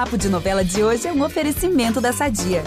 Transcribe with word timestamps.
Papo 0.00 0.16
de 0.16 0.30
Novela 0.30 0.64
de 0.64 0.82
hoje 0.82 1.06
é 1.06 1.12
um 1.12 1.22
oferecimento 1.22 2.00
da 2.00 2.10
Sadia. 2.10 2.64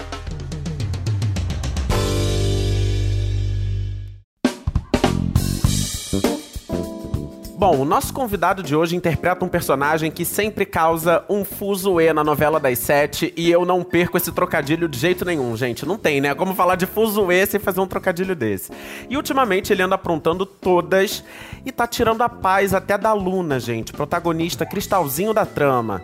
Bom, 7.57 7.79
o 7.79 7.85
nosso 7.85 8.13
convidado 8.13 8.61
de 8.61 8.75
hoje 8.75 8.95
interpreta 8.95 9.43
um 9.43 9.47
personagem 9.47 10.11
que 10.11 10.23
sempre 10.23 10.63
causa 10.63 11.25
um 11.27 11.43
fuzuê 11.43 12.13
na 12.13 12.23
novela 12.23 12.59
das 12.59 12.77
sete 12.77 13.33
e 13.35 13.49
eu 13.49 13.65
não 13.65 13.83
perco 13.83 14.15
esse 14.15 14.31
trocadilho 14.31 14.87
de 14.87 14.99
jeito 14.99 15.25
nenhum, 15.25 15.57
gente. 15.57 15.87
Não 15.87 15.97
tem, 15.97 16.21
né? 16.21 16.35
Como 16.35 16.53
falar 16.53 16.75
de 16.75 16.85
fuzuê 16.85 17.47
sem 17.47 17.59
fazer 17.59 17.81
um 17.81 17.87
trocadilho 17.87 18.35
desse. 18.35 18.71
E 19.09 19.17
ultimamente 19.17 19.73
ele 19.73 19.81
anda 19.81 19.95
aprontando 19.95 20.45
todas 20.45 21.23
e 21.65 21.71
tá 21.71 21.87
tirando 21.87 22.21
a 22.21 22.29
paz 22.29 22.75
até 22.75 22.95
da 22.95 23.11
Luna, 23.11 23.59
gente, 23.59 23.91
protagonista 23.91 24.67
cristalzinho 24.67 25.33
da 25.33 25.47
trama. 25.47 26.03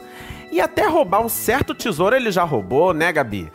E 0.52 0.60
até 0.60 0.88
roubar 0.88 1.22
um 1.22 1.30
certo 1.30 1.74
tesouro 1.74 2.16
ele 2.16 2.32
já 2.32 2.44
roubou, 2.44 2.94
né, 2.94 3.12
Gabi? 3.12 3.52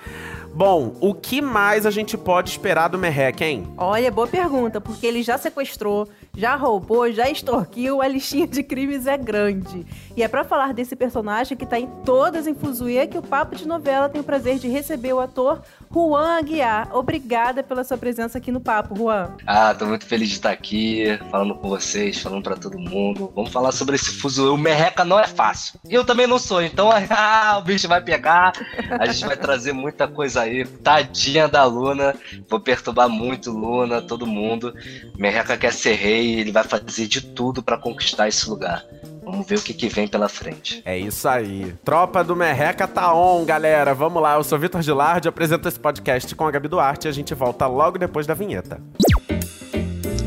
Bom, 0.56 0.94
o 1.00 1.12
que 1.12 1.42
mais 1.42 1.84
a 1.84 1.90
gente 1.90 2.16
pode 2.16 2.50
esperar 2.50 2.86
do 2.86 2.96
Merreque, 2.96 3.42
hein? 3.42 3.74
Olha, 3.76 4.08
boa 4.08 4.28
pergunta, 4.28 4.80
porque 4.80 5.04
ele 5.04 5.20
já 5.20 5.36
sequestrou, 5.36 6.08
já 6.36 6.54
roubou, 6.54 7.10
já 7.10 7.28
extorquiu, 7.28 8.00
a 8.00 8.06
listinha 8.06 8.46
de 8.46 8.62
crimes 8.62 9.08
é 9.08 9.16
grande. 9.16 9.84
E 10.16 10.22
é 10.22 10.28
para 10.28 10.44
falar 10.44 10.72
desse 10.72 10.94
personagem 10.94 11.56
que 11.56 11.66
tá 11.66 11.76
em 11.76 11.88
todas 12.04 12.46
em 12.46 12.54
Fuzuê 12.54 13.08
que 13.08 13.18
o 13.18 13.22
Papo 13.22 13.56
de 13.56 13.66
Novela 13.66 14.08
tem 14.08 14.20
o 14.20 14.24
prazer 14.24 14.60
de 14.60 14.68
receber 14.68 15.12
o 15.12 15.18
ator 15.18 15.60
Juan 15.92 16.38
Aguiar. 16.38 16.88
Obrigada 16.96 17.64
pela 17.64 17.82
sua 17.82 17.98
presença 17.98 18.38
aqui 18.38 18.52
no 18.52 18.60
Papo, 18.60 18.94
Juan. 18.94 19.32
Ah, 19.44 19.74
tô 19.74 19.86
muito 19.86 20.06
feliz 20.06 20.28
de 20.28 20.34
estar 20.34 20.52
aqui, 20.52 21.18
falando 21.32 21.56
com 21.56 21.68
vocês, 21.68 22.20
falando 22.20 22.44
para 22.44 22.54
todo 22.54 22.78
mundo. 22.78 23.32
Vamos 23.34 23.50
falar 23.50 23.72
sobre 23.72 23.96
esse 23.96 24.20
Fuzuê. 24.20 24.50
O 24.50 24.56
Merreca 24.56 25.04
não 25.04 25.18
é 25.18 25.26
fácil. 25.26 25.80
Eu 25.90 26.04
também 26.04 26.28
não 26.28 26.38
sou, 26.38 26.62
então 26.62 26.90
ah, 27.10 27.58
o 27.58 27.62
bicho 27.62 27.88
vai 27.88 28.00
pegar. 28.00 28.52
A 29.00 29.06
gente 29.06 29.26
vai 29.26 29.36
trazer 29.36 29.72
muita 29.72 30.06
coisa 30.06 30.43
aí. 30.44 30.64
Tadinha 30.64 31.48
da 31.48 31.64
Luna. 31.64 32.14
Vou 32.48 32.60
perturbar 32.60 33.08
muito 33.08 33.50
Luna, 33.50 34.00
todo 34.00 34.26
mundo. 34.26 34.74
Merreca 35.18 35.56
quer 35.56 35.72
ser 35.72 35.94
rei, 35.94 36.40
ele 36.40 36.52
vai 36.52 36.64
fazer 36.64 37.06
de 37.06 37.20
tudo 37.20 37.62
para 37.62 37.76
conquistar 37.78 38.28
esse 38.28 38.48
lugar. 38.48 38.84
Vamos 39.24 39.46
ver 39.46 39.58
o 39.58 39.62
que, 39.62 39.72
que 39.72 39.88
vem 39.88 40.06
pela 40.06 40.28
frente. 40.28 40.82
É 40.84 40.98
isso 40.98 41.26
aí. 41.26 41.74
Tropa 41.82 42.22
do 42.22 42.36
Merreca 42.36 42.86
tá 42.86 43.14
on, 43.14 43.44
galera. 43.44 43.94
Vamos 43.94 44.22
lá, 44.22 44.34
eu 44.34 44.44
sou 44.44 44.58
Vitor 44.58 44.82
Gilardi, 44.82 45.28
apresento 45.28 45.66
esse 45.66 45.80
podcast 45.80 46.34
com 46.34 46.46
a 46.46 46.50
Gabi 46.50 46.68
Duarte 46.68 47.06
e 47.06 47.08
a 47.08 47.12
gente 47.12 47.34
volta 47.34 47.66
logo 47.66 47.98
depois 47.98 48.26
da 48.26 48.34
vinheta. 48.34 48.80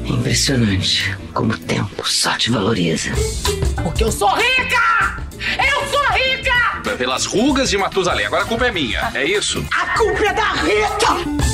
Impressionante 0.04 1.16
como 1.34 1.54
o 1.54 1.58
tempo 1.58 2.08
só 2.10 2.36
te 2.38 2.50
valoriza. 2.50 3.12
Porque 3.84 4.04
eu 4.04 4.12
sou 4.12 4.30
rica! 4.30 5.24
Eu 5.38 5.88
sou 5.88 5.92
rica! 5.92 5.97
Pelas 6.98 7.28
rugas 7.28 7.70
de 7.70 7.78
Matusalém, 7.78 8.26
agora 8.26 8.42
a 8.42 8.48
culpa 8.48 8.66
é 8.66 8.72
minha, 8.72 9.12
é 9.14 9.24
isso? 9.24 9.64
A 9.72 9.96
culpa 9.96 10.26
é 10.26 10.34
da 10.34 10.52
Rita! 10.54 11.48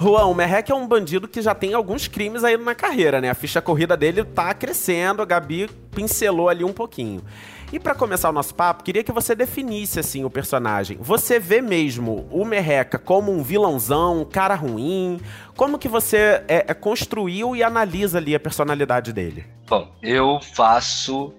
Juan, 0.00 0.24
o 0.24 0.34
Merreck 0.34 0.72
é 0.72 0.74
um 0.74 0.88
bandido 0.88 1.28
que 1.28 1.42
já 1.42 1.54
tem 1.54 1.74
alguns 1.74 2.08
crimes 2.08 2.42
aí 2.42 2.56
na 2.56 2.74
carreira, 2.74 3.20
né? 3.20 3.28
A 3.28 3.34
ficha 3.34 3.60
corrida 3.60 3.94
dele 3.94 4.24
tá 4.24 4.54
crescendo, 4.54 5.20
a 5.20 5.26
Gabi 5.26 5.68
pincelou 5.94 6.48
ali 6.48 6.64
um 6.64 6.72
pouquinho. 6.72 7.22
E 7.70 7.78
para 7.78 7.94
começar 7.94 8.30
o 8.30 8.32
nosso 8.32 8.54
papo, 8.54 8.82
queria 8.82 9.04
que 9.04 9.12
você 9.12 9.34
definisse 9.34 10.00
assim 10.00 10.24
o 10.24 10.30
personagem. 10.30 10.96
Você 10.98 11.38
vê 11.38 11.60
mesmo 11.60 12.26
o 12.30 12.42
Merreca 12.46 12.98
como 12.98 13.30
um 13.30 13.42
vilãozão, 13.42 14.22
um 14.22 14.24
cara 14.24 14.54
ruim? 14.54 15.20
Como 15.54 15.78
que 15.78 15.88
você 15.88 16.42
é, 16.48 16.64
é, 16.68 16.72
construiu 16.74 17.54
e 17.54 17.62
analisa 17.62 18.16
ali 18.16 18.34
a 18.34 18.40
personalidade 18.40 19.12
dele? 19.12 19.44
Bom, 19.68 19.92
eu 20.02 20.40
faço 20.54 21.34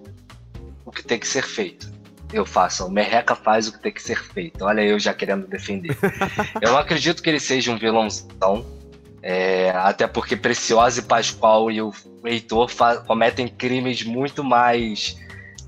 o 0.84 0.90
que 0.90 1.02
tem 1.02 1.18
que 1.18 1.26
ser 1.26 1.44
feito 1.44 2.02
eu 2.32 2.46
faço. 2.46 2.86
O 2.86 2.90
Merreca 2.90 3.34
faz 3.34 3.68
o 3.68 3.72
que 3.72 3.78
tem 3.78 3.92
que 3.92 4.02
ser 4.02 4.22
feito. 4.22 4.64
Olha 4.64 4.80
eu 4.80 4.98
já 4.98 5.12
querendo 5.12 5.46
defender. 5.46 5.96
eu 6.60 6.76
acredito 6.76 7.22
que 7.22 7.28
ele 7.28 7.40
seja 7.40 7.70
um 7.70 7.78
vilãozão. 7.78 8.64
É, 9.24 9.70
até 9.70 10.06
porque 10.06 10.34
Preciosa 10.34 10.98
e 10.98 11.02
Pascoal 11.02 11.70
e 11.70 11.80
o 11.80 11.92
Heitor 12.24 12.68
cometem 13.06 13.46
crimes 13.46 14.02
muito 14.02 14.42
mais 14.42 15.16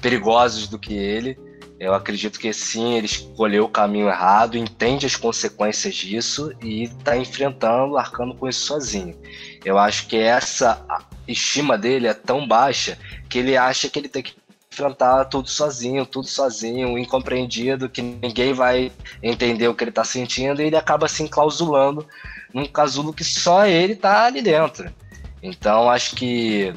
perigosos 0.01 0.67
do 0.67 0.79
que 0.79 0.95
ele. 0.95 1.39
Eu 1.79 1.95
acredito 1.95 2.39
que 2.39 2.53
sim, 2.53 2.95
ele 2.95 3.07
escolheu 3.07 3.65
o 3.65 3.69
caminho 3.69 4.09
errado, 4.09 4.57
entende 4.57 5.07
as 5.07 5.17
consequências 5.17 5.95
disso 5.95 6.53
e 6.63 6.85
está 6.85 7.17
enfrentando, 7.17 7.97
arcando 7.97 8.35
com 8.35 8.49
isso 8.49 8.65
sozinho. 8.65 9.17
Eu 9.65 9.79
acho 9.79 10.07
que 10.07 10.17
essa 10.17 10.85
estima 11.29 11.77
dele 11.77 12.07
é 12.07 12.15
tão 12.15 12.47
baixa 12.49 12.99
que 13.29 13.39
ele 13.39 13.57
acha 13.57 13.89
que 13.89 13.99
ele 13.99 14.09
tem 14.09 14.23
que 14.23 14.35
enfrentar 14.75 15.27
tudo 15.27 15.49
sozinho, 15.49 16.05
tudo 16.05 16.27
sozinho, 16.27 16.99
incompreendido, 16.99 17.89
que 17.89 18.03
ninguém 18.03 18.53
vai 18.53 18.91
entender 19.23 19.69
o 19.69 19.75
que 19.75 19.85
ele 19.85 19.91
está 19.91 20.05
sentindo, 20.05 20.61
e 20.61 20.67
ele 20.67 20.77
acaba 20.77 21.09
se 21.09 21.23
enclausulando 21.23 22.07
num 22.53 22.67
casulo 22.67 23.13
que 23.13 23.25
só 23.25 23.65
ele 23.65 23.95
tá 23.95 24.27
ali 24.27 24.43
dentro. 24.43 24.93
Então 25.43 25.89
acho 25.89 26.17
que 26.17 26.75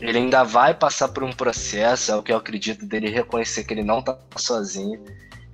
ele 0.00 0.18
ainda 0.18 0.42
vai 0.42 0.74
passar 0.74 1.08
por 1.08 1.22
um 1.22 1.32
processo, 1.32 2.10
é 2.10 2.16
o 2.16 2.22
que 2.22 2.32
eu 2.32 2.36
acredito 2.36 2.86
dele 2.86 3.10
reconhecer 3.10 3.64
que 3.64 3.74
ele 3.74 3.84
não 3.84 4.02
tá 4.02 4.18
sozinho. 4.36 5.00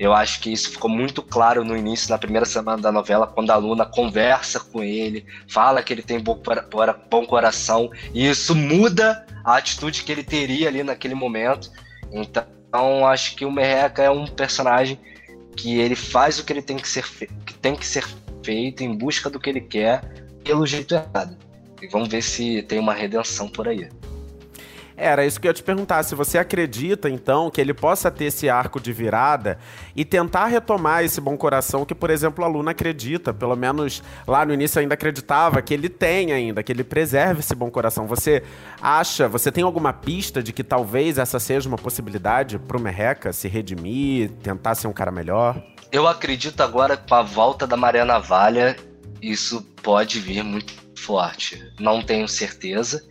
Eu 0.00 0.14
acho 0.14 0.40
que 0.40 0.50
isso 0.50 0.70
ficou 0.70 0.88
muito 0.88 1.22
claro 1.22 1.62
no 1.62 1.76
início, 1.76 2.08
na 2.08 2.16
primeira 2.16 2.46
semana 2.46 2.80
da 2.80 2.90
novela, 2.90 3.26
quando 3.26 3.50
a 3.50 3.56
Luna 3.56 3.84
conversa 3.84 4.58
com 4.58 4.82
ele, 4.82 5.26
fala 5.46 5.82
que 5.82 5.92
ele 5.92 6.02
tem 6.02 6.18
bom, 6.18 6.40
coração, 7.26 7.90
e 8.14 8.26
isso 8.26 8.54
muda 8.54 9.26
a 9.44 9.58
atitude 9.58 10.02
que 10.02 10.10
ele 10.10 10.24
teria 10.24 10.68
ali 10.68 10.82
naquele 10.82 11.14
momento. 11.14 11.70
Então, 12.10 13.06
acho 13.06 13.36
que 13.36 13.44
o 13.44 13.52
Merreca 13.52 14.02
é 14.02 14.10
um 14.10 14.26
personagem 14.26 14.98
que 15.54 15.78
ele 15.78 15.94
faz 15.94 16.38
o 16.38 16.46
que 16.46 16.52
ele 16.54 16.62
tem 16.62 16.78
que 16.78 16.88
ser 16.88 17.04
que 17.44 17.52
tem 17.52 17.76
que 17.76 17.86
ser 17.86 18.08
feito 18.42 18.82
em 18.82 18.96
busca 18.96 19.28
do 19.28 19.38
que 19.38 19.50
ele 19.50 19.60
quer 19.60 20.00
pelo 20.42 20.66
jeito 20.66 20.94
errado. 20.94 21.36
E 21.82 21.86
vamos 21.88 22.08
ver 22.08 22.22
se 22.22 22.62
tem 22.62 22.78
uma 22.78 22.94
redenção 22.94 23.50
por 23.50 23.68
aí. 23.68 23.86
Era 25.00 25.24
isso 25.24 25.40
que 25.40 25.46
eu 25.46 25.50
ia 25.50 25.54
te 25.54 25.62
perguntar. 25.62 26.02
Se 26.02 26.14
você 26.14 26.36
acredita, 26.36 27.08
então, 27.08 27.50
que 27.50 27.58
ele 27.58 27.72
possa 27.72 28.10
ter 28.10 28.26
esse 28.26 28.50
arco 28.50 28.78
de 28.78 28.92
virada 28.92 29.58
e 29.96 30.04
tentar 30.04 30.44
retomar 30.44 31.02
esse 31.02 31.22
bom 31.22 31.38
coração 31.38 31.86
que, 31.86 31.94
por 31.94 32.10
exemplo, 32.10 32.44
a 32.44 32.48
Luna 32.48 32.72
acredita. 32.72 33.32
Pelo 33.32 33.56
menos 33.56 34.02
lá 34.26 34.44
no 34.44 34.52
início 34.52 34.78
ainda 34.78 34.92
acreditava 34.92 35.62
que 35.62 35.72
ele 35.72 35.88
tem 35.88 36.32
ainda, 36.32 36.62
que 36.62 36.70
ele 36.70 36.84
preserve 36.84 37.40
esse 37.40 37.54
bom 37.54 37.70
coração. 37.70 38.06
Você 38.06 38.42
acha, 38.82 39.26
você 39.26 39.50
tem 39.50 39.64
alguma 39.64 39.90
pista 39.90 40.42
de 40.42 40.52
que 40.52 40.62
talvez 40.62 41.16
essa 41.16 41.40
seja 41.40 41.66
uma 41.66 41.78
possibilidade 41.78 42.58
pro 42.58 42.78
Merreca 42.78 43.32
se 43.32 43.48
redimir, 43.48 44.30
tentar 44.42 44.74
ser 44.74 44.86
um 44.86 44.92
cara 44.92 45.10
melhor? 45.10 45.64
Eu 45.90 46.06
acredito 46.06 46.60
agora 46.60 46.98
com 46.98 47.14
a 47.14 47.22
volta 47.22 47.66
da 47.66 47.76
Mariana 47.76 48.18
Valha, 48.18 48.76
isso 49.22 49.62
pode 49.82 50.20
vir 50.20 50.44
muito 50.44 50.74
forte. 50.94 51.72
Não 51.80 52.02
tenho 52.02 52.28
certeza 52.28 53.09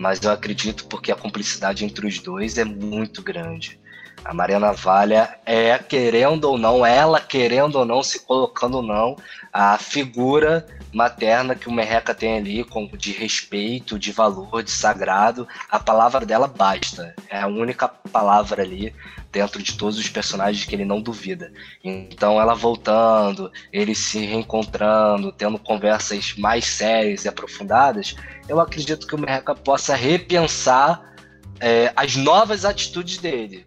mas 0.00 0.18
eu 0.22 0.32
acredito 0.32 0.86
porque 0.86 1.12
a 1.12 1.14
cumplicidade 1.14 1.84
entre 1.84 2.06
os 2.06 2.18
dois 2.20 2.56
é 2.56 2.64
muito 2.64 3.20
grande. 3.22 3.78
A 4.24 4.32
Mariana 4.32 4.72
Valha 4.72 5.38
é, 5.44 5.76
querendo 5.76 6.44
ou 6.44 6.56
não, 6.56 6.86
ela 6.86 7.20
querendo 7.20 7.76
ou 7.76 7.84
não, 7.84 8.02
se 8.02 8.20
colocando 8.20 8.78
ou 8.78 8.82
não, 8.82 9.14
a 9.52 9.76
figura 9.76 10.66
materna 10.92 11.54
que 11.54 11.68
o 11.68 11.72
Merreca 11.72 12.14
tem 12.14 12.38
ali, 12.38 12.66
de 12.96 13.12
respeito, 13.12 13.98
de 13.98 14.12
valor, 14.12 14.62
de 14.62 14.70
sagrado. 14.70 15.46
A 15.70 15.78
palavra 15.78 16.24
dela 16.26 16.46
basta. 16.46 17.14
É 17.28 17.40
a 17.40 17.46
única 17.46 17.88
palavra 17.88 18.62
ali 18.62 18.94
dentro 19.32 19.62
de 19.62 19.76
todos 19.76 19.98
os 19.98 20.08
personagens 20.08 20.64
que 20.64 20.74
ele 20.74 20.84
não 20.84 21.00
duvida. 21.00 21.52
Então 21.82 22.40
ela 22.40 22.54
voltando, 22.54 23.50
ele 23.72 23.94
se 23.94 24.24
reencontrando, 24.24 25.32
tendo 25.32 25.58
conversas 25.58 26.34
mais 26.36 26.64
sérias 26.64 27.24
e 27.24 27.28
aprofundadas, 27.28 28.16
eu 28.48 28.60
acredito 28.60 29.06
que 29.06 29.14
o 29.14 29.18
Merreca 29.18 29.54
possa 29.54 29.94
repensar 29.94 31.14
é, 31.60 31.92
as 31.94 32.16
novas 32.16 32.64
atitudes 32.64 33.18
dele. 33.18 33.64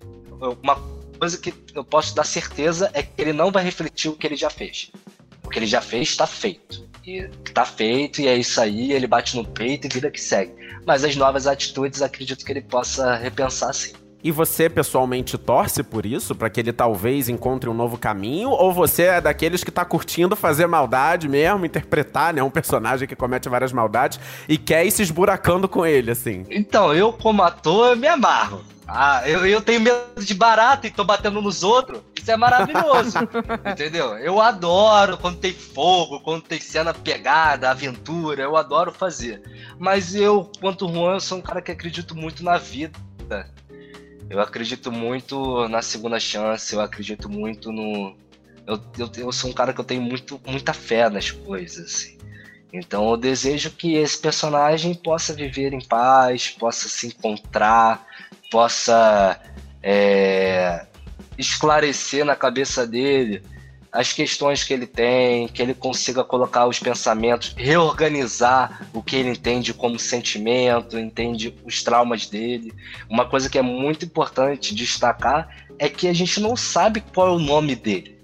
Uma 0.61 0.75
coisa 1.17 1.37
que 1.37 1.53
eu 1.73 1.85
posso 1.85 2.13
dar 2.13 2.25
certeza 2.25 2.91
é 2.93 3.01
que 3.01 3.13
ele 3.17 3.31
não 3.31 3.51
vai 3.51 3.63
refletir 3.63 4.09
o 4.09 4.15
que 4.15 4.27
ele 4.27 4.35
já 4.35 4.49
fez. 4.49 4.91
O 5.43 5.49
que 5.49 5.59
ele 5.59 5.67
já 5.67 5.79
fez 5.79 6.09
está 6.09 6.27
feito. 6.27 6.89
E 7.05 7.27
tá 7.53 7.65
feito, 7.65 8.21
e 8.21 8.27
é 8.27 8.35
isso 8.37 8.61
aí, 8.61 8.93
ele 8.93 9.07
bate 9.07 9.35
no 9.35 9.45
peito 9.45 9.87
e 9.87 9.89
vida 9.89 10.09
que 10.09 10.21
segue. 10.21 10.53
Mas 10.85 11.03
as 11.03 11.15
novas 11.15 11.47
atitudes, 11.47 12.01
acredito 12.01 12.45
que 12.45 12.51
ele 12.51 12.61
possa 12.61 13.15
repensar 13.15 13.73
sim. 13.73 13.93
E 14.23 14.31
você 14.31 14.69
pessoalmente 14.69 15.37
torce 15.37 15.83
por 15.83 16.05
isso, 16.05 16.33
para 16.33 16.49
que 16.49 16.61
ele 16.61 16.71
talvez 16.71 17.27
encontre 17.27 17.69
um 17.69 17.73
novo 17.73 17.97
caminho? 17.97 18.51
Ou 18.51 18.71
você 18.71 19.03
é 19.03 19.21
daqueles 19.21 19.65
que 19.65 19.71
tá 19.71 19.83
curtindo 19.83 20.33
fazer 20.33 20.65
maldade 20.65 21.27
mesmo, 21.27 21.65
interpretar, 21.65 22.33
né, 22.33 22.41
um 22.41 22.49
personagem 22.49 23.05
que 23.05 23.17
comete 23.17 23.49
várias 23.49 23.73
maldades 23.73 24.17
e 24.47 24.57
quer 24.57 24.85
ir 24.85 24.91
se 24.91 25.01
esburacando 25.01 25.67
com 25.67 25.85
ele, 25.85 26.11
assim? 26.11 26.45
Então, 26.49 26.93
eu 26.93 27.11
como 27.11 27.43
ator, 27.43 27.89
eu 27.89 27.97
me 27.97 28.07
amarro. 28.07 28.63
Ah, 28.87 29.23
eu, 29.25 29.45
eu 29.45 29.61
tenho 29.61 29.81
medo 29.81 30.23
de 30.23 30.33
barata 30.33 30.87
e 30.87 30.91
tô 30.91 31.03
batendo 31.03 31.41
nos 31.41 31.61
outros. 31.61 31.99
Isso 32.23 32.31
é 32.31 32.37
maravilhoso. 32.37 33.17
entendeu? 33.69 34.17
Eu 34.17 34.39
adoro 34.39 35.17
quando 35.17 35.39
tem 35.39 35.53
fogo, 35.53 36.21
quando 36.21 36.43
tem 36.43 36.57
cena 36.57 36.93
pegada, 36.93 37.69
aventura, 37.69 38.43
eu 38.43 38.55
adoro 38.55 38.93
fazer. 38.93 39.43
Mas 39.77 40.15
eu, 40.15 40.49
quanto 40.61 40.87
Juan, 40.87 41.15
eu 41.15 41.19
sou 41.19 41.39
um 41.39 41.41
cara 41.41 41.61
que 41.61 41.69
acredito 41.69 42.15
muito 42.15 42.41
na 42.41 42.57
vida 42.57 42.97
Eu 44.29 44.39
acredito 44.39 44.89
muito 44.89 45.67
na 45.67 45.81
segunda 45.81 46.17
chance, 46.17 46.73
eu 46.73 46.79
acredito 46.79 47.27
muito 47.27 47.73
no. 47.73 48.15
Eu, 48.65 48.79
eu, 48.97 49.11
eu 49.17 49.31
sou 49.33 49.49
um 49.49 49.53
cara 49.53 49.73
que 49.73 49.81
eu 49.81 49.85
tenho 49.85 50.01
muito, 50.01 50.39
muita 50.47 50.71
fé 50.71 51.09
nas 51.09 51.29
coisas. 51.29 51.93
Assim. 51.93 52.17
Então 52.71 53.09
eu 53.09 53.17
desejo 53.17 53.69
que 53.71 53.95
esse 53.95 54.17
personagem 54.17 54.93
possa 54.95 55.33
viver 55.33 55.73
em 55.73 55.85
paz, 55.85 56.51
possa 56.51 56.87
se 56.87 57.07
encontrar, 57.07 58.07
possa 58.49 59.41
é, 59.81 60.87
esclarecer 61.37 62.25
na 62.25 62.35
cabeça 62.35 62.85
dele 62.85 63.41
as 63.91 64.11
questões 64.11 64.63
que 64.63 64.73
ele 64.73 64.87
tem, 64.87 65.47
que 65.47 65.61
ele 65.61 65.75
consiga 65.75 66.23
colocar 66.23 66.65
os 66.65 66.79
pensamentos, 66.79 67.53
reorganizar 67.55 68.87
o 68.91 69.03
que 69.03 69.15
ele 69.15 69.29
entende 69.29 69.71
como 69.71 69.99
sentimento, 69.99 70.97
entende 70.97 71.55
os 71.63 71.83
traumas 71.83 72.25
dele. 72.25 72.73
Uma 73.07 73.29
coisa 73.29 73.47
que 73.47 73.57
é 73.57 73.61
muito 73.61 74.03
importante 74.03 74.73
destacar 74.73 75.47
é 75.77 75.87
que 75.87 76.07
a 76.07 76.13
gente 76.13 76.39
não 76.39 76.55
sabe 76.55 77.01
qual 77.13 77.27
é 77.27 77.31
o 77.31 77.39
nome 77.39 77.75
dele. 77.75 78.17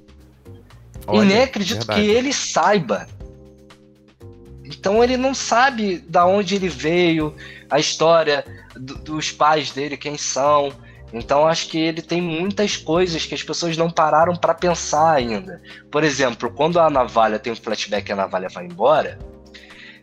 Olha, 1.06 1.24
e 1.24 1.28
nem 1.28 1.44
acredito 1.44 1.86
verdade. 1.86 2.02
que 2.02 2.08
ele 2.08 2.34
saiba. 2.34 3.08
Então 4.64 5.04
ele 5.04 5.18
não 5.18 5.36
sabe 5.36 6.00
da 6.00 6.26
onde 6.26 6.56
ele 6.56 6.70
veio, 6.70 7.36
a 7.70 7.80
história 7.80 8.44
do, 8.76 8.96
dos 8.96 9.32
pais 9.32 9.72
dele, 9.72 9.98
quem 9.98 10.18
são. 10.18 10.72
Então 11.12 11.48
acho 11.48 11.70
que 11.70 11.80
ele 11.80 12.02
tem 12.02 12.22
muitas 12.22 12.78
coisas 12.78 13.26
que 13.26 13.34
as 13.34 13.42
pessoas 13.42 13.76
não 13.76 13.90
pararam 13.90 14.36
para 14.36 14.54
pensar 14.54 15.12
ainda. 15.12 15.62
Por 15.92 16.04
exemplo, 16.04 16.52
quando 16.52 16.80
a 16.80 16.90
navalha 16.90 17.40
tem 17.40 17.52
um 17.52 17.56
flashback 17.56 18.10
e 18.10 18.14
a 18.14 18.16
navalha 18.16 18.48
vai 18.50 18.66
embora, 18.66 19.18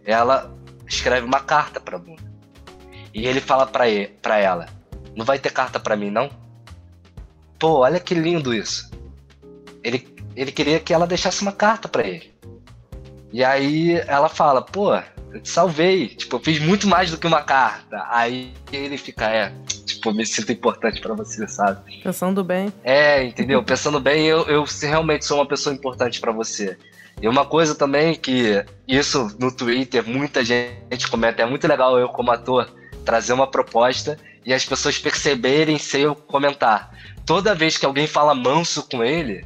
ela 0.04 0.52
escreve 0.86 1.26
uma 1.26 1.40
carta 1.40 1.80
para 1.80 1.96
Luna. 1.96 2.16
E 3.14 3.26
ele 3.26 3.40
fala 3.40 3.66
para 3.66 4.38
ela: 4.38 4.66
"Não 5.14 5.24
vai 5.24 5.38
ter 5.38 5.52
carta 5.52 5.78
para 5.78 5.96
mim 5.96 6.10
não?" 6.10 6.28
Pô, 7.58 7.78
olha 7.78 8.00
que 8.00 8.14
lindo 8.14 8.52
isso. 8.52 8.90
Ele 9.82 10.14
ele 10.34 10.52
queria 10.52 10.78
que 10.78 10.92
ela 10.92 11.06
deixasse 11.06 11.40
uma 11.40 11.52
carta 11.52 11.88
para 11.88 12.06
ele. 12.06 12.34
E 13.32 13.44
aí 13.44 13.92
ela 14.06 14.28
fala: 14.28 14.60
"Pô, 14.60 14.90
eu 15.32 15.40
te 15.40 15.48
salvei. 15.48 16.08
Tipo, 16.08 16.36
eu 16.36 16.40
fiz 16.40 16.58
muito 16.60 16.86
mais 16.86 17.10
do 17.10 17.18
que 17.18 17.26
uma 17.26 17.42
carta. 17.42 18.04
Aí 18.10 18.52
ele 18.72 18.96
fica, 18.96 19.28
é, 19.30 19.52
tipo, 19.84 20.12
me 20.12 20.24
sinto 20.26 20.52
importante 20.52 21.00
para 21.00 21.14
você, 21.14 21.46
sabe? 21.46 22.00
Pensando 22.02 22.42
bem. 22.42 22.72
É, 22.82 23.24
entendeu? 23.24 23.62
Pensando 23.64 24.00
bem, 24.00 24.26
eu, 24.26 24.42
eu 24.46 24.64
realmente 24.82 25.24
sou 25.24 25.38
uma 25.38 25.46
pessoa 25.46 25.74
importante 25.74 26.20
para 26.20 26.32
você. 26.32 26.76
E 27.20 27.26
uma 27.28 27.46
coisa 27.46 27.74
também 27.74 28.14
que 28.14 28.64
isso 28.86 29.34
no 29.38 29.50
Twitter 29.50 30.06
muita 30.06 30.44
gente 30.44 31.08
comenta, 31.10 31.42
é 31.42 31.46
muito 31.46 31.66
legal 31.66 31.98
eu 31.98 32.08
como 32.08 32.30
ator 32.30 32.70
trazer 33.04 33.32
uma 33.32 33.46
proposta 33.46 34.18
e 34.44 34.52
as 34.52 34.64
pessoas 34.64 34.98
perceberem 34.98 35.78
sem 35.78 36.02
eu 36.02 36.14
comentar. 36.14 36.90
Toda 37.24 37.54
vez 37.54 37.78
que 37.78 37.86
alguém 37.86 38.06
fala 38.06 38.34
manso 38.34 38.86
com 38.88 39.02
ele, 39.02 39.44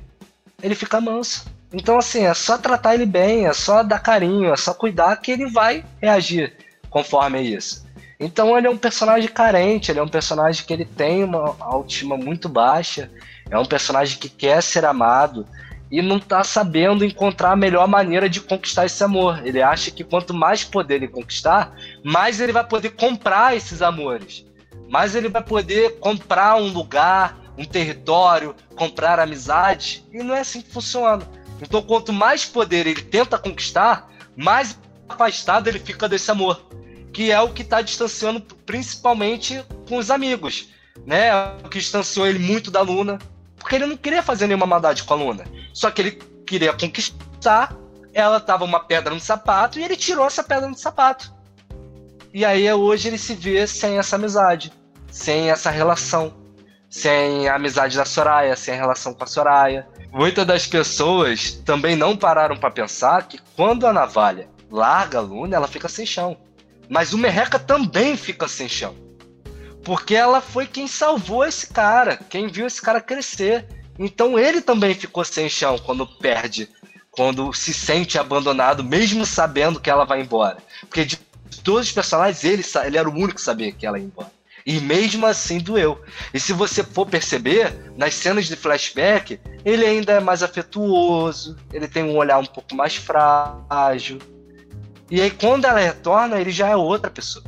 ele 0.63 0.75
fica 0.75 1.01
manso. 1.01 1.45
Então, 1.73 1.99
assim, 1.99 2.25
é 2.25 2.35
só 2.35 2.59
tratar 2.59 2.95
ele 2.95 3.07
bem, 3.07 3.47
é 3.47 3.53
só 3.53 3.83
dar 3.83 4.01
carinho, 4.01 4.53
é 4.53 4.57
só 4.57 4.75
cuidar 4.75 5.17
que 5.17 5.31
ele 5.31 5.47
vai 5.47 5.85
reagir 6.01 6.53
conforme 6.89 7.41
isso. 7.41 7.87
Então, 8.19 8.59
ele 8.59 8.67
é 8.67 8.71
um 8.71 8.77
personagem 8.77 9.31
carente, 9.31 9.91
ele 9.91 10.01
é 10.01 10.03
um 10.03 10.09
personagem 10.09 10.65
que 10.65 10.73
ele 10.73 10.85
tem 10.85 11.23
uma 11.23 11.57
autoestima 11.61 12.17
muito 12.17 12.49
baixa, 12.49 13.11
é 13.49 13.57
um 13.57 13.65
personagem 13.65 14.19
que 14.19 14.29
quer 14.29 14.63
ser 14.63 14.85
amado 14.85 15.47
e 15.91 16.03
não 16.03 16.19
está 16.19 16.45
sabendo 16.45 17.05
encontrar 17.05 17.53
a 17.53 17.57
melhor 17.57 17.87
maneira 17.89 18.29
de 18.29 18.41
conquistar 18.41 18.87
esse 18.87 19.03
amor. 19.03 19.45
Ele 19.45 19.63
acha 19.63 19.91
que 19.91 20.05
quanto 20.05 20.35
mais 20.35 20.65
poder 20.65 20.97
ele 20.97 21.09
conquistar, 21.09 21.75
mais 22.05 22.41
ele 22.41 22.53
vai 22.53 22.65
poder 22.65 22.91
comprar 22.91 23.57
esses 23.57 23.81
amores. 23.81 24.45
Mais 24.89 25.15
ele 25.15 25.29
vai 25.29 25.43
poder 25.43 25.99
comprar 25.99 26.57
um 26.57 26.69
lugar, 26.69 27.37
um 27.57 27.65
território, 27.65 28.55
comprar 28.77 29.19
amizade. 29.19 30.05
E 30.13 30.23
não 30.23 30.35
é 30.35 30.41
assim 30.41 30.61
que 30.61 30.71
funciona 30.71 31.27
então, 31.61 31.83
quanto 31.83 32.13
mais 32.13 32.45
poder 32.45 32.87
ele 32.87 33.03
tenta 33.03 33.39
conquistar, 33.39 34.11
mais 34.37 34.79
afastado 35.09 35.69
ele 35.69 35.79
fica 35.79 36.09
desse 36.09 36.31
amor, 36.31 36.63
que 37.13 37.31
é 37.31 37.41
o 37.41 37.53
que 37.53 37.63
está 37.63 37.83
distanciando 37.83 38.41
principalmente 38.65 39.65
com 39.89 39.97
os 39.99 40.11
amigos, 40.11 40.69
né? 41.07 41.35
O 41.65 41.69
que 41.69 41.79
distanciou 41.79 42.27
ele 42.27 42.39
muito 42.39 42.71
da 42.71 42.81
Luna, 42.81 43.19
porque 43.57 43.75
ele 43.75 43.87
não 43.87 43.97
queria 43.97 44.23
fazer 44.23 44.47
nenhuma 44.47 44.67
maldade 44.67 45.03
com 45.03 45.15
a 45.15 45.17
Luna, 45.17 45.45
só 45.73 45.91
que 45.91 46.03
ele 46.03 46.13
queria 46.47 46.73
conquistar. 46.73 47.77
Ela 48.13 48.41
tava 48.41 48.65
uma 48.65 48.81
pedra 48.81 49.15
no 49.15 49.21
sapato 49.21 49.79
e 49.79 49.85
ele 49.85 49.95
tirou 49.95 50.27
essa 50.27 50.43
pedra 50.43 50.69
no 50.69 50.77
sapato. 50.77 51.33
E 52.35 52.45
aí 52.45 52.73
hoje 52.73 53.09
ele 53.09 53.19
se 53.19 53.35
vê 53.35 53.67
sem 53.67 53.99
essa 53.99 54.17
amizade, 54.17 54.73
sem 55.11 55.51
essa 55.51 55.71
relação, 55.71 56.35
sem 56.91 57.49
a 57.49 57.55
amizade 57.55 57.97
da 57.97 58.05
Soraya, 58.05 58.55
sem 58.57 58.75
a 58.75 58.77
relação 58.77 59.15
com 59.15 59.25
a 59.25 59.27
Soraya 59.27 59.89
muitas 60.13 60.47
das 60.47 60.67
pessoas 60.67 61.53
também 61.65 61.97
não 61.97 62.17
pararam 62.17 62.57
para 62.57 62.71
pensar 62.71 63.27
que 63.29 63.39
quando 63.57 63.87
a 63.87 63.93
navalha 63.93 64.49
larga 64.71 65.19
a 65.19 65.23
Luna, 65.23 65.57
ela 65.57 65.69
fica 65.69 65.89
sem 65.89 66.07
chão. 66.07 66.37
Mas 66.89 67.13
o 67.13 67.19
Merreca 67.19 67.59
também 67.59 68.17
fica 68.17 68.49
sem 68.49 68.69
chão. 68.69 68.95
Porque 69.85 70.15
ela 70.15 70.41
foi 70.41 70.67
quem 70.67 70.87
salvou 70.87 71.45
esse 71.45 71.67
cara, 71.69 72.17
quem 72.17 72.49
viu 72.49 72.67
esse 72.67 72.83
cara 72.83 73.01
crescer. 73.01 73.67
Então 73.99 74.39
ele 74.39 74.61
também 74.61 74.95
ficou 74.95 75.25
sem 75.25 75.49
chão 75.49 75.79
quando 75.79 76.07
perde, 76.07 76.69
quando 77.11 77.53
se 77.53 77.73
sente 77.73 78.19
abandonado, 78.19 78.85
mesmo 78.85 79.25
sabendo 79.25 79.81
que 79.81 79.91
ela 79.91 80.05
vai 80.05 80.21
embora. 80.21 80.59
Porque 80.81 81.05
de 81.05 81.19
todos 81.63 81.87
os 81.87 81.93
personagens, 81.93 82.45
ele, 82.45 82.65
ele 82.85 82.99
era 82.99 83.09
o 83.09 83.13
único 83.13 83.35
que 83.35 83.41
sabia 83.41 83.73
que 83.73 83.87
ela 83.87 83.99
ia 83.99 84.05
embora. 84.05 84.31
E 84.67 84.81
mesmo 84.81 85.27
assim 85.27 85.59
doeu. 85.59 86.01
E 86.33 86.41
se 86.41 86.53
você 86.53 86.83
for 86.83 87.07
perceber, 87.07 87.93
nas 87.97 88.15
cenas 88.15 88.47
de 88.47 88.57
flashback, 88.57 89.41
ele 89.65 89.85
ainda 89.85 90.13
é 90.13 90.21
mais 90.21 90.43
afetuoso, 90.43 91.57
ele 91.73 91.89
tem 91.89 92.05
um 92.05 92.17
olhar 92.17 92.39
um 92.39 92.47
pouco 92.47 92.75
mais 92.75 92.97
frágil. 92.97 94.19
E 95.11 95.21
aí, 95.21 95.31
quando 95.31 95.65
ela 95.65 95.81
retorna, 95.81 96.41
ele 96.41 96.51
já 96.51 96.69
é 96.69 96.77
outra 96.77 97.11
pessoa. 97.11 97.45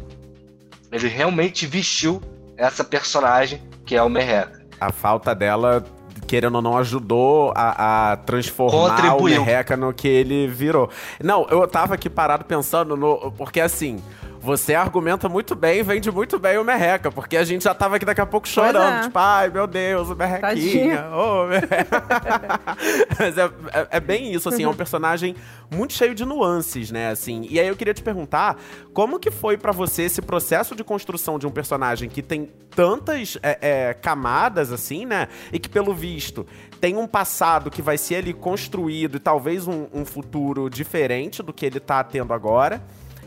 Ele 0.90 1.08
realmente 1.08 1.66
vestiu 1.66 2.20
essa 2.56 2.82
personagem 2.84 3.62
que 3.86 3.94
é 3.94 4.02
o 4.02 4.08
Merreca. 4.08 4.62
A 4.80 4.90
falta 4.90 5.34
dela, 5.34 5.84
querendo 6.26 6.56
ou 6.56 6.62
não, 6.62 6.76
ajudou 6.76 7.52
a, 7.54 8.12
a 8.12 8.16
transformar 8.16 8.96
Contribuiu. 8.96 9.40
o 9.40 9.44
Merreca 9.44 9.76
no 9.76 9.92
que 9.92 10.08
ele 10.08 10.48
virou. 10.48 10.90
Não, 11.22 11.46
eu 11.48 11.66
tava 11.68 11.94
aqui 11.94 12.10
parado 12.10 12.44
pensando 12.44 12.96
no. 12.96 13.32
Porque 13.32 13.60
assim 13.60 14.02
você 14.42 14.74
argumenta 14.74 15.28
muito 15.28 15.54
bem, 15.54 15.84
vende 15.84 16.10
muito 16.10 16.36
bem 16.36 16.58
o 16.58 16.64
Merreca, 16.64 17.12
porque 17.12 17.36
a 17.36 17.44
gente 17.44 17.62
já 17.62 17.72
tava 17.72 17.94
aqui 17.94 18.04
daqui 18.04 18.20
a 18.20 18.26
pouco 18.26 18.48
chorando. 18.48 18.98
É. 18.98 19.02
Tipo, 19.02 19.18
ai 19.18 19.48
meu 19.48 19.68
Deus, 19.68 20.10
o 20.10 20.16
Merrequinha. 20.16 21.06
Oh, 21.12 21.46
Mas 23.18 23.38
é, 23.38 23.44
é, 23.44 23.86
é, 23.92 24.00
bem 24.00 24.34
isso, 24.34 24.48
assim, 24.48 24.64
é 24.64 24.68
um 24.68 24.74
personagem 24.74 25.36
muito 25.70 25.92
cheio 25.92 26.12
de 26.12 26.24
nuances, 26.24 26.90
né, 26.90 27.10
assim. 27.10 27.46
E 27.48 27.60
aí 27.60 27.68
eu 27.68 27.76
queria 27.76 27.94
te 27.94 28.02
perguntar, 28.02 28.58
como 28.92 29.20
que 29.20 29.30
foi 29.30 29.56
para 29.56 29.70
você 29.70 30.02
esse 30.02 30.20
processo 30.20 30.74
de 30.74 30.82
construção 30.82 31.38
de 31.38 31.46
um 31.46 31.50
personagem 31.50 32.08
que 32.08 32.20
tem 32.20 32.50
tantas 32.74 33.38
é, 33.44 33.58
é, 33.60 33.94
camadas, 33.94 34.72
assim, 34.72 35.06
né, 35.06 35.28
e 35.52 35.58
que 35.60 35.68
pelo 35.68 35.94
visto 35.94 36.44
tem 36.80 36.96
um 36.96 37.06
passado 37.06 37.70
que 37.70 37.80
vai 37.80 37.96
ser 37.96 38.16
ali 38.16 38.32
construído 38.32 39.18
e 39.18 39.20
talvez 39.20 39.68
um, 39.68 39.86
um 39.92 40.04
futuro 40.04 40.68
diferente 40.68 41.40
do 41.40 41.52
que 41.52 41.64
ele 41.64 41.78
tá 41.78 42.02
tendo 42.02 42.34
agora. 42.34 42.82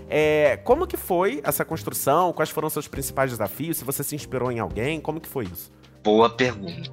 É, 0.09 0.57
como 0.63 0.85
que 0.85 0.97
foi 0.97 1.41
essa 1.43 1.65
construção? 1.65 2.31
Quais 2.31 2.49
foram 2.49 2.69
seus 2.69 2.87
principais 2.87 3.31
desafios? 3.31 3.77
Se 3.77 3.83
você 3.83 4.03
se 4.03 4.15
inspirou 4.15 4.51
em 4.51 4.59
alguém, 4.59 4.99
como 4.99 5.19
que 5.19 5.27
foi 5.27 5.45
isso? 5.45 5.71
Boa 6.03 6.29
pergunta. 6.29 6.91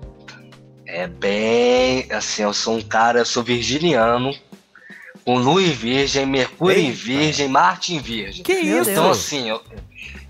É 0.87 1.07
bem 1.07 2.07
assim, 2.11 2.43
eu 2.43 2.53
sou 2.53 2.77
um 2.77 2.83
cara, 2.83 3.21
eu 3.21 3.25
sou 3.25 3.43
virginiano, 3.43 4.35
com 5.25 5.39
Lua 5.39 5.63
em 5.63 5.71
Virgem, 5.71 6.27
Mercúrio 6.27 6.77
Eita. 6.77 6.89
em 6.89 6.93
Virgem, 6.93 7.49
Marte 7.49 7.95
em 7.95 7.99
Virgem. 7.99 8.43
Que 8.43 8.55
isso? 8.55 8.91
Então 8.91 9.11
assim, 9.11 9.49
eu, 9.49 9.63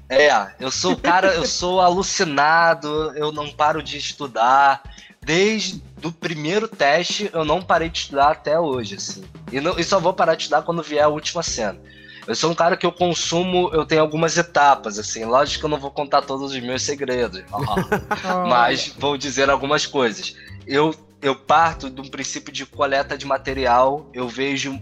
é, 0.09 0.53
eu 0.61 0.71
sou 0.71 0.97
cara, 0.97 1.35
eu 1.35 1.47
sou 1.47 1.81
alucinado, 1.81 3.13
eu 3.17 3.33
não 3.33 3.51
paro 3.51 3.83
de 3.83 3.97
estudar. 3.97 4.83
Desde 5.25 5.81
o 6.03 6.11
primeiro 6.11 6.67
teste, 6.67 7.31
eu 7.33 7.45
não 7.45 7.63
parei 7.63 7.89
de 7.89 7.99
estudar 7.99 8.33
até 8.33 8.59
hoje, 8.59 8.97
assim. 8.97 9.23
E, 9.53 9.61
não, 9.61 9.79
e 9.79 9.85
só 9.85 10.01
vou 10.01 10.13
parar 10.13 10.35
de 10.35 10.43
estudar 10.43 10.63
quando 10.63 10.83
vier 10.83 11.05
a 11.05 11.09
última 11.09 11.43
cena. 11.43 11.79
Eu 12.27 12.35
sou 12.37 12.51
um 12.51 12.55
cara 12.55 12.77
que 12.77 12.87
eu 12.87 12.93
consumo, 12.93 13.71
eu 13.73 13.85
tenho 13.85 14.01
algumas 14.01 14.37
etapas, 14.37 14.99
assim. 14.99 15.25
Lógico 15.25 15.61
que 15.61 15.65
eu 15.65 15.71
não 15.71 15.79
vou 15.79 15.91
contar 15.91 16.23
todos 16.23 16.53
os 16.53 16.61
meus 16.61 16.83
segredos, 16.83 17.43
mas 18.49 18.95
vou 18.97 19.17
dizer 19.17 19.51
algumas 19.51 19.87
coisas. 19.87 20.37
Eu, 20.67 20.95
eu 21.21 21.35
parto 21.35 21.91
de 21.91 22.01
um 22.01 22.09
princípio 22.09 22.53
de 22.53 22.65
coleta 22.65 23.19
de 23.19 23.27
material, 23.27 24.09
eu 24.15 24.29
vejo, 24.29 24.81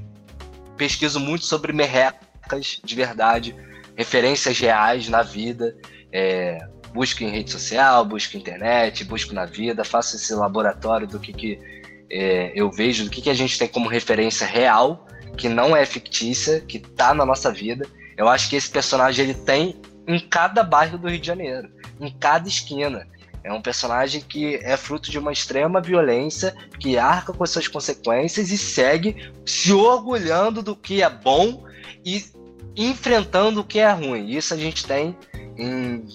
pesquiso 0.76 1.18
muito 1.18 1.46
sobre 1.46 1.72
merrecas 1.72 2.80
de 2.84 2.94
verdade, 2.94 3.56
referências 3.96 4.58
reais 4.58 5.08
na 5.08 5.22
vida, 5.22 5.74
é, 6.12 6.58
busco 6.92 7.22
em 7.24 7.30
rede 7.30 7.50
social, 7.50 8.04
busco 8.04 8.36
internet, 8.36 9.02
busco 9.04 9.32
na 9.32 9.46
vida, 9.46 9.82
faço 9.82 10.16
esse 10.16 10.34
laboratório 10.34 11.06
do 11.06 11.18
que, 11.18 11.32
que 11.32 11.58
é, 12.10 12.52
eu 12.54 12.70
vejo, 12.70 13.04
do 13.04 13.10
que, 13.10 13.22
que 13.22 13.30
a 13.30 13.34
gente 13.34 13.58
tem 13.58 13.68
como 13.68 13.88
referência 13.88 14.46
real 14.46 15.06
que 15.36 15.48
não 15.48 15.76
é 15.76 15.84
fictícia, 15.84 16.60
que 16.60 16.78
tá 16.78 17.14
na 17.14 17.24
nossa 17.24 17.52
vida. 17.52 17.86
Eu 18.16 18.28
acho 18.28 18.48
que 18.50 18.56
esse 18.56 18.70
personagem 18.70 19.24
ele 19.24 19.34
tem 19.34 19.76
em 20.06 20.18
cada 20.18 20.62
bairro 20.62 20.98
do 20.98 21.08
Rio 21.08 21.20
de 21.20 21.26
Janeiro, 21.26 21.70
em 22.00 22.10
cada 22.10 22.48
esquina. 22.48 23.06
É 23.42 23.52
um 23.52 23.62
personagem 23.62 24.20
que 24.20 24.56
é 24.56 24.76
fruto 24.76 25.10
de 25.10 25.18
uma 25.18 25.32
extrema 25.32 25.80
violência, 25.80 26.54
que 26.78 26.98
arca 26.98 27.32
com 27.32 27.42
as 27.42 27.50
suas 27.50 27.68
consequências 27.68 28.50
e 28.50 28.58
segue 28.58 29.32
se 29.46 29.72
orgulhando 29.72 30.62
do 30.62 30.76
que 30.76 31.02
é 31.02 31.08
bom 31.08 31.64
e 32.04 32.24
enfrentando 32.76 33.60
o 33.60 33.64
que 33.64 33.78
é 33.78 33.90
ruim. 33.90 34.28
Isso 34.28 34.52
a 34.52 34.56
gente 34.56 34.84
tem 34.84 35.16
em, 35.56 36.06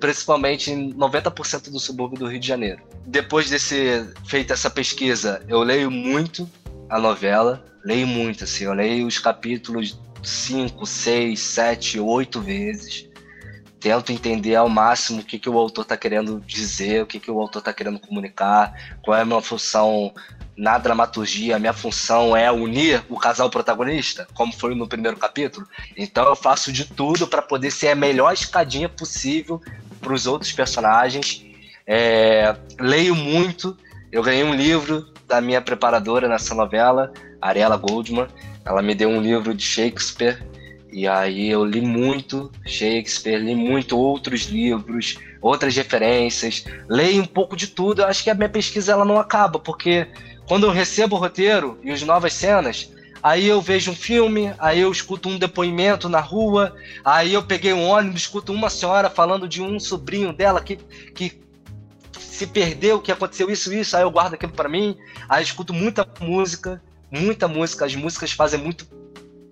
principalmente 0.00 0.70
em 0.70 0.92
90% 0.92 1.70
do 1.70 1.78
subúrbio 1.78 2.18
do 2.18 2.26
Rio 2.26 2.40
de 2.40 2.48
Janeiro. 2.48 2.82
Depois 3.06 3.48
de 3.48 3.58
ser 3.58 4.12
feita 4.26 4.54
essa 4.54 4.70
pesquisa, 4.70 5.42
eu 5.48 5.62
leio 5.62 5.90
muito 5.90 6.48
a 6.92 6.98
novela, 6.98 7.64
leio 7.82 8.06
muito, 8.06 8.44
assim, 8.44 8.64
eu 8.64 8.74
leio 8.74 9.06
os 9.06 9.18
capítulos 9.18 9.98
5, 10.22 10.84
6, 10.84 11.40
7, 11.40 11.98
8 11.98 12.38
vezes. 12.38 13.08
Tento 13.80 14.12
entender 14.12 14.56
ao 14.56 14.68
máximo 14.68 15.22
o 15.22 15.24
que, 15.24 15.38
que 15.38 15.48
o 15.48 15.58
autor 15.58 15.82
está 15.82 15.96
querendo 15.96 16.38
dizer, 16.40 17.02
o 17.02 17.06
que, 17.06 17.18
que 17.18 17.30
o 17.30 17.40
autor 17.40 17.60
está 17.60 17.72
querendo 17.72 17.98
comunicar, 17.98 18.74
qual 19.00 19.16
é 19.16 19.22
a 19.22 19.24
minha 19.24 19.40
função 19.40 20.12
na 20.54 20.76
dramaturgia, 20.76 21.56
a 21.56 21.58
minha 21.58 21.72
função 21.72 22.36
é 22.36 22.52
unir 22.52 23.02
o 23.08 23.18
casal 23.18 23.48
protagonista, 23.48 24.28
como 24.34 24.52
foi 24.52 24.74
no 24.74 24.86
primeiro 24.86 25.16
capítulo. 25.16 25.66
Então 25.96 26.26
eu 26.26 26.36
faço 26.36 26.70
de 26.70 26.84
tudo 26.84 27.26
para 27.26 27.40
poder 27.40 27.70
ser 27.70 27.88
a 27.88 27.94
melhor 27.94 28.34
escadinha 28.34 28.90
possível 28.90 29.62
para 29.98 30.12
os 30.12 30.26
outros 30.26 30.52
personagens. 30.52 31.42
É, 31.86 32.54
leio 32.78 33.16
muito. 33.16 33.78
Eu 34.12 34.22
ganhei 34.22 34.44
um 34.44 34.54
livro 34.54 35.10
da 35.32 35.40
minha 35.40 35.62
preparadora 35.62 36.28
nessa 36.28 36.54
novela, 36.54 37.10
Ariela 37.40 37.78
Goldman. 37.78 38.26
Ela 38.66 38.82
me 38.82 38.94
deu 38.94 39.08
um 39.08 39.22
livro 39.22 39.54
de 39.54 39.64
Shakespeare 39.64 40.46
e 40.92 41.08
aí 41.08 41.50
eu 41.50 41.64
li 41.64 41.80
muito 41.80 42.52
Shakespeare, 42.66 43.38
li 43.38 43.54
muito 43.54 43.98
outros 43.98 44.42
livros, 44.42 45.18
outras 45.40 45.74
referências, 45.74 46.66
leio 46.86 47.22
um 47.22 47.26
pouco 47.26 47.56
de 47.56 47.68
tudo. 47.68 48.02
Eu 48.02 48.08
acho 48.08 48.22
que 48.22 48.28
a 48.28 48.34
minha 48.34 48.48
pesquisa 48.48 48.92
ela 48.92 49.06
não 49.06 49.18
acaba, 49.18 49.58
porque 49.58 50.06
quando 50.46 50.66
eu 50.66 50.70
recebo 50.70 51.16
o 51.16 51.18
roteiro 51.18 51.78
e 51.82 51.90
as 51.90 52.02
novas 52.02 52.34
cenas, 52.34 52.92
aí 53.22 53.46
eu 53.46 53.58
vejo 53.62 53.92
um 53.92 53.96
filme, 53.96 54.52
aí 54.58 54.80
eu 54.80 54.92
escuto 54.92 55.30
um 55.30 55.38
depoimento 55.38 56.10
na 56.10 56.20
rua, 56.20 56.76
aí 57.02 57.32
eu 57.32 57.42
peguei 57.42 57.72
um 57.72 57.88
ônibus, 57.88 58.22
escuto 58.22 58.52
uma 58.52 58.68
senhora 58.68 59.08
falando 59.08 59.48
de 59.48 59.62
um 59.62 59.80
sobrinho 59.80 60.30
dela 60.30 60.60
que, 60.60 60.76
que 61.14 61.40
se 62.32 62.46
perdeu, 62.46 62.98
que 62.98 63.12
aconteceu 63.12 63.50
isso 63.50 63.72
isso, 63.74 63.94
aí 63.94 64.02
eu 64.02 64.10
guardo 64.10 64.34
aquilo 64.34 64.52
para 64.52 64.66
mim, 64.66 64.96
aí 65.28 65.42
eu 65.42 65.44
escuto 65.44 65.74
muita 65.74 66.08
música, 66.18 66.82
muita 67.10 67.46
música, 67.46 67.84
as 67.84 67.94
músicas 67.94 68.32
fazem 68.32 68.58
muito 68.58 68.86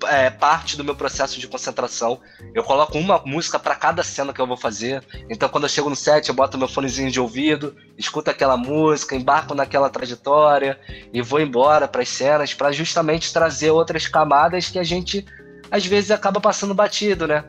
é, 0.09 0.31
parte 0.31 0.79
do 0.79 0.83
meu 0.83 0.95
processo 0.95 1.39
de 1.39 1.47
concentração. 1.47 2.19
Eu 2.55 2.65
coloco 2.65 2.97
uma 2.97 3.19
música 3.27 3.59
para 3.59 3.75
cada 3.75 4.03
cena 4.03 4.33
que 4.33 4.41
eu 4.41 4.47
vou 4.47 4.57
fazer. 4.57 5.05
Então, 5.29 5.47
quando 5.51 5.65
eu 5.65 5.69
chego 5.69 5.91
no 5.91 5.95
set, 5.95 6.27
eu 6.27 6.35
boto 6.35 6.57
meu 6.57 6.67
fonezinho 6.67 7.11
de 7.11 7.21
ouvido, 7.21 7.77
escuto 7.99 8.31
aquela 8.31 8.57
música, 8.57 9.15
embarco 9.15 9.55
naquela 9.55 9.91
trajetória 9.91 10.81
e 11.13 11.21
vou 11.21 11.39
embora 11.39 11.87
para 11.87 12.01
as 12.01 12.09
cenas 12.09 12.55
para 12.55 12.73
justamente 12.73 13.31
trazer 13.31 13.73
outras 13.73 14.07
camadas 14.07 14.71
que 14.71 14.79
a 14.79 14.83
gente 14.83 15.27
às 15.71 15.85
vezes 15.85 16.11
acaba 16.11 16.41
passando 16.41 16.73
batido, 16.73 17.27
né? 17.27 17.45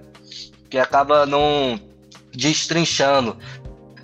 Que 0.69 0.77
acaba 0.77 1.25
não 1.25 1.79
destrinchando. 2.33 3.38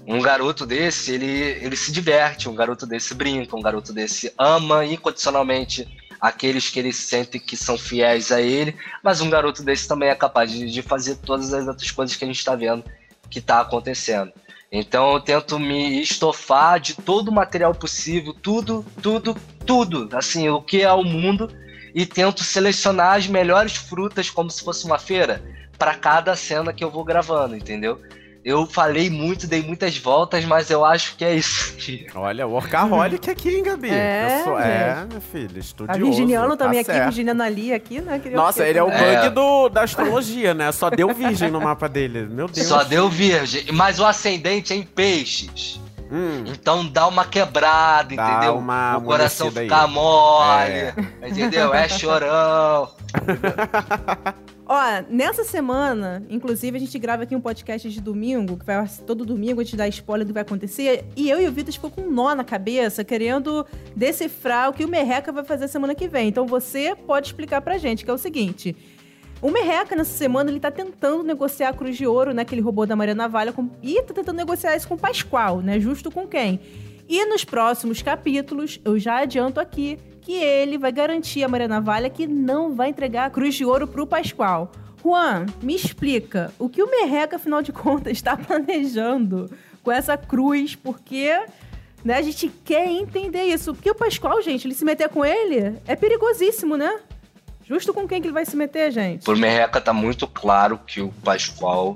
Um 0.08 0.22
garoto 0.22 0.66
desse, 0.66 1.12
ele, 1.12 1.28
ele 1.28 1.76
se 1.76 1.92
diverte, 1.92 2.48
um 2.48 2.56
garoto 2.56 2.88
desse 2.88 3.14
brinca, 3.14 3.58
um 3.58 3.62
garoto 3.62 3.92
desse 3.92 4.34
ama 4.38 4.86
incondicionalmente 4.86 5.86
aqueles 6.20 6.70
que 6.70 6.80
ele 6.80 6.94
sente 6.94 7.40
que 7.40 7.58
são 7.58 7.78
fiéis 7.78 8.32
a 8.32 8.42
ele, 8.42 8.76
mas 9.04 9.20
um 9.20 9.30
garoto 9.30 9.62
desse 9.62 9.88
também 9.88 10.10
é 10.10 10.16
capaz 10.16 10.52
de, 10.52 10.72
de 10.72 10.82
fazer 10.82 11.18
todas 11.18 11.54
as 11.54 11.68
outras 11.68 11.92
coisas 11.92 12.16
que 12.16 12.24
a 12.24 12.28
gente 12.28 12.40
está 12.40 12.56
vendo 12.56 12.84
que 13.30 13.40
está 13.40 13.60
acontecendo. 13.60 14.32
Então 14.72 15.14
eu 15.14 15.20
tento 15.20 15.60
me 15.60 16.02
estofar 16.02 16.80
de 16.80 16.96
todo 16.96 17.28
o 17.28 17.34
material 17.34 17.74
possível, 17.74 18.34
tudo, 18.34 18.86
tudo, 19.02 19.36
tudo, 19.66 20.10
assim, 20.14 20.50
o 20.50 20.62
que 20.62 20.82
é 20.82 20.92
o 20.92 21.04
mundo, 21.04 21.50
e 21.94 22.06
tento 22.06 22.44
selecionar 22.44 23.18
as 23.18 23.28
melhores 23.28 23.76
frutas 23.76 24.30
como 24.30 24.50
se 24.50 24.64
fosse 24.64 24.86
uma 24.86 25.00
feira 25.00 25.44
para 25.78 25.96
cada 25.96 26.36
cena 26.36 26.74
que 26.74 26.84
eu 26.84 26.92
vou 26.92 27.04
gravando, 27.04 27.56
entendeu? 27.56 28.02
Eu 28.46 28.65
falei 28.65 29.10
muito, 29.10 29.46
dei 29.46 29.62
muitas 29.62 29.98
voltas, 29.98 30.46
mas 30.46 30.70
eu 30.70 30.86
acho 30.86 31.17
que 31.17 31.25
é 31.25 31.36
isso. 31.36 31.75
Olha, 32.15 32.48
workaholic 32.48 33.29
aqui, 33.29 33.50
hein, 33.50 33.63
Gabi? 33.63 33.89
É, 33.89 34.39
Eu 34.39 34.44
sou, 34.46 34.60
é, 34.60 35.06
meu 35.12 35.20
filho, 35.22 35.60
estudioso. 35.60 36.00
A 36.01 36.03
Virginiano 36.06 36.56
tá 36.56 36.63
também 36.65 36.79
aqui, 36.79 36.91
certo. 36.91 37.03
Virginiano 37.06 37.44
ali 37.44 37.74
aqui, 37.74 38.00
né? 38.00 38.20
Queria 38.20 38.38
Nossa, 38.38 38.62
o 38.63 38.65
ele 38.65 38.79
é 38.79 38.84
o 38.84 38.89
também? 38.89 39.15
bug 39.15 39.25
É. 39.25 39.29
do, 39.29 39.70
da 39.70 39.82
astrologia, 39.84 40.53
né? 40.53 40.72
Só 40.72 40.89
deu 40.89 41.13
virgem 41.13 41.51
no 41.51 41.60
mapa 41.60 41.89
dele. 41.89 42.25
Meu 42.29 42.48
Deus. 42.48 42.65
Só 42.67 42.84
deu 42.84 43.10
virgem, 43.10 43.65
mas 43.74 44.00
o 44.00 44.06
ascendente 44.06 44.72
é 44.72 44.75
em 44.77 44.84
peixes. 44.84 45.79
Hum, 46.10 46.46
Então 46.48 46.86
dá 46.88 47.06
uma 47.06 47.25
quebrada, 47.25 48.15
Dá 48.15 48.32
entendeu? 48.32 48.56
uma 48.58 48.98
o 48.98 49.01
coração 49.01 49.48
amolecida 49.48 49.60
aí. 49.60 49.67
fica 49.82 49.88
mole, 49.88 50.72
É. 50.72 50.94
entendeu? 51.27 51.74
É 51.74 51.89
chorão. 51.89 52.89
Ó, 54.69 54.81
nessa 55.09 55.45
semana, 55.45 56.21
inclusive, 56.29 56.75
a 56.75 56.79
gente 56.79 57.00
grava 57.00 57.24
aqui 57.24 57.33
um 57.33 57.39
podcast 57.39 57.89
de 57.89 58.01
domingo, 58.01 58.57
que 58.57 58.65
vai 58.65 58.86
todo 59.05 59.25
domingo 59.25 59.62
a 59.62 59.63
gente 59.63 59.77
dá 59.77 59.88
spoiler 59.88 60.25
do 60.25 60.29
que 60.29 60.33
vai 60.33 60.41
acontecer. 60.41 61.05
E 61.15 61.29
eu 61.29 61.41
e 61.41 61.47
o 61.47 61.51
Vitor 61.51 61.74
ficou 61.74 61.89
com 61.89 62.01
um 62.01 62.12
nó 62.12 62.36
na 62.36 62.43
cabeça, 62.43 63.01
querendo 63.01 63.65
decifrar 63.95 64.69
o 64.69 64.74
que 64.74 64.83
o 64.83 64.88
Merreca 64.89 65.31
vai 65.31 65.45
fazer 65.45 65.69
semana 65.69 65.95
que 65.95 66.09
vem. 66.09 66.27
Então 66.27 66.45
você 66.45 66.93
pode 66.95 67.27
explicar 67.27 67.62
pra 67.62 67.77
gente, 67.77 68.03
que 68.03 68.12
é 68.12 68.13
o 68.13 68.17
seguinte. 68.17 68.75
O 69.41 69.50
Merreca, 69.50 69.95
nessa 69.95 70.17
semana, 70.17 70.50
ele 70.50 70.59
tá 70.59 70.71
tentando 70.71 71.24
negociar 71.24 71.69
a 71.69 71.74
Cruz 71.74 71.95
de 71.95 72.05
Ouro, 72.05 72.33
né? 72.33 72.43
Que 72.43 72.53
ele 72.53 72.62
roubou 72.62 72.86
da 72.86 72.95
Maria 72.95 73.15
Navalha. 73.15 73.53
Com... 73.53 73.69
E 73.81 74.01
tá 74.01 74.13
tentando 74.13 74.36
negociar 74.36 74.75
isso 74.75 74.88
com 74.88 74.95
o 74.95 75.00
Pascoal, 75.00 75.62
né? 75.62 75.79
Justo 75.79 76.12
com 76.12 76.27
quem? 76.27 76.59
E 77.08 77.26
nos 77.26 77.46
próximos 77.46 78.02
capítulos, 78.02 78.80
eu 78.84 79.00
já 79.00 79.20
adianto 79.20 79.60
aqui 79.60 79.98
que 80.22 80.34
ele 80.34 80.78
vai 80.78 80.92
garantir 80.92 81.44
a 81.44 81.48
Maria 81.48 81.68
Navalha 81.68 82.10
que 82.10 82.28
não 82.28 82.76
vai 82.76 82.90
entregar 82.90 83.26
a 83.26 83.30
Cruz 83.30 83.56
de 83.56 83.64
Ouro 83.64 83.88
pro 83.88 84.06
Pascoal. 84.06 84.72
Juan, 85.02 85.46
me 85.62 85.74
explica, 85.74 86.52
o 86.60 86.68
que 86.68 86.84
o 86.84 86.92
Merreca, 86.92 87.38
afinal 87.38 87.62
de 87.62 87.72
contas, 87.72 88.12
está 88.12 88.36
planejando 88.38 89.50
com 89.82 89.90
essa 89.90 90.18
cruz? 90.18 90.76
Porque 90.76 91.34
né, 92.04 92.16
a 92.16 92.22
gente 92.22 92.50
quer 92.66 92.88
entender 92.88 93.44
isso. 93.44 93.74
Porque 93.74 93.90
o 93.90 93.96
Pascoal, 93.96 94.42
gente, 94.42 94.68
ele 94.68 94.74
se 94.76 94.84
meter 94.84 95.08
com 95.08 95.24
ele 95.24 95.78
é 95.88 95.96
perigosíssimo, 95.96 96.76
né? 96.76 97.00
Justo 97.64 97.94
com 97.94 98.06
quem 98.06 98.22
que 98.22 98.28
ele 98.28 98.34
vai 98.34 98.46
se 98.46 98.56
meter, 98.56 98.92
gente? 98.92 99.24
Por 99.24 99.38
Merreca 99.38 99.80
tá 99.80 99.94
muito 99.94 100.28
claro 100.28 100.78
que 100.86 101.00
o 101.00 101.10
Pascoal 101.24 101.96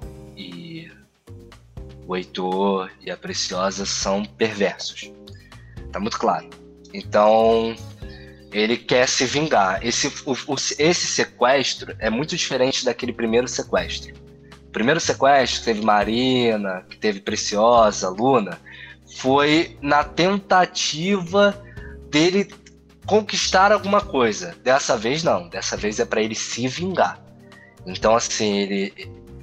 o 2.12 2.16
Heitor 2.18 2.92
e 3.00 3.10
a 3.10 3.16
Preciosa 3.16 3.86
são 3.86 4.26
perversos. 4.26 5.12
Tá 5.94 6.00
muito 6.00 6.20
claro. 6.20 6.50
Então, 6.94 7.74
ele 8.52 8.76
quer 8.76 9.08
se 9.08 9.24
vingar. 9.26 9.80
Esse, 9.86 10.08
o- 10.26 10.34
o- 10.34 10.56
esse 10.78 11.08
sequestro 11.08 11.96
é 12.00 12.10
muito 12.10 12.36
diferente 12.36 12.84
daquele 12.84 13.14
primeiro 13.14 13.48
sequestro. 13.48 14.14
O 14.68 14.72
primeiro 14.72 15.00
sequestro, 15.00 15.60
que 15.60 15.66
teve 15.66 15.82
Marina, 15.86 16.86
que 16.90 16.98
teve 16.98 17.22
Preciosa, 17.22 18.10
Luna, 18.10 18.60
foi 19.18 19.78
na 19.82 20.04
tentativa 20.04 21.64
dele 22.10 22.54
conquistar 23.06 23.72
alguma 23.72 24.02
coisa. 24.02 24.54
Dessa 24.62 24.98
vez 24.98 25.24
não, 25.24 25.48
dessa 25.48 25.78
vez 25.78 25.98
é 25.98 26.06
para 26.06 26.22
ele 26.22 26.36
se 26.36 26.68
vingar. 26.68 27.24
Então 27.86 28.16
assim, 28.18 28.58
ele 28.58 28.94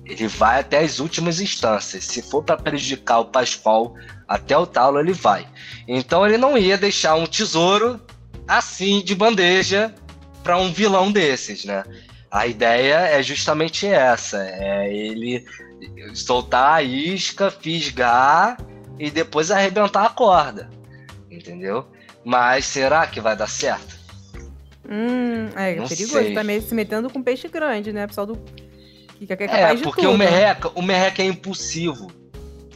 ele 0.08 0.26
vai 0.26 0.60
até 0.60 0.78
as 0.78 0.98
últimas 0.98 1.40
instâncias. 1.40 2.04
Se 2.04 2.22
for 2.22 2.42
para 2.42 2.56
prejudicar 2.56 3.20
o 3.20 3.26
Pascoal 3.26 3.94
até 4.26 4.56
o 4.56 4.66
talo, 4.66 4.98
ele 4.98 5.12
vai. 5.12 5.46
Então 5.86 6.26
ele 6.26 6.38
não 6.38 6.56
ia 6.56 6.78
deixar 6.78 7.14
um 7.14 7.26
tesouro 7.26 8.00
assim 8.46 9.02
de 9.04 9.14
bandeja 9.14 9.94
para 10.42 10.56
um 10.56 10.72
vilão 10.72 11.12
desses, 11.12 11.64
né? 11.64 11.84
A 12.30 12.46
ideia 12.46 12.96
é 13.08 13.22
justamente 13.22 13.86
essa, 13.86 14.42
é 14.42 14.90
ele 14.92 15.44
soltar 16.14 16.74
a 16.74 16.82
isca, 16.82 17.50
fisgar 17.50 18.58
e 18.98 19.10
depois 19.10 19.50
arrebentar 19.50 20.04
a 20.06 20.10
corda. 20.10 20.70
Entendeu? 21.30 21.86
Mas 22.24 22.64
será 22.64 23.06
que 23.06 23.20
vai 23.20 23.36
dar 23.36 23.48
certo? 23.48 23.96
Hum, 24.88 25.48
é, 25.54 25.76
Não 25.76 25.86
perigoso. 25.86 26.12
sei. 26.14 26.34
Tá 26.34 26.42
meio 26.42 26.62
se 26.62 26.74
metendo 26.74 27.10
com 27.10 27.22
peixe 27.22 27.46
grande, 27.48 27.92
né? 27.92 28.06
Pessoal 28.06 28.26
do. 28.26 28.67
Que 29.18 29.32
é 29.32 29.36
É, 29.44 29.48
capaz 29.48 29.78
de 29.78 29.84
porque 29.84 30.02
tudo. 30.02 30.14
o 30.14 30.18
Merreca, 30.18 30.70
o 30.74 30.82
Merreca 30.82 31.22
é 31.22 31.26
impulsivo. 31.26 32.10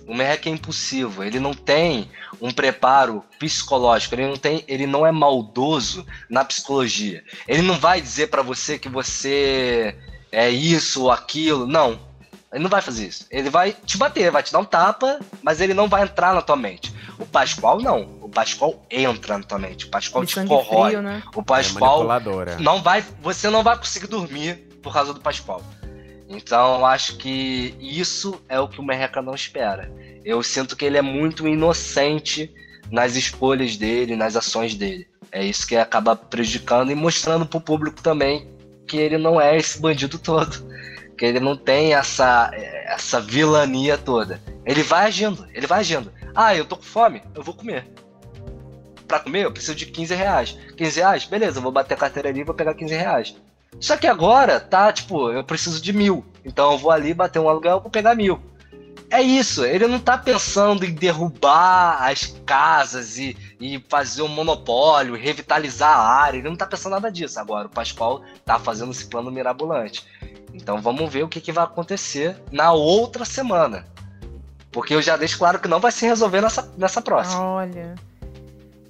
O 0.06 0.14
Merreca 0.14 0.48
é 0.48 0.52
impulsivo. 0.52 1.22
Ele 1.22 1.38
não 1.38 1.54
tem 1.54 2.10
um 2.40 2.50
preparo 2.50 3.24
psicológico. 3.38 4.14
Ele 4.14 4.26
não 4.26 4.36
tem, 4.36 4.64
ele 4.66 4.86
não 4.86 5.06
é 5.06 5.12
maldoso 5.12 6.04
na 6.28 6.44
psicologia. 6.44 7.22
Ele 7.46 7.62
não 7.62 7.78
vai 7.78 8.00
dizer 8.00 8.28
pra 8.28 8.42
você 8.42 8.78
que 8.78 8.88
você 8.88 9.96
é 10.30 10.50
isso 10.50 11.04
ou 11.04 11.10
aquilo. 11.10 11.66
Não. 11.66 11.98
Ele 12.52 12.62
não 12.64 12.68
vai 12.70 12.82
fazer 12.82 13.06
isso. 13.06 13.26
Ele 13.30 13.48
vai 13.48 13.72
te 13.72 13.96
bater, 13.96 14.30
vai 14.30 14.42
te 14.42 14.52
dar 14.52 14.58
um 14.58 14.64
tapa, 14.64 15.18
mas 15.42 15.60
ele 15.60 15.72
não 15.72 15.88
vai 15.88 16.02
entrar 16.02 16.34
na 16.34 16.42
tua 16.42 16.56
mente. 16.56 16.92
O 17.18 17.24
Pascoal 17.24 17.80
não. 17.80 18.18
O 18.20 18.28
Pascoal 18.28 18.84
entra 18.90 19.38
na 19.38 19.44
tua 19.44 19.58
mente. 19.58 19.86
O 19.86 19.88
Pascoal 19.88 20.26
te 20.26 20.34
corrói. 20.44 20.90
frio, 20.90 21.02
né? 21.02 21.22
O 21.34 21.40
é 21.40 21.44
Pascoal 21.44 22.04
manipuladora. 22.04 22.56
não 22.58 22.82
vai, 22.82 23.02
você 23.22 23.48
não 23.48 23.62
vai 23.62 23.78
conseguir 23.78 24.08
dormir 24.08 24.56
por 24.82 24.92
causa 24.92 25.14
do 25.14 25.20
Pascoal. 25.20 25.62
Então 26.32 26.84
acho 26.86 27.16
que 27.16 27.74
isso 27.80 28.40
é 28.48 28.58
o 28.58 28.68
que 28.68 28.80
o 28.80 28.82
Merreca 28.82 29.20
não 29.20 29.34
espera. 29.34 29.92
Eu 30.24 30.42
sinto 30.42 30.76
que 30.76 30.84
ele 30.84 30.96
é 30.96 31.02
muito 31.02 31.46
inocente 31.46 32.52
nas 32.90 33.16
escolhas 33.16 33.76
dele, 33.76 34.16
nas 34.16 34.36
ações 34.36 34.74
dele. 34.74 35.06
É 35.30 35.44
isso 35.44 35.66
que 35.66 35.76
acaba 35.76 36.16
prejudicando 36.16 36.90
e 36.90 36.94
mostrando 36.94 37.46
pro 37.46 37.60
público 37.60 38.02
também 38.02 38.48
que 38.86 38.96
ele 38.96 39.16
não 39.16 39.40
é 39.40 39.56
esse 39.56 39.80
bandido 39.80 40.18
todo. 40.18 40.70
Que 41.16 41.26
ele 41.26 41.40
não 41.40 41.56
tem 41.56 41.94
essa, 41.94 42.50
essa 42.54 43.20
vilania 43.20 43.96
toda. 43.96 44.40
Ele 44.64 44.82
vai 44.82 45.06
agindo, 45.06 45.46
ele 45.52 45.66
vai 45.66 45.80
agindo. 45.80 46.12
Ah, 46.34 46.54
eu 46.54 46.64
tô 46.64 46.76
com 46.76 46.82
fome, 46.82 47.22
eu 47.34 47.42
vou 47.42 47.54
comer. 47.54 47.86
Pra 49.06 49.20
comer, 49.20 49.44
eu 49.44 49.52
preciso 49.52 49.74
de 49.74 49.86
15 49.86 50.14
reais. 50.14 50.58
15 50.76 51.00
reais? 51.00 51.24
Beleza, 51.24 51.58
eu 51.58 51.62
vou 51.62 51.70
bater 51.70 51.94
a 51.94 51.98
carteira 51.98 52.28
ali 52.28 52.40
e 52.40 52.44
vou 52.44 52.54
pegar 52.54 52.74
15 52.74 52.94
reais. 52.94 53.36
Só 53.80 53.96
que 53.96 54.06
agora, 54.06 54.60
tá, 54.60 54.92
tipo, 54.92 55.30
eu 55.30 55.42
preciso 55.44 55.80
de 55.80 55.92
mil. 55.92 56.24
Então 56.44 56.72
eu 56.72 56.78
vou 56.78 56.90
ali 56.90 57.12
bater 57.14 57.38
um 57.38 57.48
aluguel, 57.48 57.80
vou 57.80 57.90
pegar 57.90 58.14
mil. 58.14 58.40
É 59.10 59.20
isso, 59.20 59.62
ele 59.64 59.86
não 59.86 59.98
tá 59.98 60.16
pensando 60.16 60.86
em 60.86 60.94
derrubar 60.94 62.02
as 62.02 62.34
casas 62.46 63.18
e, 63.18 63.36
e 63.60 63.78
fazer 63.86 64.22
um 64.22 64.28
monopólio, 64.28 65.14
revitalizar 65.14 65.90
a 65.90 66.22
área, 66.22 66.38
ele 66.38 66.48
não 66.48 66.56
tá 66.56 66.66
pensando 66.66 66.92
nada 66.92 67.10
disso. 67.10 67.38
Agora, 67.38 67.66
o 67.66 67.70
Pascoal 67.70 68.22
tá 68.42 68.58
fazendo 68.58 68.90
esse 68.90 69.04
plano 69.04 69.30
mirabolante. 69.30 70.06
Então 70.54 70.80
vamos 70.80 71.12
ver 71.12 71.24
o 71.24 71.28
que, 71.28 71.42
que 71.42 71.52
vai 71.52 71.64
acontecer 71.64 72.40
na 72.50 72.72
outra 72.72 73.26
semana. 73.26 73.86
Porque 74.70 74.94
eu 74.94 75.02
já 75.02 75.16
deixo 75.18 75.36
claro 75.36 75.60
que 75.60 75.68
não 75.68 75.78
vai 75.78 75.92
se 75.92 76.06
resolver 76.06 76.40
nessa, 76.40 76.72
nessa 76.78 77.02
próxima. 77.02 77.42
Olha. 77.42 77.94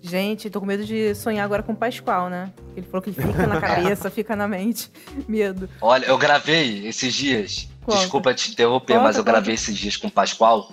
Gente, 0.02 0.50
tô 0.50 0.58
com 0.60 0.66
medo 0.66 0.84
de 0.84 1.14
sonhar 1.14 1.44
agora 1.44 1.62
com 1.62 1.72
o 1.72 1.76
Pascoal, 1.76 2.28
né? 2.28 2.52
Ele 2.76 2.84
falou 2.86 3.00
que 3.00 3.12
fica 3.12 3.46
na 3.46 3.60
cabeça, 3.60 4.10
fica 4.10 4.34
na 4.34 4.48
mente. 4.48 4.90
Medo. 5.28 5.68
Olha, 5.80 6.04
eu 6.06 6.18
gravei 6.18 6.86
esses 6.88 7.14
dias. 7.14 7.68
Conta. 7.84 7.98
Desculpa 7.98 8.34
te 8.34 8.50
interromper, 8.50 8.94
Conta, 8.94 9.04
mas 9.04 9.16
eu 9.16 9.22
gravei 9.24 9.54
esses 9.54 9.76
dias 9.76 9.96
com 9.96 10.08
o 10.08 10.10
Pascoal. 10.10 10.72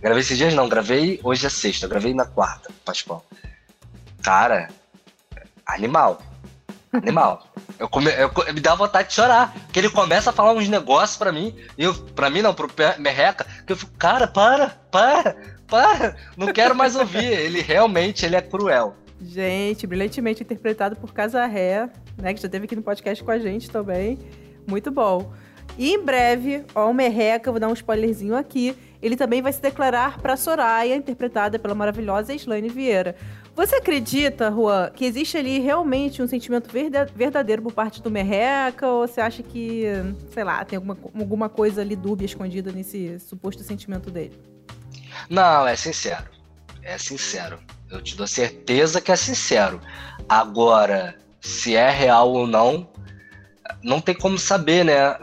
Gravei 0.00 0.20
esses 0.22 0.36
dias 0.38 0.54
não, 0.54 0.68
gravei 0.68 1.20
hoje 1.22 1.46
é 1.46 1.50
sexta, 1.50 1.84
eu 1.86 1.90
gravei 1.90 2.14
na 2.14 2.24
quarta 2.24 2.68
com 2.68 2.74
o 2.74 2.84
Pascoal. 2.84 3.24
Cara, 4.22 4.68
animal. 5.66 6.22
Animal. 6.92 7.46
Eu, 7.78 7.88
come, 7.88 8.10
eu, 8.12 8.30
co- 8.30 8.44
me 8.52 8.60
dá 8.60 8.74
vontade 8.74 9.08
de 9.08 9.14
chorar. 9.14 9.52
Porque 9.52 9.78
ele 9.80 9.90
começa 9.90 10.30
a 10.30 10.32
falar 10.32 10.52
uns 10.52 10.68
negócios 10.68 11.18
pra 11.18 11.32
mim. 11.32 11.54
E 11.76 11.82
eu, 11.84 11.92
pra 11.94 12.30
mim 12.30 12.40
não, 12.40 12.54
pro 12.54 12.70
Merreca. 12.98 13.44
Que 13.66 13.72
eu 13.72 13.76
fico, 13.76 13.92
cara, 13.98 14.26
para, 14.28 14.68
para, 14.90 15.36
para. 15.66 16.16
Não 16.36 16.52
quero 16.52 16.74
mais 16.74 16.96
ouvir. 16.96 17.24
Ele 17.24 17.60
realmente 17.60 18.24
ele 18.24 18.36
é 18.36 18.40
cruel. 18.40 18.94
Gente, 19.20 19.86
brilhantemente 19.86 20.42
interpretado 20.42 20.96
por 20.96 21.12
Casarré, 21.12 21.88
né? 22.20 22.34
Que 22.34 22.40
já 22.40 22.46
esteve 22.46 22.64
aqui 22.66 22.76
no 22.76 22.82
podcast 22.82 23.22
com 23.24 23.30
a 23.30 23.38
gente 23.38 23.70
também. 23.70 24.18
Muito 24.66 24.90
bom. 24.90 25.32
E 25.78 25.90
em 25.92 26.02
breve, 26.02 26.64
ó, 26.74 26.90
o 26.90 26.94
Merreca, 26.94 27.50
vou 27.50 27.58
dar 27.60 27.68
um 27.68 27.72
spoilerzinho 27.72 28.36
aqui. 28.36 28.76
Ele 29.02 29.16
também 29.16 29.42
vai 29.42 29.52
se 29.52 29.60
declarar 29.60 30.18
pra 30.18 30.36
Soraya, 30.36 30.94
interpretada 30.94 31.58
pela 31.58 31.74
maravilhosa 31.74 32.34
Slane 32.34 32.68
Vieira. 32.68 33.16
Você 33.54 33.76
acredita, 33.76 34.50
Juan, 34.50 34.90
que 34.90 35.04
existe 35.04 35.36
ali 35.36 35.58
realmente 35.60 36.20
um 36.22 36.26
sentimento 36.26 36.70
verda- 36.70 37.08
verdadeiro 37.14 37.62
por 37.62 37.72
parte 37.72 38.02
do 38.02 38.10
Merreca? 38.10 38.88
Ou 38.88 39.06
você 39.06 39.20
acha 39.20 39.42
que, 39.42 39.84
sei 40.32 40.42
lá, 40.44 40.64
tem 40.64 40.76
alguma, 40.76 40.96
alguma 41.18 41.48
coisa 41.48 41.80
ali 41.82 41.94
dúbia 41.94 42.26
escondida 42.26 42.72
nesse 42.72 43.18
suposto 43.20 43.62
sentimento 43.62 44.10
dele? 44.10 44.32
Não, 45.28 45.66
é 45.66 45.76
sincero. 45.76 46.24
É 46.82 46.98
sincero. 46.98 47.58
Eu 47.90 48.02
te 48.02 48.16
dou 48.16 48.26
certeza 48.26 49.00
que 49.00 49.12
é 49.12 49.16
sincero. 49.16 49.80
Agora, 50.28 51.16
se 51.40 51.76
é 51.76 51.90
real 51.90 52.32
ou 52.32 52.46
não, 52.46 52.88
não 53.82 54.00
tem 54.00 54.14
como 54.14 54.38
saber, 54.38 54.84
né? 54.84 55.16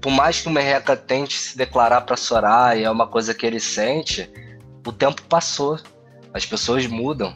Por 0.00 0.10
mais 0.10 0.40
que 0.40 0.48
o 0.48 0.50
Merreca 0.50 0.96
tente 0.96 1.38
se 1.38 1.56
declarar 1.56 2.02
pra 2.02 2.16
Soraya, 2.16 2.86
é 2.86 2.90
uma 2.90 3.06
coisa 3.06 3.34
que 3.34 3.46
ele 3.46 3.60
sente, 3.60 4.30
o 4.86 4.92
tempo 4.92 5.22
passou. 5.22 5.78
As 6.32 6.46
pessoas 6.46 6.86
mudam. 6.86 7.34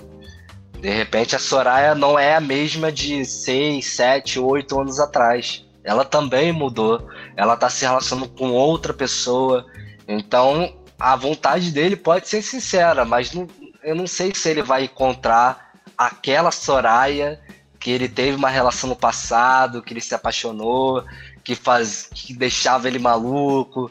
De 0.80 0.90
repente, 0.90 1.34
a 1.34 1.38
Soraya 1.38 1.94
não 1.94 2.18
é 2.18 2.34
a 2.34 2.40
mesma 2.40 2.92
de 2.92 3.24
6, 3.24 3.86
7, 3.86 4.38
8 4.38 4.80
anos 4.80 5.00
atrás. 5.00 5.64
Ela 5.82 6.04
também 6.04 6.52
mudou. 6.52 7.08
Ela 7.36 7.56
tá 7.56 7.68
se 7.68 7.84
relacionando 7.84 8.28
com 8.28 8.50
outra 8.50 8.92
pessoa. 8.92 9.66
Então, 10.06 10.76
a 10.98 11.16
vontade 11.16 11.70
dele 11.72 11.96
pode 11.96 12.28
ser 12.28 12.42
sincera, 12.42 13.04
mas 13.04 13.32
não- 13.32 13.48
eu 13.82 13.94
não 13.94 14.06
sei 14.06 14.32
se 14.34 14.48
ele 14.48 14.62
vai 14.62 14.84
encontrar 14.84 15.72
aquela 15.96 16.50
Soraya 16.50 17.40
que 17.78 17.90
ele 17.90 18.08
teve 18.08 18.36
uma 18.36 18.48
relação 18.48 18.88
no 18.88 18.96
passado, 18.96 19.82
que 19.82 19.92
ele 19.92 20.00
se 20.00 20.14
apaixonou, 20.14 21.04
que 21.42 21.54
faz, 21.54 22.08
que 22.12 22.32
deixava 22.32 22.88
ele 22.88 22.98
maluco. 22.98 23.90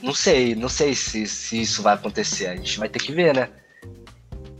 Não 0.00 0.14
sei, 0.14 0.54
não 0.54 0.68
sei 0.68 0.94
se, 0.94 1.26
se 1.26 1.60
isso 1.60 1.82
vai 1.82 1.94
acontecer. 1.94 2.46
A 2.46 2.56
gente 2.56 2.78
vai 2.78 2.88
ter 2.88 3.00
que 3.00 3.12
ver, 3.12 3.34
né? 3.34 3.48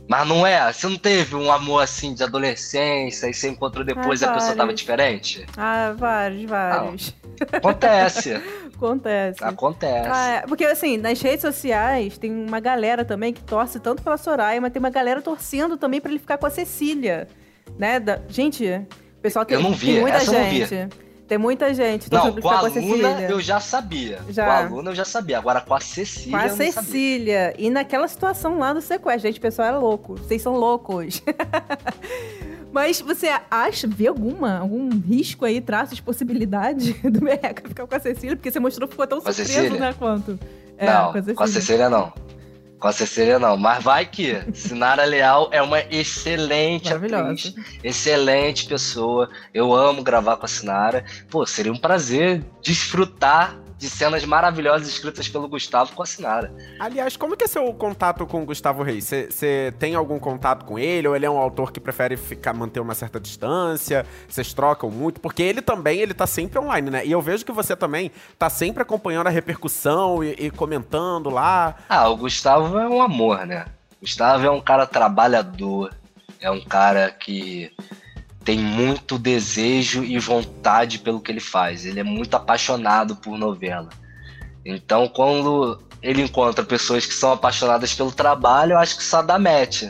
Mas 0.07 0.27
não 0.27 0.45
é? 0.45 0.71
Você 0.71 0.87
não 0.87 0.97
teve 0.97 1.33
um 1.35 1.49
amor 1.49 1.81
assim 1.81 2.13
de 2.13 2.23
adolescência 2.23 3.29
e 3.29 3.33
você 3.33 3.47
encontrou 3.49 3.85
depois 3.85 4.21
e 4.21 4.25
a 4.25 4.31
pessoa 4.33 4.55
tava 4.55 4.73
diferente? 4.73 5.45
Ah, 5.55 5.95
vários, 5.97 6.43
vários. 6.43 7.13
Acontece. 7.53 8.31
Acontece. 8.85 9.43
acontece. 9.43 10.09
Ah, 10.11 10.27
é, 10.35 10.41
porque 10.41 10.65
assim, 10.65 10.97
nas 10.97 11.21
redes 11.21 11.41
sociais 11.41 12.17
tem 12.17 12.31
uma 12.31 12.59
galera 12.59 13.05
também 13.05 13.31
que 13.33 13.41
torce 13.41 13.79
tanto 13.79 14.01
pela 14.03 14.17
Soraya, 14.17 14.59
mas 14.59 14.71
tem 14.73 14.79
uma 14.79 14.89
galera 14.89 15.21
torcendo 15.21 15.77
também 15.77 16.01
pra 16.01 16.09
ele 16.11 16.19
ficar 16.19 16.37
com 16.37 16.45
a 16.45 16.49
Cecília. 16.49 17.27
Né? 17.77 17.99
Da- 17.99 18.19
Gente, 18.27 18.65
o 18.65 19.21
pessoal 19.21 19.45
tem, 19.45 19.55
Eu 19.55 19.63
não 19.63 19.71
vi, 19.71 19.93
tem 19.93 20.01
muita 20.01 20.17
essa 20.17 20.33
eu 20.33 20.39
não 20.39 20.49
vi. 20.49 20.65
gente. 20.65 21.03
Tem 21.25 21.37
muita 21.37 21.73
gente 21.73 22.11
Não, 22.11 22.35
com 22.41 22.49
a 22.49 22.57
aluna 22.59 23.21
eu 23.29 23.39
já 23.39 23.59
sabia. 23.59 24.19
Já. 24.29 24.43
Com 24.45 24.51
a 24.51 24.57
aluna 24.57 24.91
eu 24.91 24.95
já 24.95 25.05
sabia. 25.05 25.37
Agora 25.37 25.61
com 25.61 25.73
a 25.73 25.79
Cecília 25.79 26.37
Com 26.37 26.45
a. 26.45 26.49
Cecília. 26.49 27.53
E 27.57 27.69
naquela 27.69 28.07
situação 28.09 28.59
lá 28.59 28.73
do 28.73 28.81
sequestro. 28.81 29.21
Gente, 29.21 29.39
o 29.39 29.41
pessoal 29.41 29.67
é 29.69 29.71
louco. 29.71 30.15
Vocês 30.17 30.41
são 30.41 30.53
loucos. 30.53 31.23
Mas 32.73 32.99
você 32.99 33.29
acha, 33.51 33.87
vê 33.87 34.07
alguma, 34.07 34.57
algum 34.57 34.89
risco 34.99 35.45
aí, 35.45 35.61
traços, 35.61 35.99
possibilidade 35.99 36.93
do 37.07 37.21
Merreca 37.23 37.67
ficar 37.69 37.85
com 37.85 37.95
a 37.95 37.99
Cecília? 37.99 38.35
Porque 38.35 38.49
você 38.51 38.59
mostrou 38.59 38.87
que 38.87 38.93
ficou 38.93 39.05
tão 39.05 39.21
Com 39.21 39.29
a 39.29 39.31
surpreso, 39.31 39.59
Cecília? 39.61 39.79
né, 39.79 39.95
quanto? 39.97 40.39
É, 40.75 40.87
não, 40.91 41.13
com 41.35 41.43
a 41.43 41.47
Cecília 41.47 41.87
não. 41.87 42.11
Com 42.79 42.87
a 42.87 42.91
Cecília 42.91 43.37
não. 43.37 43.55
Mas 43.55 43.83
vai 43.83 44.05
que 44.07 44.43
Sinara 44.53 45.05
Leal 45.05 45.49
é 45.51 45.61
uma 45.61 45.81
excelente 45.81 46.85
Maravilhosa. 46.85 47.23
atriz, 47.31 47.55
excelente 47.83 48.65
pessoa. 48.65 49.29
Eu 49.53 49.71
amo 49.73 50.03
gravar 50.03 50.35
com 50.37 50.45
a 50.45 50.49
Sinara. 50.49 51.05
Pô, 51.29 51.45
seria 51.45 51.71
um 51.71 51.77
prazer 51.77 52.43
desfrutar 52.61 53.55
de 53.77 53.89
cenas 53.89 54.23
maravilhosas 54.25 54.87
escritas 54.87 55.27
pelo 55.27 55.47
Gustavo 55.47 55.93
com 55.93 56.03
a 56.03 56.05
Sinara. 56.05 56.53
Aliás, 56.79 57.17
como 57.17 57.35
que 57.35 57.43
é 57.43 57.47
seu 57.47 57.73
contato 57.73 58.25
com 58.25 58.43
o 58.43 58.45
Gustavo 58.45 58.83
Reis? 58.83 59.05
Você 59.05 59.73
tem 59.79 59.95
algum 59.95 60.19
contato 60.19 60.65
com 60.65 60.79
ele? 60.79 61.07
Ou 61.07 61.15
ele 61.15 61.25
é 61.25 61.29
um 61.29 61.37
autor 61.37 61.71
que 61.71 61.79
prefere 61.79 62.15
ficar, 62.15 62.53
manter 62.53 62.79
uma 62.79 62.95
certa 62.95 63.19
distância? 63.19 64.05
Vocês 64.27 64.53
trocam 64.53 64.89
muito? 64.89 65.19
Porque 65.19 65.43
ele 65.43 65.61
também, 65.61 65.99
ele 65.99 66.13
tá 66.13 66.27
sempre 66.27 66.59
online, 66.59 66.89
né? 66.89 67.05
E 67.05 67.11
eu 67.11 67.21
vejo 67.21 67.45
que 67.45 67.51
você 67.51 67.75
também 67.75 68.11
tá 68.37 68.49
sempre 68.49 68.83
acompanhando 68.83 69.27
a 69.27 69.31
repercussão 69.31 70.23
e, 70.23 70.31
e 70.31 70.51
comentando 70.51 71.29
lá. 71.29 71.75
Ah, 71.89 72.07
o 72.09 72.17
Gustavo 72.17 72.77
é 72.77 72.87
um 72.87 73.01
amor, 73.01 73.45
né? 73.45 73.65
O 73.97 74.01
Gustavo 74.01 74.45
é 74.45 74.51
um 74.51 74.61
cara 74.61 74.85
trabalhador, 74.85 75.93
é 76.39 76.51
um 76.51 76.61
cara 76.61 77.09
que 77.09 77.71
tem 78.43 78.59
muito 78.59 79.17
desejo 79.17 80.03
e 80.03 80.19
vontade 80.19 80.99
pelo 80.99 81.19
que 81.19 81.31
ele 81.31 81.39
faz. 81.39 81.85
Ele 81.85 81.99
é 81.99 82.03
muito 82.03 82.35
apaixonado 82.35 83.15
por 83.15 83.37
novela. 83.37 83.89
Então, 84.65 85.07
quando 85.07 85.81
ele 86.01 86.21
encontra 86.21 86.63
pessoas 86.63 87.05
que 87.05 87.13
são 87.13 87.31
apaixonadas 87.31 87.93
pelo 87.93 88.11
trabalho, 88.11 88.73
eu 88.73 88.79
acho 88.79 88.97
que 88.97 89.03
só 89.03 89.21
dá 89.21 89.39
match. 89.39 89.83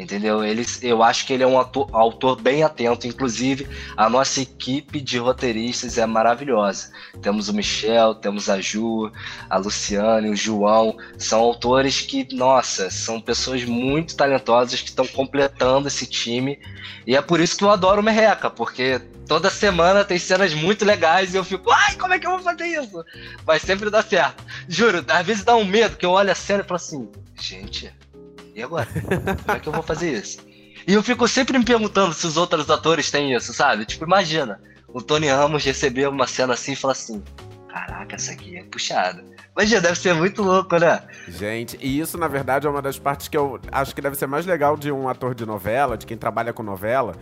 Entendeu? 0.00 0.42
Ele, 0.42 0.64
eu 0.80 1.02
acho 1.02 1.26
que 1.26 1.34
ele 1.34 1.42
é 1.42 1.46
um 1.46 1.60
ator- 1.60 1.86
autor 1.92 2.40
bem 2.40 2.62
atento. 2.62 3.06
Inclusive, 3.06 3.68
a 3.94 4.08
nossa 4.08 4.40
equipe 4.40 4.98
de 4.98 5.18
roteiristas 5.18 5.98
é 5.98 6.06
maravilhosa. 6.06 6.90
Temos 7.20 7.50
o 7.50 7.52
Michel, 7.52 8.14
temos 8.14 8.48
a 8.48 8.58
Ju, 8.62 9.12
a 9.50 9.58
Luciane, 9.58 10.30
o 10.30 10.34
João. 10.34 10.96
São 11.18 11.40
autores 11.40 12.00
que, 12.00 12.26
nossa, 12.34 12.88
são 12.88 13.20
pessoas 13.20 13.62
muito 13.64 14.16
talentosas 14.16 14.80
que 14.80 14.88
estão 14.88 15.06
completando 15.06 15.88
esse 15.88 16.06
time. 16.06 16.58
E 17.06 17.14
é 17.14 17.20
por 17.20 17.38
isso 17.38 17.58
que 17.58 17.64
eu 17.64 17.70
adoro 17.70 18.00
o 18.00 18.04
Merreca, 18.04 18.48
porque 18.48 19.02
toda 19.28 19.50
semana 19.50 20.02
tem 20.02 20.18
cenas 20.18 20.54
muito 20.54 20.82
legais 20.82 21.34
e 21.34 21.36
eu 21.36 21.44
fico, 21.44 21.70
ai, 21.70 21.94
como 21.96 22.14
é 22.14 22.18
que 22.18 22.26
eu 22.26 22.30
vou 22.30 22.40
fazer 22.40 22.64
isso? 22.64 23.04
Mas 23.46 23.60
sempre 23.60 23.90
dá 23.90 24.02
certo. 24.02 24.42
Juro, 24.66 25.04
às 25.06 25.26
vezes 25.26 25.44
dá 25.44 25.54
um 25.56 25.64
medo 25.66 25.98
que 25.98 26.06
eu 26.06 26.12
olho 26.12 26.32
a 26.32 26.34
cena 26.34 26.62
e 26.62 26.66
falo 26.66 26.76
assim, 26.76 27.06
gente, 27.38 27.92
e 28.60 28.64
agora? 28.64 28.86
Como 28.86 29.56
é 29.56 29.60
que 29.60 29.68
eu 29.68 29.72
vou 29.72 29.82
fazer 29.82 30.12
isso? 30.12 30.38
E 30.86 30.94
eu 30.94 31.02
fico 31.02 31.26
sempre 31.28 31.58
me 31.58 31.64
perguntando 31.64 32.14
se 32.14 32.26
os 32.26 32.36
outros 32.36 32.70
atores 32.70 33.10
têm 33.10 33.34
isso, 33.34 33.52
sabe? 33.52 33.84
Tipo, 33.84 34.04
imagina, 34.04 34.60
o 34.88 35.02
Tony 35.02 35.28
Ramos 35.28 35.64
receber 35.64 36.08
uma 36.08 36.26
cena 36.26 36.54
assim 36.54 36.72
e 36.72 36.76
falar 36.76 36.92
assim, 36.92 37.22
caraca, 37.68 38.16
essa 38.16 38.32
aqui 38.32 38.56
é 38.56 38.64
puxada. 38.64 39.24
Imagina, 39.56 39.80
deve 39.80 39.98
ser 39.98 40.14
muito 40.14 40.42
louco, 40.42 40.76
né? 40.78 41.02
Gente, 41.28 41.78
e 41.80 42.00
isso, 42.00 42.16
na 42.16 42.28
verdade, 42.28 42.66
é 42.66 42.70
uma 42.70 42.80
das 42.80 42.98
partes 42.98 43.28
que 43.28 43.36
eu 43.36 43.60
acho 43.70 43.94
que 43.94 44.00
deve 44.00 44.16
ser 44.16 44.26
mais 44.26 44.46
legal 44.46 44.76
de 44.76 44.90
um 44.90 45.08
ator 45.08 45.34
de 45.34 45.44
novela, 45.44 45.98
de 45.98 46.06
quem 46.06 46.16
trabalha 46.16 46.52
com 46.52 46.62
novela. 46.62 47.14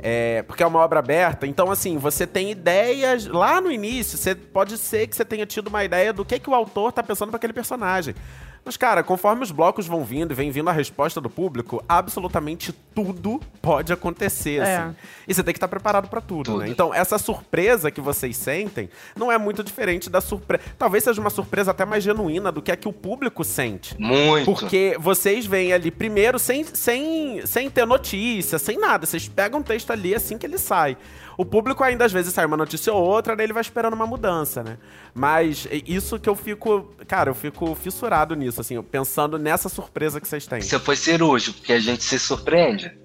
É, 0.00 0.42
porque 0.42 0.62
é 0.62 0.66
uma 0.66 0.78
obra 0.80 0.98
aberta, 0.98 1.46
então 1.46 1.70
assim, 1.70 1.96
você 1.96 2.26
tem 2.26 2.50
ideias 2.50 3.26
lá 3.26 3.60
no 3.60 3.70
início, 3.70 4.16
você 4.16 4.34
pode 4.34 4.76
ser 4.78 5.08
que 5.08 5.16
você 5.16 5.24
tenha 5.24 5.46
tido 5.46 5.68
uma 5.68 5.82
ideia 5.82 6.12
do 6.12 6.24
que, 6.24 6.38
que 6.38 6.48
o 6.48 6.54
autor 6.54 6.92
tá 6.92 7.02
pensando 7.02 7.30
para 7.30 7.36
aquele 7.36 7.52
personagem. 7.52 8.14
Mas, 8.64 8.76
cara, 8.76 9.02
conforme 9.02 9.42
os 9.42 9.50
blocos 9.50 9.86
vão 9.86 10.04
vindo 10.04 10.32
e 10.32 10.34
vem 10.34 10.50
vindo 10.50 10.68
a 10.68 10.72
resposta 10.72 11.20
do 11.20 11.30
público, 11.30 11.82
absolutamente 11.88 12.72
tudo 12.94 13.40
pode 13.62 13.92
acontecer, 13.92 14.60
É. 14.60 14.76
assim. 14.76 14.96
E 15.26 15.32
você 15.34 15.42
tem 15.42 15.54
que 15.54 15.58
estar 15.58 15.68
preparado 15.68 16.08
para 16.08 16.20
tudo, 16.20 16.44
Tudo. 16.52 16.58
né? 16.58 16.68
Então, 16.68 16.92
essa 16.92 17.16
surpresa 17.18 17.90
que 17.90 18.00
vocês 18.00 18.36
sentem 18.36 18.90
não 19.16 19.32
é 19.32 19.38
muito 19.38 19.62
diferente 19.64 20.10
da 20.10 20.20
surpresa. 20.20 20.62
Talvez 20.78 21.04
seja 21.04 21.20
uma 21.20 21.30
surpresa 21.30 21.70
até 21.70 21.84
mais 21.84 22.04
genuína 22.04 22.52
do 22.52 22.60
que 22.60 22.70
a 22.72 22.76
que 22.76 22.88
o 22.88 22.92
público 22.92 23.42
sente. 23.44 23.94
Muito. 23.98 24.44
Porque 24.44 24.96
vocês 25.00 25.46
vêm 25.46 25.72
ali 25.72 25.90
primeiro 25.90 26.38
sem, 26.38 26.64
sem, 26.64 27.44
sem 27.46 27.70
ter 27.70 27.86
notícia, 27.86 28.58
sem 28.58 28.78
nada. 28.78 29.06
Vocês 29.06 29.28
pegam 29.28 29.60
um 29.60 29.62
texto 29.62 29.90
ali 29.92 30.14
assim 30.14 30.36
que 30.36 30.44
ele 30.46 30.58
sai. 30.58 30.96
O 31.36 31.44
público 31.44 31.84
ainda 31.84 32.04
às 32.04 32.10
vezes 32.12 32.34
sai 32.34 32.44
uma 32.46 32.56
notícia 32.56 32.92
ou 32.92 33.00
outra, 33.00 33.36
daí 33.36 33.46
ele 33.46 33.52
vai 33.52 33.60
esperando 33.60 33.94
uma 33.94 34.06
mudança, 34.08 34.60
né? 34.64 34.76
Mas 35.14 35.68
isso 35.86 36.18
que 36.18 36.28
eu 36.28 36.34
fico. 36.34 36.90
Cara, 37.06 37.30
eu 37.30 37.34
fico 37.34 37.76
fissurado 37.76 38.34
nisso, 38.34 38.47
assim, 38.56 38.80
pensando 38.82 39.38
nessa 39.38 39.68
surpresa 39.68 40.20
que 40.20 40.28
vocês 40.28 40.46
têm. 40.46 40.60
Você 40.60 40.78
foi 40.78 40.96
cirúrgico, 40.96 41.58
porque 41.58 41.72
a 41.72 41.80
gente 41.80 42.02
se 42.02 42.18
surpreende. 42.18 42.96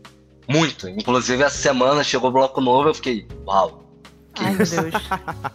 Muito. 0.47 0.89
Inclusive, 0.89 1.43
essa 1.43 1.57
semana 1.57 2.03
chegou 2.03 2.29
o 2.29 2.33
bloco 2.33 2.61
novo, 2.61 2.89
eu 2.89 2.93
fiquei, 2.93 3.27
uau. 3.45 3.83
Que 4.33 4.43
Ai, 4.43 4.53
meu 4.53 4.63
isso? 4.63 4.81
Deus. 4.81 4.93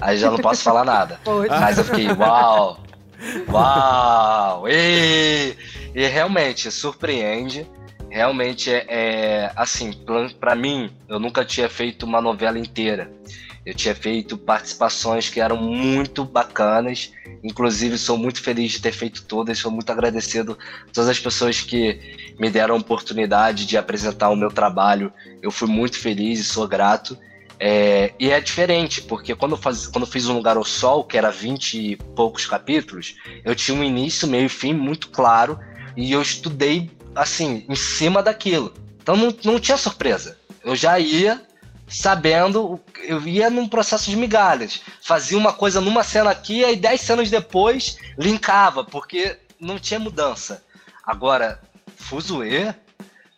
Aí 0.00 0.18
já 0.18 0.30
não 0.30 0.38
posso 0.38 0.62
falar 0.62 0.84
nada. 0.84 1.20
Poxa. 1.24 1.60
Mas 1.60 1.78
eu 1.78 1.84
fiquei, 1.84 2.08
uau! 2.12 2.80
Uau! 3.48 4.68
E, 4.68 5.56
e 5.94 6.06
realmente, 6.06 6.70
surpreende. 6.70 7.66
Realmente 8.10 8.70
é, 8.70 8.86
é 8.88 9.52
assim, 9.54 9.92
pra 10.40 10.54
mim, 10.54 10.90
eu 11.08 11.18
nunca 11.18 11.44
tinha 11.44 11.68
feito 11.68 12.06
uma 12.06 12.22
novela 12.22 12.58
inteira. 12.58 13.10
Eu 13.68 13.74
tinha 13.74 13.94
feito 13.94 14.38
participações 14.38 15.28
que 15.28 15.42
eram 15.42 15.58
muito 15.58 16.24
bacanas. 16.24 17.12
Inclusive, 17.44 17.98
sou 17.98 18.16
muito 18.16 18.40
feliz 18.40 18.72
de 18.72 18.80
ter 18.80 18.92
feito 18.92 19.24
todas. 19.24 19.58
Sou 19.58 19.70
muito 19.70 19.92
agradecido 19.92 20.56
a 20.88 20.90
todas 20.90 21.10
as 21.10 21.20
pessoas 21.20 21.60
que 21.60 22.00
me 22.40 22.48
deram 22.48 22.76
a 22.76 22.78
oportunidade 22.78 23.66
de 23.66 23.76
apresentar 23.76 24.30
o 24.30 24.36
meu 24.36 24.50
trabalho. 24.50 25.12
Eu 25.42 25.50
fui 25.50 25.68
muito 25.68 25.98
feliz 25.98 26.40
e 26.40 26.44
sou 26.44 26.66
grato. 26.66 27.18
É, 27.60 28.14
e 28.18 28.30
é 28.30 28.40
diferente, 28.40 29.02
porque 29.02 29.34
quando 29.34 29.52
eu, 29.52 29.58
faz, 29.58 29.86
quando 29.86 30.06
eu 30.06 30.10
fiz 30.10 30.26
Um 30.28 30.36
Lugar 30.36 30.56
ao 30.56 30.64
Sol, 30.64 31.04
que 31.04 31.18
era 31.18 31.30
20 31.30 31.74
e 31.74 31.96
poucos 31.96 32.46
capítulos, 32.46 33.16
eu 33.44 33.54
tinha 33.54 33.76
um 33.76 33.84
início, 33.84 34.26
meio 34.26 34.46
e 34.46 34.48
fim 34.48 34.72
muito 34.72 35.10
claro, 35.10 35.60
e 35.94 36.10
eu 36.10 36.22
estudei, 36.22 36.90
assim, 37.14 37.66
em 37.68 37.76
cima 37.76 38.22
daquilo. 38.22 38.72
Então 39.02 39.14
não, 39.14 39.36
não 39.44 39.60
tinha 39.60 39.76
surpresa. 39.76 40.38
Eu 40.64 40.74
já 40.74 40.98
ia 40.98 41.46
sabendo, 41.88 42.80
eu 43.02 43.26
ia 43.26 43.48
num 43.48 43.68
processo 43.68 44.10
de 44.10 44.16
migalhas. 44.16 44.82
Fazia 45.02 45.38
uma 45.38 45.52
coisa 45.52 45.80
numa 45.80 46.02
cena 46.02 46.30
aqui, 46.30 46.64
aí 46.64 46.76
10 46.76 47.00
cenas 47.00 47.30
depois 47.30 47.98
linkava, 48.18 48.84
porque 48.84 49.38
não 49.58 49.78
tinha 49.78 49.98
mudança. 49.98 50.62
Agora, 51.02 51.60
Fuzue, 51.96 52.74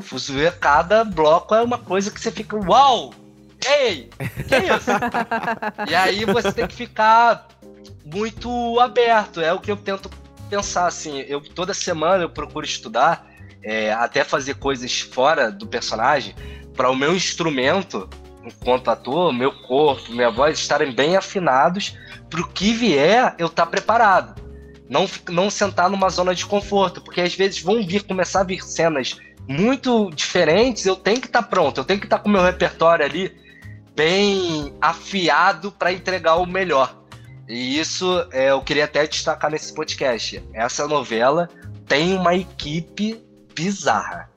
Fuzue, 0.01 0.51
cada 0.61 1.05
bloco 1.05 1.55
é 1.55 1.63
uma 1.63 1.79
coisa 1.79 2.11
que 2.11 2.21
você 2.21 2.31
fica, 2.31 2.57
uau! 2.57 3.15
Ei! 3.67 4.11
Que 4.49 4.57
isso? 4.57 4.91
e 5.89 5.95
aí 5.95 6.25
você 6.25 6.53
tem 6.53 6.67
que 6.67 6.75
ficar 6.75 7.47
muito 8.05 8.81
aberto. 8.81 9.41
É 9.41 9.53
o 9.53 9.61
que 9.61 9.71
eu 9.71 9.77
tento 9.77 10.11
pensar 10.49 10.87
assim. 10.87 11.21
Eu 11.21 11.41
toda 11.41 11.75
semana 11.75 12.25
eu 12.25 12.31
procuro 12.31 12.65
estudar, 12.65 13.27
é, 13.63 13.93
até 13.93 14.25
fazer 14.25 14.55
coisas 14.55 15.01
fora 15.01 15.51
do 15.51 15.67
personagem, 15.67 16.35
para 16.75 16.91
o 16.91 16.97
meu 16.97 17.15
instrumento, 17.15 18.09
enquanto 18.45 18.91
ator, 18.91 19.33
meu 19.33 19.53
corpo, 19.53 20.13
minha 20.13 20.31
voz 20.31 20.59
estarem 20.59 20.93
bem 20.93 21.17
afinados 21.17 21.97
para 22.29 22.41
o 22.41 22.49
que 22.49 22.73
vier 22.73 23.35
eu 23.39 23.47
estar 23.47 23.67
preparado. 23.67 24.41
Não, 24.89 25.09
não 25.29 25.51
sentar 25.51 25.89
numa 25.89 26.09
zona 26.09 26.35
de 26.35 26.45
conforto, 26.45 27.01
porque 27.01 27.21
às 27.21 27.35
vezes 27.35 27.63
vão 27.63 27.87
vir 27.87 28.03
começar 28.03 28.41
a 28.41 28.45
vir 28.45 28.65
cenas 28.65 29.19
muito 29.49 30.11
diferentes, 30.11 30.87
eu 30.87 30.97
tenho 30.97 31.21
que 31.21 31.27
estar 31.27 31.43
pronto, 31.43 31.79
eu 31.79 31.85
tenho 31.85 31.99
que 31.99 32.07
estar 32.07 32.19
com 32.19 32.29
o 32.29 32.33
meu 32.33 32.43
repertório 32.43 33.05
ali 33.05 33.37
bem 33.97 34.73
afiado 34.81 35.73
para 35.73 35.93
entregar 35.93 36.37
o 36.37 36.47
melhor. 36.47 36.97
E 37.49 37.79
isso 37.79 38.27
é, 38.31 38.51
eu 38.51 38.63
queria 38.63 38.85
até 38.85 39.07
destacar 39.07 39.51
nesse 39.51 39.75
podcast. 39.75 40.43
Essa 40.55 40.87
novela 40.87 41.49
tem 41.87 42.15
uma 42.17 42.35
equipe 42.37 43.21
bizarra. 43.55 44.30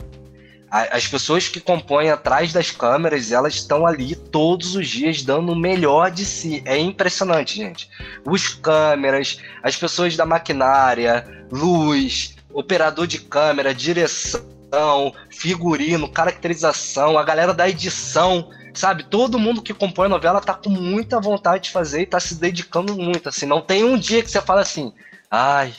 As 0.73 1.05
pessoas 1.05 1.47
que 1.47 1.59
compõem 1.59 2.09
atrás 2.09 2.51
das 2.51 2.71
câmeras, 2.71 3.31
elas 3.31 3.53
estão 3.53 3.85
ali 3.85 4.15
todos 4.15 4.75
os 4.75 4.87
dias 4.87 5.21
dando 5.21 5.51
o 5.51 5.55
melhor 5.55 6.09
de 6.09 6.25
si. 6.25 6.63
É 6.65 6.75
impressionante, 6.75 7.57
gente. 7.57 7.87
Os 8.25 8.47
câmeras, 8.47 9.37
as 9.61 9.75
pessoas 9.75 10.17
da 10.17 10.25
maquinária, 10.25 11.45
luz, 11.51 12.35
operador 12.51 13.05
de 13.05 13.19
câmera, 13.19 13.71
direção, 13.71 15.13
figurino, 15.29 16.09
caracterização, 16.09 17.19
a 17.19 17.23
galera 17.23 17.53
da 17.53 17.69
edição, 17.69 18.49
sabe? 18.73 19.03
Todo 19.03 19.37
mundo 19.37 19.61
que 19.61 19.75
compõe 19.75 20.07
a 20.07 20.09
novela 20.09 20.41
tá 20.41 20.55
com 20.55 20.71
muita 20.71 21.21
vontade 21.21 21.65
de 21.65 21.69
fazer 21.69 22.01
e 22.01 22.07
tá 22.07 22.19
se 22.19 22.33
dedicando 22.33 22.95
muito, 22.95 23.29
assim. 23.29 23.45
Não 23.45 23.61
tem 23.61 23.83
um 23.83 23.95
dia 23.95 24.23
que 24.23 24.31
você 24.31 24.41
fala 24.41 24.61
assim, 24.61 24.91
ai, 25.29 25.71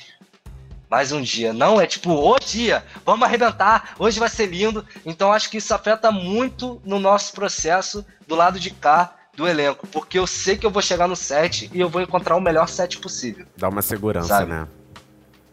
mais 0.95 1.11
um 1.11 1.21
dia. 1.21 1.53
Não, 1.53 1.81
é 1.81 1.87
tipo, 1.89 2.13
o 2.13 2.39
dia, 2.39 2.85
vamos 3.05 3.27
arrebentar, 3.27 3.95
hoje 3.99 4.21
vai 4.21 4.29
ser 4.29 4.47
lindo. 4.47 4.87
Então 5.05 5.33
acho 5.33 5.51
que 5.51 5.57
isso 5.57 5.75
afeta 5.75 6.13
muito 6.13 6.81
no 6.85 7.01
nosso 7.01 7.33
processo 7.33 8.07
do 8.29 8.37
lado 8.37 8.61
de 8.61 8.71
cá 8.71 9.13
do 9.37 9.49
elenco, 9.49 9.89
porque 9.89 10.17
eu 10.17 10.25
sei 10.27 10.57
que 10.57 10.65
eu 10.65 10.71
vou 10.71 10.81
chegar 10.81 11.09
no 11.09 11.17
set 11.17 11.69
e 11.75 11.81
eu 11.81 11.89
vou 11.89 12.01
encontrar 12.01 12.37
o 12.37 12.41
melhor 12.41 12.69
set 12.69 12.99
possível. 12.99 13.45
Dá 13.57 13.69
uma 13.69 13.83
segurança, 13.83 14.29
Sabe? 14.29 14.53
né? 14.53 14.69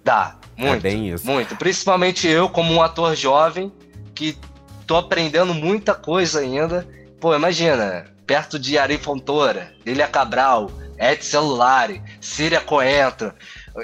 Dá, 0.03 0.35
É 0.55 0.61
muito. 0.67 0.81
bem 0.83 1.09
isso. 1.09 1.25
Muito. 1.25 1.55
Principalmente 1.55 2.27
eu, 2.27 2.47
como 2.47 2.71
um 2.71 2.81
ator 2.83 3.15
jovem, 3.15 3.73
que 4.13 4.37
tô 4.85 4.95
aprendendo 4.95 5.55
muita 5.55 5.95
coisa 5.95 6.41
ainda. 6.41 6.87
Pô, 7.19 7.35
imagina, 7.35 8.05
perto 8.27 8.59
de 8.59 8.77
Ari 8.77 8.99
Fontoura, 8.99 9.73
Lilia 9.83 10.07
Cabral, 10.07 10.69
Ed 10.99 11.25
Celulari, 11.25 11.99
Síria 12.19 12.61
Coentro, 12.61 13.33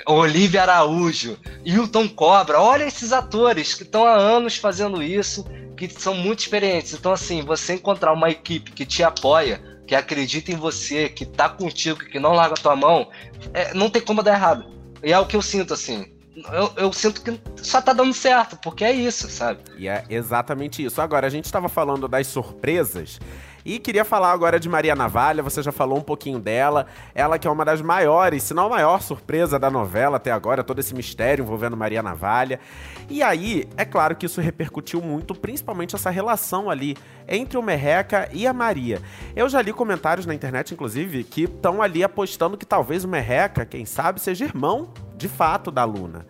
Olivia 0.06 0.64
Araújo, 0.64 1.38
Hilton 1.66 2.10
Cobra. 2.10 2.60
Olha 2.60 2.86
esses 2.86 3.14
atores 3.14 3.74
que 3.74 3.84
estão 3.84 4.06
há 4.06 4.14
anos 4.14 4.58
fazendo 4.58 5.02
isso, 5.02 5.46
que 5.78 5.90
são 5.90 6.14
muito 6.14 6.40
experientes. 6.40 6.94
Então, 6.94 7.12
assim, 7.12 7.42
você 7.42 7.76
encontrar 7.76 8.14
uma 8.14 8.30
equipe 8.30 8.72
que 8.72 8.86
te 8.86 9.04
apoia, 9.04 9.62
que 9.86 9.96
acredita 9.96 10.52
em 10.52 10.56
você, 10.56 11.08
que 11.08 11.26
tá 11.26 11.48
contigo, 11.48 12.00
que 12.00 12.20
não 12.20 12.34
larga 12.34 12.56
a 12.56 12.62
tua 12.62 12.76
mão, 12.76 13.10
é, 13.54 13.74
não 13.74 13.90
tem 13.90 14.02
como 14.02 14.22
dar 14.22 14.34
errado. 14.34 14.66
E 15.04 15.14
é 15.14 15.20
o 15.20 15.26
que 15.26 15.36
eu 15.36 15.42
sinto, 15.42 15.74
assim. 15.74 16.12
Eu, 16.52 16.72
eu 16.76 16.94
sinto 16.94 17.22
que 17.22 17.40
só 17.64 17.82
tá 17.82 17.94
dando 17.94 18.14
certo, 18.14 18.58
porque 18.58 18.84
é 18.84 18.92
isso, 18.92 19.28
sabe? 19.30 19.60
E 19.78 19.88
é 19.88 20.04
exatamente 20.10 20.84
isso. 20.84 21.02
Agora, 21.02 21.26
a 21.26 21.30
gente 21.30 21.46
estava 21.46 21.68
falando 21.68 22.08
das 22.08 22.28
surpresas 22.28 23.20
e 23.68 23.80
queria 23.80 24.06
falar 24.06 24.32
agora 24.32 24.58
de 24.58 24.70
Maria 24.70 24.96
Navalha. 24.96 25.44
Você 25.44 25.62
já 25.62 25.74
falou 25.74 25.98
um 25.98 26.02
pouquinho 26.02 26.40
dela. 26.40 26.86
Ela 27.14 27.38
que 27.38 27.46
é 27.46 27.52
uma 27.52 27.66
das 27.66 27.82
maiores, 27.82 28.44
se 28.44 28.54
não 28.54 28.68
a 28.68 28.70
maior 28.70 29.02
surpresa 29.02 29.60
da 29.60 29.70
novela 29.70 30.16
até 30.16 30.32
agora, 30.32 30.64
todo 30.64 30.80
esse 30.80 30.96
mistério 30.96 31.44
envolvendo 31.44 31.76
Maria 31.76 32.02
Navalha. 32.02 32.62
E 33.10 33.22
aí, 33.22 33.66
é 33.76 33.84
claro 33.84 34.16
que 34.16 34.26
isso 34.26 34.40
repercutiu 34.40 35.02
muito, 35.02 35.36
principalmente 35.36 35.96
essa 35.96 36.10
relação 36.10 36.70
ali 36.70 36.96
entre 37.28 37.58
o 37.58 37.62
Merreca 37.62 38.30
e 38.32 38.48
a 38.48 38.54
Maria. 38.54 39.02
Eu 39.36 39.50
já 39.50 39.62
li 39.62 39.74
comentários 39.74 40.26
na 40.26 40.34
internet, 40.34 40.74
inclusive, 40.74 41.26
que 41.26 41.44
estão 41.44 41.82
ali 41.82 42.06
apostando 42.06 42.58
que 42.58 42.66
talvez 42.66 43.04
o 43.04 43.08
Merreca, 43.10 43.66
quem 43.66 43.86
sabe, 43.86 44.22
seja 44.22 44.46
irmão 44.46 44.94
de 45.18 45.28
fato 45.28 45.70
da 45.72 45.84
Luna. 45.84 46.26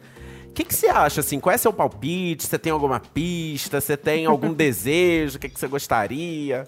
O 0.48 0.54
que, 0.54 0.64
que 0.64 0.74
você 0.74 0.88
acha, 0.88 1.20
assim? 1.20 1.40
Qual 1.40 1.54
é 1.54 1.58
seu 1.60 1.72
palpite? 1.72 2.48
Você 2.48 2.58
tem 2.58 2.72
alguma 2.72 3.00
pista? 3.00 3.80
Você 3.80 3.96
tem 3.96 4.26
algum 4.26 4.52
desejo? 4.58 5.38
O 5.38 5.40
que, 5.40 5.50
que 5.50 5.60
você 5.60 5.68
gostaria? 5.68 6.68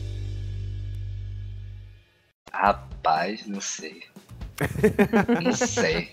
Rapaz, 2.61 3.47
não 3.47 3.59
sei. 3.59 4.03
não 5.43 5.51
sei. 5.51 6.11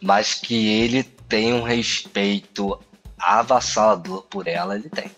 Mas 0.00 0.34
que 0.34 0.68
ele 0.68 1.02
tem 1.02 1.52
um 1.52 1.62
respeito 1.62 2.78
avassalador 3.18 4.22
por 4.30 4.46
ela, 4.46 4.76
ele 4.76 4.88
tem. 4.88 5.10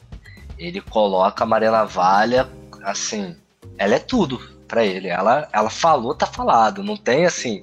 Ele 0.56 0.80
coloca 0.80 1.44
a 1.44 1.46
Maria 1.46 1.70
Navalha, 1.70 2.48
assim, 2.82 3.36
ela 3.76 3.96
é 3.96 3.98
tudo 3.98 4.40
pra 4.66 4.86
ele. 4.86 5.08
Ela, 5.08 5.46
ela 5.52 5.68
falou, 5.68 6.14
tá 6.14 6.24
falado. 6.24 6.82
Não 6.82 6.96
tem 6.96 7.26
assim. 7.26 7.60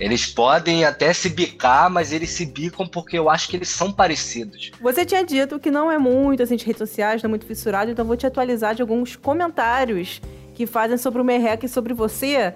Eles 0.00 0.26
podem 0.26 0.84
até 0.84 1.12
se 1.12 1.28
bicar, 1.28 1.88
mas 1.88 2.12
eles 2.12 2.30
se 2.30 2.44
bicam 2.44 2.84
porque 2.84 3.16
eu 3.16 3.30
acho 3.30 3.48
que 3.48 3.56
eles 3.56 3.68
são 3.68 3.92
parecidos. 3.92 4.72
Você 4.80 5.04
tinha 5.04 5.24
dito 5.24 5.60
que 5.60 5.70
não 5.70 5.90
é 5.90 5.98
muito, 5.98 6.42
assim, 6.42 6.56
de 6.56 6.64
redes 6.64 6.78
sociais, 6.78 7.22
não 7.22 7.28
é 7.28 7.30
muito 7.30 7.46
fissurado, 7.46 7.92
então 7.92 8.04
vou 8.04 8.16
te 8.16 8.26
atualizar 8.26 8.74
de 8.74 8.82
alguns 8.82 9.14
comentários 9.14 10.20
que 10.58 10.66
fazem 10.66 10.98
sobre 10.98 11.22
o 11.22 11.24
Merreca 11.24 11.66
e 11.66 11.68
sobre 11.68 11.94
você. 11.94 12.52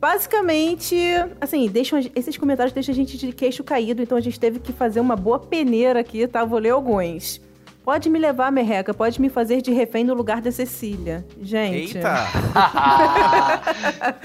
Basicamente, 0.00 0.96
assim, 1.38 1.68
deixam, 1.68 2.00
esses 2.16 2.34
comentários 2.38 2.72
deixam 2.72 2.94
a 2.94 2.96
gente 2.96 3.18
de 3.18 3.30
queixo 3.30 3.62
caído, 3.62 4.00
então 4.00 4.16
a 4.16 4.22
gente 4.22 4.40
teve 4.40 4.58
que 4.58 4.72
fazer 4.72 5.00
uma 5.00 5.14
boa 5.14 5.38
peneira 5.38 6.00
aqui, 6.00 6.26
tá? 6.26 6.46
Vou 6.46 6.58
ler 6.58 6.70
alguns. 6.70 7.42
Pode 7.84 8.08
me 8.08 8.18
levar, 8.18 8.50
Merreca, 8.50 8.94
pode 8.94 9.20
me 9.20 9.28
fazer 9.28 9.60
de 9.60 9.70
refém 9.70 10.02
no 10.02 10.14
lugar 10.14 10.40
da 10.40 10.50
Cecília. 10.50 11.26
Gente. 11.42 11.98
Eita! 11.98 12.26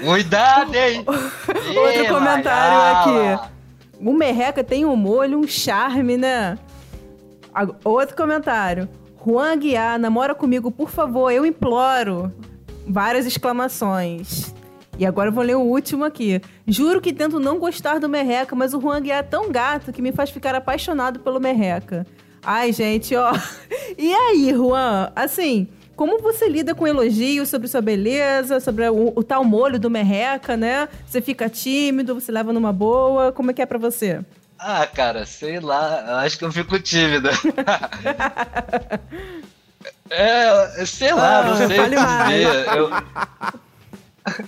Cuidado, 0.02 0.74
hein? 0.74 1.04
Outro 1.06 2.14
comentário 2.14 3.36
aqui. 3.36 3.50
O 4.00 4.14
Merreca 4.14 4.64
tem 4.64 4.86
um 4.86 4.96
molho, 4.96 5.38
um 5.38 5.46
charme, 5.46 6.16
né? 6.16 6.56
Outro 7.84 8.16
comentário. 8.16 8.88
Juan 9.22 9.52
Aguiar, 9.52 9.98
namora 9.98 10.34
comigo, 10.34 10.70
por 10.70 10.88
favor, 10.88 11.30
eu 11.30 11.44
imploro. 11.44 12.32
Várias 12.88 13.26
exclamações. 13.26 14.54
E 14.98 15.06
agora 15.06 15.28
eu 15.28 15.32
vou 15.32 15.44
ler 15.44 15.56
o 15.56 15.60
último 15.60 16.04
aqui. 16.04 16.40
Juro 16.66 17.00
que 17.00 17.12
tento 17.12 17.38
não 17.38 17.58
gostar 17.58 18.00
do 18.00 18.08
Merreca, 18.08 18.56
mas 18.56 18.74
o 18.74 18.80
Juan 18.80 19.00
é 19.06 19.22
tão 19.22 19.52
gato 19.52 19.92
que 19.92 20.02
me 20.02 20.10
faz 20.10 20.30
ficar 20.30 20.54
apaixonado 20.54 21.20
pelo 21.20 21.38
Merreca. 21.38 22.04
Ai, 22.42 22.72
gente, 22.72 23.14
ó. 23.14 23.32
E 23.96 24.14
aí, 24.14 24.52
Juan? 24.52 25.10
Assim, 25.16 25.66
como 25.96 26.20
você 26.20 26.48
lida 26.48 26.74
com 26.74 26.86
elogios 26.86 27.48
sobre 27.48 27.66
sua 27.66 27.80
beleza, 27.80 28.60
sobre 28.60 28.88
o, 28.88 29.12
o 29.16 29.24
tal 29.24 29.44
molho 29.44 29.78
do 29.78 29.90
Merreca, 29.90 30.56
né? 30.56 30.88
Você 31.06 31.20
fica 31.20 31.48
tímido, 31.48 32.14
você 32.14 32.30
leva 32.30 32.52
numa 32.52 32.72
boa? 32.72 33.32
Como 33.32 33.50
é 33.50 33.54
que 33.54 33.62
é 33.62 33.66
pra 33.66 33.78
você? 33.78 34.20
Ah, 34.58 34.86
cara, 34.86 35.24
sei 35.24 35.60
lá, 35.60 36.04
eu 36.06 36.16
acho 36.16 36.38
que 36.38 36.44
eu 36.44 36.52
fico 36.52 36.78
tímido. 36.80 37.28
é, 40.10 40.84
sei 40.86 41.12
lá, 41.12 41.42
não 41.44 41.52
Ah, 41.52 41.56
sei 41.56 41.76
fale 41.76 41.96
o 41.96 42.00
que 42.00 42.32
dizer. 42.32 42.76
Eu, 42.76 42.90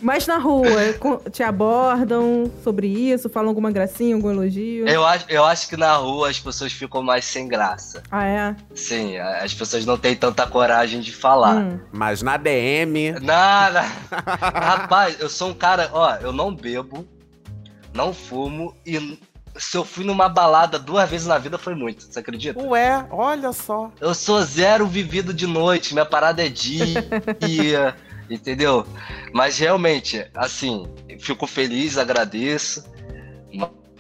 Mas 0.03 0.27
na 0.27 0.37
rua, 0.37 0.69
te 1.33 1.43
abordam 1.43 2.51
sobre 2.63 2.87
isso? 2.87 3.31
Falam 3.31 3.49
alguma 3.49 3.71
gracinha, 3.71 4.15
algum 4.15 4.31
elogio? 4.31 4.87
eu, 4.87 5.05
acho, 5.07 5.25
eu 5.29 5.43
acho 5.45 5.69
que 5.71 5.77
na 5.77 5.95
rua 5.97 6.29
as 6.29 6.39
pessoas 6.39 6.71
ficam 6.73 7.03
mais 7.03 7.25
sem 7.25 7.49
graça. 7.49 8.03
Ah, 8.11 8.27
é? 8.27 8.57
Sim, 8.75 9.17
as 9.17 9.55
pessoas 9.55 9.87
não 9.87 9.97
têm 9.97 10.15
tanta 10.15 10.47
coragem 10.47 11.01
de 11.01 11.13
falar. 11.13 11.57
Hum. 11.57 11.81
Mas 11.93 12.21
na 12.21 12.37
DM. 12.37 13.13
Nada. 13.23 13.81
Rapaz, 14.11 15.19
eu 15.19 15.31
sou 15.31 15.49
um 15.49 15.55
cara, 15.55 15.89
ó, 15.95 16.15
eu 16.17 16.31
não 16.33 16.55
bebo, 16.55 17.07
não 17.95 18.13
fumo 18.13 18.75
e 18.85 19.19
se 19.57 19.77
eu 19.77 19.85
fui 19.85 20.05
numa 20.05 20.29
balada 20.29 20.79
duas 20.79 21.09
vezes 21.09 21.27
na 21.27 21.39
vida 21.39 21.59
foi 21.59 21.75
muito, 21.75 22.05
você 22.05 22.19
acredita? 22.19 22.63
Ué, 22.63 23.05
olha 23.11 23.53
só. 23.53 23.91
Eu 24.01 24.15
sou 24.15 24.43
zero 24.43 24.87
vivido 24.87 25.33
de 25.35 25.47
noite, 25.47 25.93
minha 25.93 26.07
parada 26.07 26.45
é 26.45 26.49
dia, 26.49 27.05
entendeu? 28.31 28.87
Mas 29.33 29.59
realmente, 29.59 30.27
assim, 30.35 30.87
fico 31.19 31.47
feliz, 31.47 31.99
agradeço, 31.99 32.85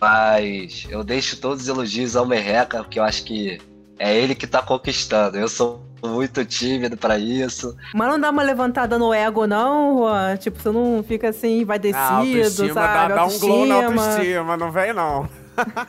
mas 0.00 0.86
eu 0.88 1.04
deixo 1.04 1.36
todos 1.38 1.62
os 1.64 1.68
elogios 1.68 2.16
ao 2.16 2.24
Merreca, 2.26 2.78
porque 2.82 2.98
eu 2.98 3.04
acho 3.04 3.24
que 3.24 3.60
é 3.98 4.16
ele 4.16 4.34
que 4.34 4.46
tá 4.46 4.62
conquistando. 4.62 5.36
Eu 5.36 5.48
sou 5.48 5.84
muito 6.02 6.42
tímido 6.46 6.96
pra 6.96 7.18
isso. 7.18 7.76
Mas 7.94 8.08
não 8.08 8.18
dá 8.18 8.30
uma 8.30 8.42
levantada 8.42 8.98
no 8.98 9.12
ego, 9.12 9.46
não, 9.46 9.98
Juan? 9.98 10.36
Tipo, 10.38 10.58
você 10.58 10.70
não 10.70 11.04
fica 11.06 11.28
assim, 11.28 11.64
vai 11.66 11.76
A 11.76 11.78
descido, 11.78 12.02
autoestima 12.02 12.74
dá, 12.74 12.80
sabe? 12.80 13.14
dá 13.14 13.24
um 13.26 13.38
glow 13.38 13.66
na 13.66 13.74
autoestima, 13.74 14.56
não 14.56 14.72
vem 14.72 14.92
não. 14.94 15.28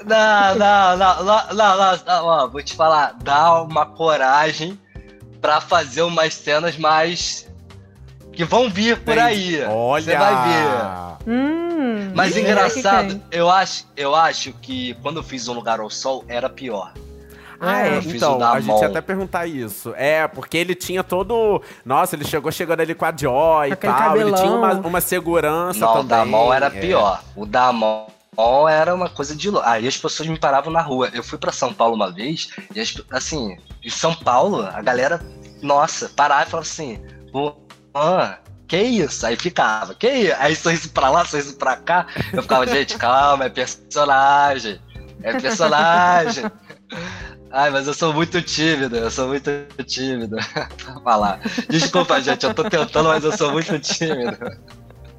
Não, 0.05 0.55
não, 0.55 0.97
não, 0.97 1.23
não, 1.23 1.53
não, 1.53 1.77
não, 1.77 1.99
não, 2.05 2.25
ó, 2.25 2.47
vou 2.47 2.61
te 2.61 2.75
falar, 2.75 3.15
dá 3.23 3.61
uma 3.61 3.85
coragem 3.85 4.79
pra 5.41 5.59
fazer 5.61 6.01
umas 6.03 6.33
cenas 6.33 6.77
mais. 6.77 7.49
que 8.33 8.43
vão 8.45 8.69
vir 8.69 8.99
por 9.03 9.17
aí. 9.17 9.63
Olha! 9.67 10.03
Você 10.03 10.15
vai 10.15 10.33
ver. 10.49 11.29
Hum, 11.31 12.11
Mas 12.15 12.35
engraçado, 12.37 13.21
eu 13.31 13.49
acho, 13.49 13.85
eu 13.95 14.15
acho 14.15 14.53
que 14.53 14.93
quando 15.01 15.17
eu 15.17 15.23
fiz 15.23 15.47
Um 15.47 15.53
Lugar 15.53 15.79
ao 15.79 15.89
Sol 15.89 16.23
era 16.27 16.49
pior. 16.49 16.93
Ah, 17.63 17.85
é? 17.87 17.97
Eu 17.97 18.01
fiz 18.01 18.15
Então, 18.15 18.43
a 18.43 18.59
gente 18.59 18.81
ia 18.81 18.87
até 18.87 19.01
perguntar 19.01 19.45
isso. 19.45 19.93
É, 19.95 20.27
porque 20.27 20.57
ele 20.57 20.73
tinha 20.73 21.03
todo. 21.03 21.61
Nossa, 21.85 22.15
ele 22.15 22.25
chegou 22.25 22.51
chegando 22.51 22.79
ali 22.81 22.95
com 22.95 23.05
a 23.05 23.15
Joy 23.15 23.69
e 23.71 23.75
tal. 23.75 24.17
Ele 24.17 24.33
tinha 24.33 24.49
uma, 24.49 24.69
cabelão. 24.69 24.89
uma 24.89 24.99
segurança 25.01 25.79
Não, 25.79 25.87
também. 25.93 26.05
o 26.05 26.09
da 26.09 26.25
mão 26.25 26.51
era 26.51 26.65
é. 26.67 26.69
pior. 26.71 27.21
O 27.35 27.45
da 27.45 27.71
mão 27.71 28.07
era 28.69 28.95
uma 28.95 29.09
coisa 29.09 29.35
de 29.35 29.49
louco. 29.49 29.67
Aí 29.67 29.87
as 29.87 29.97
pessoas 29.97 30.27
me 30.29 30.39
paravam 30.39 30.71
na 30.71 30.81
rua. 30.81 31.09
Eu 31.13 31.23
fui 31.23 31.37
pra 31.37 31.51
São 31.51 31.73
Paulo 31.73 31.95
uma 31.95 32.11
vez 32.11 32.49
e 32.73 32.79
as- 32.79 32.95
assim, 33.11 33.57
em 33.83 33.89
São 33.89 34.15
Paulo, 34.15 34.61
a 34.63 34.81
galera, 34.81 35.19
nossa, 35.61 36.09
parava 36.09 36.43
e 36.43 36.49
falava 36.49 36.67
assim: 36.67 37.01
"Juan, 37.33 38.37
que 38.67 38.77
isso? 38.81 39.25
Aí 39.25 39.35
ficava, 39.35 39.93
que 39.95 40.07
isso? 40.09 40.35
Aí 40.39 40.55
sorriso 40.55 40.89
pra 40.91 41.09
lá, 41.09 41.25
sorriso 41.25 41.55
pra 41.57 41.75
cá. 41.75 42.07
Eu 42.31 42.41
ficava, 42.41 42.65
gente, 42.65 42.97
calma, 42.97 43.45
é 43.45 43.49
personagem. 43.49 44.79
É 45.23 45.37
personagem. 45.39 46.45
Ai, 47.51 47.69
mas 47.69 47.85
eu 47.85 47.93
sou 47.93 48.13
muito 48.13 48.41
tímido, 48.41 48.95
eu 48.95 49.11
sou 49.11 49.27
muito 49.27 49.51
tímido 49.85 50.37
falar. 51.03 51.41
Desculpa, 51.69 52.19
gente, 52.21 52.45
eu 52.45 52.53
tô 52.53 52.63
tentando, 52.63 53.09
mas 53.09 53.25
eu 53.25 53.35
sou 53.37 53.51
muito 53.51 53.77
tímido. 53.79 54.37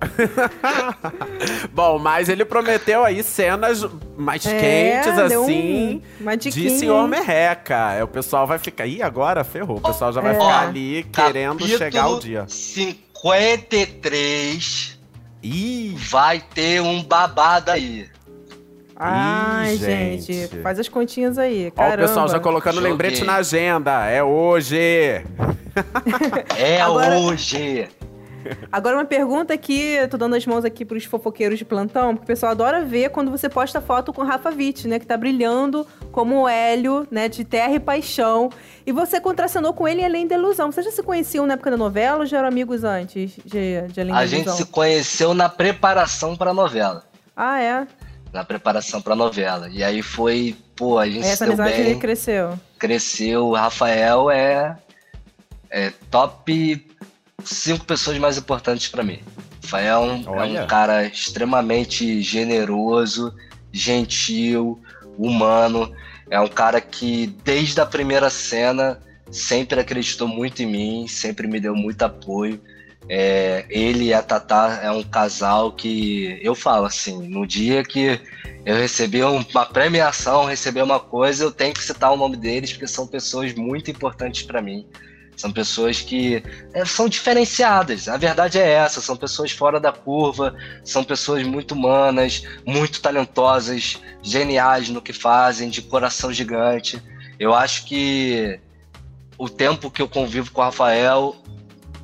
Bom, 1.72 1.98
mas 1.98 2.28
ele 2.28 2.44
prometeu 2.44 3.02
aí 3.04 3.20
cenas 3.22 3.86
mais 4.16 4.44
É, 4.46 5.00
quentes, 5.02 5.18
assim. 5.18 6.02
um- 6.24 6.36
De 6.36 6.70
senhor? 6.70 7.06
Merreca. 7.08 7.92
É, 7.94 8.04
O 8.04 8.08
pessoal 8.08 8.46
vai 8.46 8.58
ficar. 8.58 8.86
Ih, 8.86 9.02
agora 9.02 9.42
ferrou. 9.44 9.78
O 9.78 9.80
pessoal 9.80 10.12
já 10.12 10.20
vai 10.20 10.32
É. 10.32 10.34
ficar 10.38 10.68
ali 10.68 11.02
querendo 11.04 11.58
Capítulo 11.60 11.78
chegar 11.78 12.08
o 12.08 12.18
dia. 12.20 12.44
53 12.48 14.98
Ih, 15.42 15.96
vai 16.10 16.40
ter 16.54 16.80
um 16.80 17.02
babado 17.02 17.70
aí. 17.72 18.06
Ai, 18.94 19.74
Ih, 19.74 19.78
gente. 19.78 20.32
gente. 20.32 20.62
faz 20.62 20.78
as 20.78 20.88
continhas 20.88 21.36
aí, 21.36 21.64
ó, 21.66 21.68
o 21.68 21.72
caramba. 21.72 22.06
pessoal 22.06 22.28
já 22.28 22.38
colocando 22.38 22.74
Joguei. 22.76 22.90
lembrete 22.90 23.24
na 23.24 23.34
agenda. 23.36 24.06
É 24.08 24.22
hoje. 24.22 24.78
É 26.58 26.80
Agora- 26.82 27.18
hoje. 27.18 27.88
Agora 28.70 28.96
uma 28.96 29.05
pergunta 29.05 29.52
aqui, 29.55 29.96
tô 30.11 30.16
dando 30.16 30.35
as 30.37 30.46
mãos 30.46 30.64
aqui 30.64 30.85
pros 30.85 31.05
fofoqueiros 31.05 31.59
de 31.59 31.64
plantão, 31.64 32.14
porque 32.14 32.24
o 32.24 32.26
pessoal 32.26 32.52
adora 32.52 32.85
ver 32.85 33.11
quando 33.11 33.31
você 33.31 33.48
posta 33.48 33.81
foto 33.81 34.12
com 34.12 34.22
o 34.22 34.24
Rafa 34.24 34.50
Witt, 34.50 34.87
né, 34.88 34.98
que 34.98 35.07
tá 35.07 35.16
brilhando 35.16 35.87
como 36.11 36.42
o 36.42 36.48
Hélio, 36.48 37.07
né, 37.11 37.28
de 37.28 37.44
Terra 37.44 37.74
e 37.74 37.81
Paixão. 37.81 38.50
E 38.87 38.92
você 38.92 39.20
contracenou 39.20 39.72
com 39.72 39.87
ele 39.87 40.00
em 40.02 40.05
Além 40.05 40.26
da 40.26 40.35
Ilusão. 40.37 40.70
Vocês 40.72 40.87
já 40.87 40.92
se 40.92 41.02
conheciam 41.02 41.46
na 41.46 41.55
época 41.55 41.70
da 41.70 41.76
novela 41.76 42.18
ou 42.20 42.26
já 42.26 42.38
eram 42.38 42.48
amigos 42.48 42.85
antes 42.85 43.33
de, 43.44 43.83
de 43.88 44.00
Além 44.00 44.14
A 44.14 44.18
da 44.20 44.26
gente 44.26 44.42
Ilusão? 44.46 44.57
se 44.57 44.66
conheceu 44.66 45.35
na 45.35 45.48
preparação 45.48 46.37
pra 46.37 46.52
novela. 46.52 47.05
Ah, 47.37 47.61
é? 47.61 47.87
Na 48.33 48.44
preparação 48.44 49.00
pra 49.02 49.14
novela. 49.14 49.68
E 49.70 49.85
aí 49.85 50.02
foi, 50.02 50.57
pô, 50.74 50.98
a 50.98 51.07
gente 51.07 51.18
Aí 51.18 51.24
se 51.24 51.31
essa 51.31 51.46
deu 51.46 51.57
bem, 51.57 51.98
cresceu. 51.98 52.59
cresceu. 52.78 53.46
O 53.48 53.55
Rafael 53.55 54.31
é, 54.31 54.76
é 55.70 55.92
top 56.11 56.87
cinco 57.44 57.85
pessoas 57.85 58.18
mais 58.18 58.38
importantes 58.38 58.88
pra 58.88 59.02
mim. 59.02 59.20
Rafael 59.62 60.05
é 60.05 60.07
um, 60.12 60.22
é 60.22 60.40
Olha. 60.40 60.64
um 60.64 60.66
cara 60.66 61.05
extremamente 61.07 62.20
generoso, 62.20 63.35
gentil, 63.72 64.81
humano. 65.16 65.90
É 66.31 66.38
um 66.40 66.48
cara 66.48 66.81
que, 66.81 67.26
desde 67.44 67.81
a 67.81 67.87
primeira 67.87 68.28
cena, 68.28 69.00
sempre 69.31 69.81
acreditou 69.81 70.28
muito 70.28 70.62
em 70.62 70.66
mim, 70.66 71.07
sempre 71.09 71.46
me 71.46 71.59
deu 71.59 71.74
muito 71.74 72.02
apoio. 72.02 72.61
É, 73.09 73.64
ele 73.68 74.05
e 74.07 74.14
a 74.14 74.22
Tatá 74.22 74.81
é 74.83 74.90
um 74.90 75.02
casal 75.02 75.72
que 75.72 76.38
eu 76.42 76.55
falo 76.55 76.87
assim, 76.87 77.28
no 77.28 77.46
dia 77.46 77.83
que 77.83 78.20
eu 78.64 78.76
recebi 78.76 79.24
um- 79.24 79.44
uma 79.50 79.66
premiação, 79.66 80.44
receber 80.44 80.83
uma 80.83 81.00
coisa, 81.00 81.42
eu 81.44 81.50
tenho 81.50 81.74
que 81.74 81.83
citar 81.83 82.12
o 82.12 82.16
nome 82.16 82.37
deles, 82.37 82.72
porque 82.72 82.87
são 82.87 83.07
pessoas 83.07 83.52
muito 83.55 83.90
importantes 83.90 84.42
pra 84.44 84.62
mim. 84.62 84.87
São 85.42 85.50
pessoas 85.50 86.00
que 86.00 86.40
é, 86.72 86.85
são 86.85 87.09
diferenciadas. 87.09 88.07
A 88.07 88.16
verdade 88.16 88.61
é 88.61 88.74
essa. 88.74 89.00
São 89.00 89.16
pessoas 89.16 89.50
fora 89.50 89.81
da 89.81 89.90
curva, 89.90 90.55
são 90.85 91.02
pessoas 91.02 91.42
muito 91.42 91.72
humanas, 91.74 92.44
muito 92.64 93.00
talentosas, 93.02 94.00
geniais 94.22 94.88
no 94.88 95.02
que 95.02 95.12
fazem, 95.12 95.68
de 95.68 95.83
coração 95.83 96.33
gigante. 96.33 97.02
Eu 97.40 97.52
acho 97.52 97.87
que 97.87 98.61
o 99.37 99.48
tempo 99.48 99.90
que 99.90 100.00
eu 100.00 100.09
convivo 100.09 100.52
com 100.52 100.61
o 100.61 100.64
Rafael, 100.64 101.35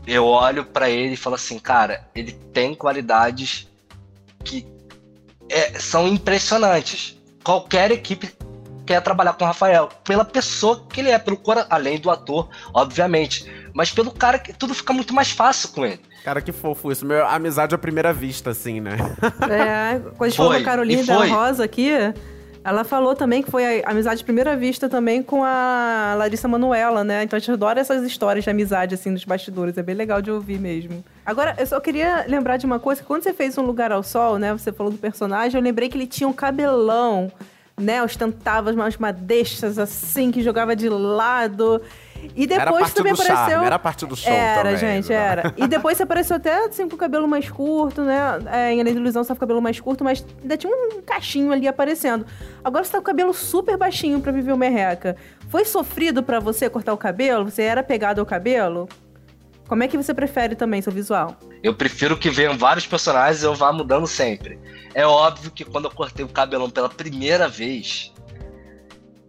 eu 0.04 0.24
olho 0.26 0.64
pra 0.64 0.90
ele 0.90 1.14
e 1.14 1.16
falo 1.16 1.36
assim, 1.36 1.60
cara, 1.60 2.08
ele 2.16 2.32
tem 2.32 2.74
qualidades 2.74 3.68
que 4.42 4.66
é, 5.48 5.78
são 5.78 6.08
impressionantes. 6.08 7.16
Qualquer 7.44 7.92
equipe 7.92 8.26
quer 8.88 9.02
trabalhar 9.02 9.34
com 9.34 9.44
o 9.44 9.46
Rafael, 9.46 9.90
pela 10.02 10.24
pessoa 10.24 10.82
que 10.88 11.00
ele 11.00 11.10
é, 11.10 11.18
pelo 11.18 11.36
cora 11.36 11.66
além 11.68 12.00
do 12.00 12.10
ator, 12.10 12.48
obviamente. 12.72 13.46
mas 13.74 13.90
pelo 13.90 14.10
cara 14.10 14.38
que 14.38 14.52
tudo 14.52 14.74
fica 14.74 14.94
muito 14.94 15.12
mais 15.12 15.30
fácil 15.30 15.68
com 15.68 15.84
ele. 15.84 16.00
Cara, 16.24 16.40
que 16.40 16.52
fofo 16.52 16.90
isso. 16.90 17.04
Meu, 17.04 17.26
amizade 17.26 17.74
à 17.74 17.78
primeira 17.78 18.12
vista, 18.12 18.50
assim, 18.50 18.80
né? 18.80 18.96
É, 19.48 20.00
quando 20.16 20.22
a 20.22 20.28
gente 20.28 20.36
falou 20.36 20.52
da 20.52 20.62
Carolina 20.62 21.02
da. 21.04 21.26
Rosa 21.26 21.64
aqui, 21.64 21.90
ela 22.64 22.82
falou 22.82 23.14
também 23.14 23.42
que 23.42 23.50
foi 23.50 23.82
a 23.82 23.90
amizade 23.90 24.22
à 24.22 24.24
primeira 24.24 24.56
vista 24.56 24.88
também 24.88 25.22
com 25.22 25.44
a 25.44 26.14
Larissa 26.16 26.48
Manuela, 26.48 27.04
né? 27.04 27.22
Então 27.22 27.36
a 27.36 27.40
gente 27.40 27.50
adora 27.50 27.80
essas 27.80 28.02
histórias 28.04 28.44
de 28.44 28.50
amizade, 28.50 28.94
assim, 28.94 29.12
dos 29.12 29.24
bastidores. 29.24 29.76
É 29.76 29.82
bem 29.82 29.94
legal 29.94 30.22
de 30.22 30.30
ouvir 30.30 30.58
mesmo. 30.58 31.04
Agora, 31.24 31.54
eu 31.58 31.66
só 31.66 31.78
queria 31.78 32.24
lembrar 32.26 32.56
de 32.56 32.66
uma 32.66 32.78
coisa, 32.78 33.00
que 33.00 33.06
quando 33.06 33.22
você 33.22 33.32
fez 33.32 33.56
Um 33.58 33.62
Lugar 33.62 33.92
ao 33.92 34.02
Sol, 34.02 34.38
né? 34.38 34.52
Você 34.52 34.72
falou 34.72 34.90
do 34.90 34.98
personagem, 34.98 35.58
eu 35.58 35.62
lembrei 35.62 35.88
que 35.88 35.96
ele 35.96 36.06
tinha 36.06 36.28
um 36.28 36.32
cabelão, 36.32 37.30
né? 37.78 38.02
Ostentava 38.02 38.72
umas 38.72 38.96
madeixas, 38.96 39.78
assim, 39.78 40.30
que 40.30 40.42
jogava 40.42 40.74
de 40.74 40.88
lado... 40.88 41.80
E 42.34 42.52
Era 42.52 42.64
depois 42.64 42.80
parte 42.82 42.94
também 42.96 43.12
do 43.12 43.22
apareceu. 43.22 43.46
charme, 43.46 43.66
era 43.66 43.78
parte 43.78 44.04
do 44.04 44.16
show 44.16 44.32
Era, 44.32 44.62
também, 44.64 44.76
gente, 44.76 45.08
né? 45.08 45.14
era. 45.14 45.54
E 45.56 45.68
depois 45.68 45.96
você 45.96 46.02
apareceu 46.02 46.34
até 46.34 46.64
assim 46.64 46.88
com 46.88 46.96
o 46.96 46.98
cabelo 46.98 47.28
mais 47.28 47.48
curto, 47.48 48.02
né? 48.02 48.18
É, 48.50 48.72
em 48.72 48.80
Além 48.80 48.92
da 48.92 48.98
Ilusão 49.00 49.22
você 49.22 49.28
tá 49.28 49.34
com 49.34 49.38
o 49.38 49.40
cabelo 49.40 49.62
mais 49.62 49.78
curto, 49.78 50.02
mas 50.02 50.26
ainda 50.42 50.56
tinha 50.56 50.72
um 50.74 51.00
cachinho 51.00 51.52
ali 51.52 51.68
aparecendo. 51.68 52.26
Agora 52.64 52.82
você 52.82 52.90
tá 52.90 52.98
com 52.98 53.02
o 53.02 53.06
cabelo 53.06 53.32
super 53.32 53.76
baixinho 53.76 54.18
pra 54.20 54.32
viver 54.32 54.52
o 54.52 54.56
merreca. 54.56 55.14
Foi 55.48 55.64
sofrido 55.64 56.20
pra 56.20 56.40
você 56.40 56.68
cortar 56.68 56.92
o 56.92 56.96
cabelo? 56.98 57.44
Você 57.44 57.62
era 57.62 57.84
pegado 57.84 58.20
ao 58.20 58.26
cabelo? 58.26 58.88
Como 59.68 59.82
é 59.82 59.88
que 59.88 59.98
você 59.98 60.14
prefere 60.14 60.56
também 60.56 60.80
seu 60.80 60.90
visual? 60.90 61.38
Eu 61.62 61.74
prefiro 61.74 62.16
que 62.16 62.30
venham 62.30 62.56
vários 62.56 62.86
personagens 62.86 63.42
e 63.42 63.46
eu 63.46 63.54
vá 63.54 63.70
mudando 63.70 64.06
sempre. 64.06 64.58
É 64.94 65.06
óbvio 65.06 65.50
que 65.50 65.62
quando 65.62 65.84
eu 65.84 65.90
cortei 65.90 66.24
o 66.24 66.28
cabelão 66.28 66.70
pela 66.70 66.88
primeira 66.88 67.48
vez, 67.48 68.10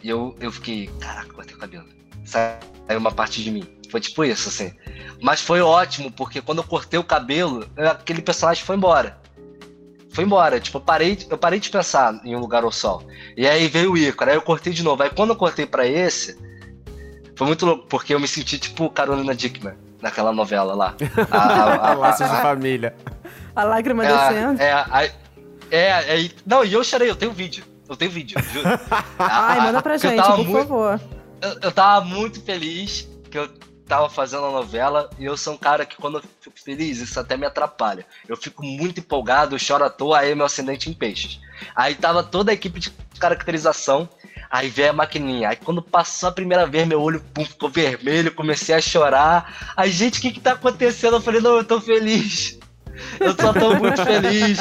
eu, 0.01 0.33
eu 0.39 0.49
fiquei, 0.49 0.87
caraca, 0.99 1.33
cortei 1.33 1.55
o 1.55 1.59
cabelo. 1.59 1.85
Saiu 2.23 2.97
uma 2.97 3.11
parte 3.11 3.43
de 3.43 3.51
mim. 3.51 3.67
Foi 3.91 3.99
tipo 3.99 4.23
isso, 4.23 4.47
assim. 4.47 4.71
Mas 5.21 5.41
foi 5.41 5.59
ótimo, 5.59 6.09
porque 6.09 6.41
quando 6.41 6.59
eu 6.59 6.63
cortei 6.63 6.97
o 6.97 7.03
cabelo, 7.03 7.67
aquele 7.75 8.21
personagem 8.21 8.63
foi 8.63 8.77
embora. 8.77 9.19
Foi 10.11 10.23
embora. 10.23 10.57
Tipo, 10.61 10.77
eu 10.77 10.81
parei, 10.81 11.17
eu 11.29 11.37
parei 11.37 11.59
de 11.59 11.69
pensar 11.69 12.21
em 12.23 12.33
um 12.33 12.39
lugar 12.39 12.63
ao 12.63 12.71
sol. 12.71 13.03
E 13.35 13.45
aí 13.45 13.67
veio 13.67 13.91
o 13.91 13.97
Ícaro, 13.97 14.31
aí 14.31 14.37
eu 14.37 14.41
cortei 14.41 14.71
de 14.71 14.83
novo. 14.83 15.03
Aí 15.03 15.09
quando 15.09 15.31
eu 15.31 15.35
cortei 15.35 15.65
pra 15.65 15.85
esse, 15.85 16.37
foi 17.35 17.45
muito 17.45 17.65
louco, 17.65 17.87
porque 17.87 18.13
eu 18.13 18.19
me 18.21 18.27
senti 18.27 18.57
tipo 18.57 18.89
Carolina 18.89 19.35
Dickman, 19.35 19.75
naquela 20.01 20.31
novela 20.31 20.73
lá. 20.73 20.93
A- 21.31 21.37
a- 21.37 21.91
a- 21.91 21.93
Laços 21.95 22.27
de 22.29 22.35
a- 22.35 22.41
família. 22.41 22.95
A 23.55 23.63
lágrima 23.63 24.05
é, 24.05 24.07
descendo. 24.07 24.61
é, 24.61 24.85
aí- 24.91 25.11
é, 25.71 26.21
é, 26.25 26.29
não, 26.45 26.63
e 26.63 26.73
eu 26.73 26.83
chorei, 26.83 27.09
eu 27.09 27.15
tenho 27.15 27.31
vídeo. 27.31 27.63
Eu 27.87 27.95
tenho 27.95 28.11
vídeo, 28.11 28.39
juro. 28.53 28.67
Ai, 29.17 29.61
manda 29.61 29.81
pra 29.81 29.97
gente, 29.97 30.21
por 30.23 30.37
muito- 30.45 30.51
favor. 30.67 31.01
Eu, 31.41 31.57
eu 31.63 31.71
tava 31.71 32.05
muito 32.05 32.41
feliz 32.43 33.07
que 33.31 33.37
eu 33.37 33.47
tava 33.87 34.07
fazendo 34.09 34.45
a 34.45 34.51
novela 34.51 35.09
e 35.17 35.25
eu 35.25 35.35
sou 35.35 35.53
um 35.53 35.57
cara 35.57 35.83
que 35.85 35.95
quando 35.97 36.19
eu 36.19 36.23
fico 36.39 36.59
feliz, 36.63 36.99
isso 36.99 37.19
até 37.19 37.35
me 37.35 37.45
atrapalha. 37.47 38.05
Eu 38.27 38.37
fico 38.37 38.63
muito 38.63 38.99
empolgado, 38.99 39.55
eu 39.55 39.59
choro 39.59 39.83
à 39.83 39.89
toa, 39.89 40.19
aí 40.19 40.31
é 40.31 40.35
meu 40.35 40.45
ascendente 40.45 40.89
em 40.89 40.93
peixes. 40.93 41.39
Aí 41.75 41.95
tava 41.95 42.21
toda 42.21 42.51
a 42.51 42.53
equipe 42.53 42.79
de 42.79 42.91
caracterização, 43.19 44.07
aí 44.49 44.69
veio 44.69 44.89
a 44.89 44.93
maquininha. 44.93 45.49
Aí 45.49 45.55
quando 45.55 45.81
passou 45.81 46.29
a 46.29 46.31
primeira 46.31 46.65
vez, 46.65 46.87
meu 46.87 47.01
olho 47.01 47.21
pum, 47.33 47.45
ficou 47.45 47.69
vermelho, 47.69 48.33
comecei 48.33 48.73
a 48.75 48.81
chorar. 48.81 49.73
Aí, 49.75 49.91
gente, 49.91 50.19
o 50.19 50.21
que 50.21 50.31
que 50.31 50.39
tá 50.39 50.53
acontecendo? 50.53 51.17
Eu 51.17 51.21
falei, 51.21 51.41
não, 51.41 51.57
eu 51.57 51.63
tô 51.63 51.79
feliz. 51.79 52.57
Eu 53.19 53.33
só 53.35 53.53
tô 53.53 53.75
muito 53.75 54.03
feliz. 54.03 54.59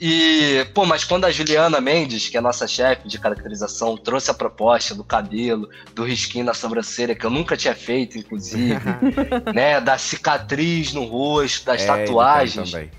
E, 0.00 0.66
pô, 0.74 0.84
mas 0.84 1.04
quando 1.04 1.24
a 1.24 1.30
Juliana 1.30 1.80
Mendes, 1.80 2.28
que 2.28 2.36
é 2.36 2.40
a 2.40 2.42
nossa 2.42 2.66
chefe 2.66 3.06
de 3.08 3.18
caracterização, 3.18 3.96
trouxe 3.96 4.30
a 4.30 4.34
proposta 4.34 4.94
do 4.94 5.04
cabelo, 5.04 5.68
do 5.94 6.04
risquinho 6.04 6.44
na 6.44 6.52
sobrancelha, 6.52 7.14
que 7.14 7.24
eu 7.24 7.30
nunca 7.30 7.56
tinha 7.56 7.74
feito, 7.74 8.18
inclusive, 8.18 8.74
né, 9.54 9.80
da 9.80 9.96
cicatriz 9.96 10.92
no 10.92 11.04
rosto, 11.04 11.64
das 11.66 11.82
É, 11.82 11.86
tatuagens, 11.86 12.72
também. 12.72 12.90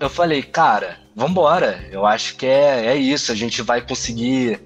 eu 0.00 0.10
falei, 0.10 0.42
cara, 0.42 0.98
vambora. 1.14 1.88
Eu 1.90 2.04
acho 2.04 2.34
que 2.36 2.44
é, 2.46 2.86
é 2.86 2.96
isso, 2.96 3.30
a 3.30 3.34
gente 3.34 3.62
vai 3.62 3.80
conseguir 3.80 4.60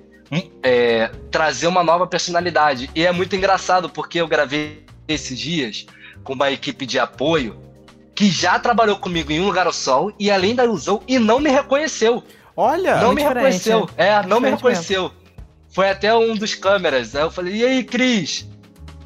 é, 0.62 1.10
trazer 1.30 1.66
uma 1.66 1.82
nova 1.82 2.06
personalidade. 2.06 2.90
E 2.94 3.04
é 3.04 3.12
muito 3.12 3.36
engraçado, 3.36 3.88
porque 3.88 4.20
eu 4.20 4.28
gravei 4.28 4.84
esses 5.06 5.38
dias 5.38 5.86
com 6.24 6.32
uma 6.32 6.50
equipe 6.50 6.86
de 6.86 6.98
apoio 6.98 7.60
que 8.14 8.30
já 8.30 8.58
trabalhou 8.58 8.96
comigo 8.96 9.32
em 9.32 9.40
Um 9.40 9.46
Lugar 9.46 9.66
ao 9.66 9.72
Sol 9.72 10.12
e 10.18 10.30
além 10.30 10.54
da 10.54 10.64
ilusão 10.64 11.02
e 11.06 11.18
não 11.18 11.40
me 11.40 11.50
reconheceu. 11.50 12.22
Olha! 12.56 12.96
não 12.96 13.14
me 13.14 13.22
reconheceu. 13.22 13.88
É, 13.96 14.24
não 14.26 14.40
me 14.40 14.50
reconheceu. 14.50 15.10
Foi 15.70 15.88
até 15.88 16.14
um 16.14 16.34
dos 16.36 16.54
câmeras. 16.54 17.16
Aí 17.16 17.22
eu 17.22 17.30
falei, 17.30 17.56
e 17.56 17.64
aí, 17.64 17.84
Cris? 17.84 18.46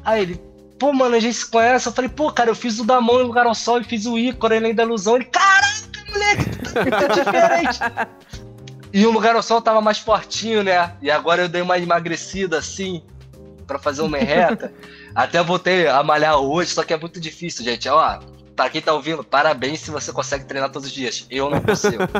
Aí 0.03 0.21
ele, 0.21 0.41
pô, 0.77 0.91
mano, 0.91 1.15
a 1.15 1.19
gente 1.19 1.35
se 1.35 1.49
conhece. 1.49 1.87
Eu 1.87 1.93
falei, 1.93 2.09
pô, 2.09 2.31
cara, 2.31 2.49
eu 2.49 2.55
fiz 2.55 2.79
o 2.79 2.83
da 2.83 2.99
mão 2.99 3.21
em 3.21 3.23
lugar 3.23 3.45
ao 3.45 3.55
sol 3.55 3.79
e 3.79 3.85
fiz 3.85 4.05
o 4.05 4.17
ícone 4.17 4.57
além 4.57 4.75
da 4.75 4.83
ilusão. 4.83 5.15
Ele, 5.15 5.25
caraca, 5.25 6.05
moleque, 6.09 6.89
tá 6.89 7.07
diferente. 7.15 7.79
E 8.97 9.05
o 9.05 9.11
lugar 9.11 9.35
ao 9.35 9.43
sol 9.43 9.61
tava 9.61 9.79
mais 9.79 9.99
fortinho, 9.99 10.63
né? 10.63 10.91
E 11.03 11.11
agora 11.11 11.43
eu 11.43 11.47
dei 11.47 11.61
uma 11.61 11.77
emagrecida 11.77 12.57
assim, 12.57 13.03
pra 13.67 13.77
fazer 13.77 14.01
uma 14.01 14.17
merreca. 14.17 14.73
Até 15.13 15.43
voltei 15.43 15.87
a 15.87 16.01
malhar 16.01 16.39
hoje, 16.39 16.71
só 16.71 16.83
que 16.83 16.95
é 16.95 16.97
muito 16.97 17.19
difícil, 17.19 17.63
gente. 17.63 17.87
Ó, 17.87 18.19
pra 18.55 18.71
quem 18.71 18.81
tá 18.81 18.91
ouvindo, 18.93 19.23
parabéns 19.23 19.81
se 19.81 19.91
você 19.91 20.11
consegue 20.11 20.45
treinar 20.45 20.71
todos 20.71 20.87
os 20.87 20.91
dias. 20.91 21.27
Eu 21.29 21.47
não 21.47 21.61
consigo. 21.61 22.01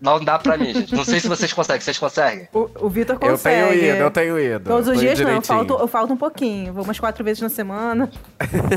Não 0.00 0.22
dá 0.22 0.38
pra 0.38 0.58
mim, 0.58 0.74
gente. 0.74 0.94
Não 0.94 1.04
sei 1.04 1.18
se 1.18 1.28
vocês 1.28 1.50
conseguem. 1.50 1.80
Vocês 1.80 1.96
conseguem? 1.96 2.46
O, 2.52 2.68
o 2.80 2.90
Vitor 2.90 3.16
Eu 3.22 3.30
consegue. 3.30 3.70
tenho 3.70 3.84
ido, 3.84 4.02
eu 4.02 4.10
tenho 4.10 4.38
ido. 4.38 4.68
Todos 4.68 4.88
os 4.88 5.00
dias 5.00 5.18
não, 5.18 5.26
eu 5.26 5.38
direitinho. 5.38 5.56
falto, 5.56 5.82
eu 5.82 5.88
falto 5.88 6.12
um 6.12 6.16
pouquinho. 6.16 6.74
Vou 6.74 6.84
umas 6.84 7.00
quatro 7.00 7.24
vezes 7.24 7.40
na 7.40 7.48
semana. 7.48 8.10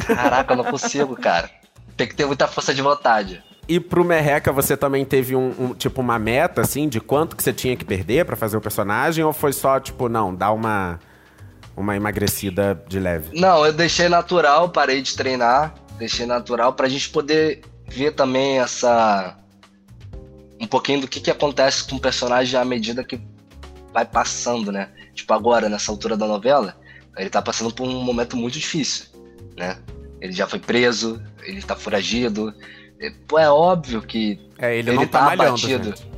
Caraca, 0.05 0.53
eu 0.53 0.57
não 0.57 0.63
consigo, 0.63 1.17
cara. 1.17 1.49
Tem 1.97 2.07
que 2.07 2.15
ter 2.15 2.25
muita 2.25 2.47
força 2.47 2.73
de 2.73 2.81
vontade. 2.81 3.43
E 3.67 3.79
pro 3.79 4.03
Merreca, 4.05 4.51
você 4.51 4.77
também 4.77 5.03
teve 5.03 5.35
um, 5.35 5.49
um- 5.59 5.73
tipo 5.73 5.99
uma 5.99 6.17
meta, 6.17 6.61
assim, 6.61 6.87
de 6.87 7.01
quanto 7.01 7.35
que 7.35 7.43
você 7.43 7.51
tinha 7.51 7.75
que 7.75 7.83
perder 7.83 8.25
pra 8.25 8.35
fazer 8.35 8.55
o 8.55 8.61
personagem? 8.61 9.23
Ou 9.23 9.33
foi 9.33 9.51
só, 9.51 9.79
tipo, 9.79 10.07
não, 10.07 10.33
dar 10.33 10.53
uma, 10.53 10.99
uma 11.75 11.95
emagrecida 11.95 12.81
de 12.87 12.99
leve? 12.99 13.37
Não, 13.37 13.65
eu 13.65 13.73
deixei 13.73 14.07
natural, 14.07 14.69
parei 14.69 15.01
de 15.01 15.15
treinar. 15.15 15.75
Deixei 15.97 16.25
natural 16.25 16.73
pra 16.73 16.87
gente 16.87 17.09
poder 17.09 17.61
ver 17.87 18.11
também 18.11 18.59
essa. 18.59 19.35
Um 20.61 20.67
pouquinho 20.67 21.01
do 21.01 21.07
que, 21.07 21.19
que 21.19 21.31
acontece 21.31 21.83
com 21.87 21.95
o 21.97 21.99
personagem 21.99 22.59
à 22.59 22.63
medida 22.63 23.03
que 23.03 23.19
vai 23.93 24.05
passando, 24.05 24.71
né? 24.71 24.89
Tipo, 25.13 25.33
agora, 25.33 25.67
nessa 25.67 25.91
altura 25.91 26.15
da 26.15 26.27
novela, 26.27 26.77
ele 27.17 27.29
tá 27.29 27.41
passando 27.41 27.73
por 27.73 27.87
um 27.87 28.01
momento 28.03 28.37
muito 28.37 28.57
difícil, 28.57 29.07
né? 29.57 29.77
Ele 30.21 30.31
já 30.33 30.47
foi 30.47 30.59
preso, 30.59 31.21
ele 31.43 31.61
tá 31.61 31.75
foragido. 31.75 32.53
É, 32.99 33.11
pô, 33.27 33.37
é 33.37 33.49
óbvio 33.49 34.01
que 34.01 34.39
É, 34.57 34.75
ele, 34.77 34.89
Ele 34.89 34.97
não 34.99 35.07
tá, 35.07 35.19
tá 35.19 35.25
malhando, 35.25 35.49
abatido. 35.49 35.83
gente. 35.89 36.07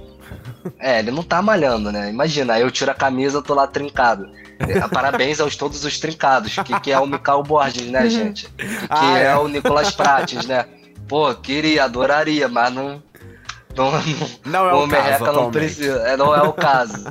É, 0.77 0.99
ele 0.99 1.11
não 1.11 1.23
tá 1.23 1.41
malhando, 1.41 1.89
né? 1.91 2.09
Imagina, 2.09 2.53
aí 2.53 2.61
eu 2.61 2.69
tiro 2.69 2.91
a 2.91 2.93
camisa, 2.93 3.41
tô 3.41 3.53
lá 3.53 3.65
trincado. 3.65 4.29
É, 4.59 4.79
Parabéns 4.89 5.39
aos 5.39 5.55
todos 5.55 5.83
os 5.85 5.97
trincados, 5.99 6.53
que, 6.57 6.79
que 6.81 6.91
é 6.91 6.99
o 6.99 7.07
Mikael 7.07 7.41
Borges, 7.43 7.87
né, 7.87 8.07
gente? 8.11 8.47
Que, 8.49 8.65
que 8.67 8.87
Ah, 8.89 9.17
é. 9.17 9.23
é. 9.27 9.35
o 9.37 9.47
Nicolas 9.47 9.91
Prates, 9.91 10.45
né? 10.45 10.65
Pô, 11.07 11.33
queria, 11.33 11.85
adoraria, 11.85 12.47
mas 12.49 12.73
não. 12.73 13.01
Não, 13.79 13.91
não, 13.91 13.99
Não 14.45 14.69
é 14.69 14.73
o 14.73 14.83
o 14.85 14.89
caso 14.89 15.23
não 15.31 15.51
precisa. 15.51 15.99
É, 16.01 16.17
não 16.17 16.35
é 16.35 16.41
o 16.41 16.53
caso. 16.53 16.93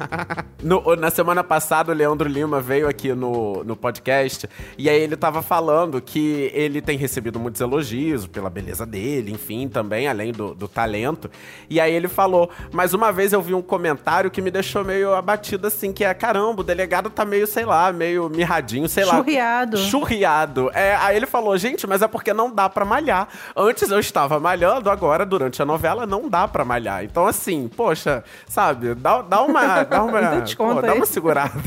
No- 0.60 0.96
na 0.96 1.08
semana 1.08 1.44
passada, 1.44 1.92
o 1.92 1.94
Leandro 1.94 2.28
Lima 2.28 2.60
veio 2.60 2.88
aqui 2.88 3.12
no, 3.14 3.62
no 3.62 3.76
podcast 3.76 4.48
e 4.76 4.90
aí 4.90 5.00
ele 5.00 5.16
tava 5.16 5.40
falando 5.40 6.00
que 6.00 6.50
ele 6.52 6.82
tem 6.82 6.98
recebido 6.98 7.38
muitos 7.38 7.60
elogios 7.60 8.26
pela 8.26 8.50
beleza 8.50 8.84
dele, 8.84 9.30
enfim, 9.30 9.68
também, 9.68 10.08
além 10.08 10.32
do, 10.32 10.54
do 10.56 10.66
talento. 10.66 11.30
E 11.70 11.80
aí 11.80 11.92
ele 11.94 12.08
falou, 12.08 12.50
mas 12.72 12.92
uma 12.92 13.12
vez 13.12 13.32
eu 13.32 13.40
vi 13.40 13.54
um 13.54 13.62
comentário 13.62 14.32
que 14.32 14.42
me 14.42 14.50
deixou 14.50 14.84
meio 14.84 15.14
abatido 15.14 15.68
assim, 15.68 15.92
que 15.92 16.04
é, 16.04 16.12
caramba, 16.12 16.60
o 16.62 16.64
delegado 16.64 17.08
tá 17.08 17.24
meio, 17.24 17.46
sei 17.46 17.64
lá, 17.64 17.92
meio 17.92 18.28
mirradinho, 18.28 18.88
sei 18.88 19.04
lá. 19.04 19.14
Churriado. 19.14 19.76
Churriado. 19.78 20.70
É, 20.74 20.96
aí 20.96 21.16
ele 21.16 21.26
falou, 21.26 21.56
gente, 21.56 21.86
mas 21.86 22.02
é 22.02 22.08
porque 22.08 22.34
não 22.34 22.52
dá 22.52 22.68
pra 22.68 22.84
malhar. 22.84 23.28
Antes 23.56 23.90
eu 23.92 24.00
estava 24.00 24.40
malhando, 24.40 24.90
agora, 24.90 25.24
durante 25.24 25.62
a 25.62 25.64
novela, 25.64 26.04
não 26.04 26.28
dá 26.28 26.48
pra 26.48 26.57
malhar. 26.64 27.04
Então, 27.04 27.26
assim, 27.26 27.68
poxa, 27.68 28.24
sabe, 28.46 28.94
dá, 28.94 29.22
dá 29.22 29.42
uma. 29.42 29.84
Dá 29.84 30.02
uma, 30.02 30.20
Dá 30.20 30.40
desconto 30.40 30.80
pô, 30.80 30.82
dá 30.82 30.94
uma 30.94 31.06
segurada. 31.06 31.60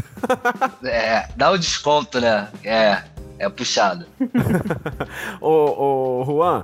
É, 0.83 1.27
dá 1.35 1.51
o 1.51 1.57
desconto, 1.57 2.19
né? 2.19 2.47
É, 2.63 3.03
é 3.39 3.49
puxado. 3.49 4.05
ô, 5.41 6.21
ô, 6.21 6.25
Juan. 6.25 6.63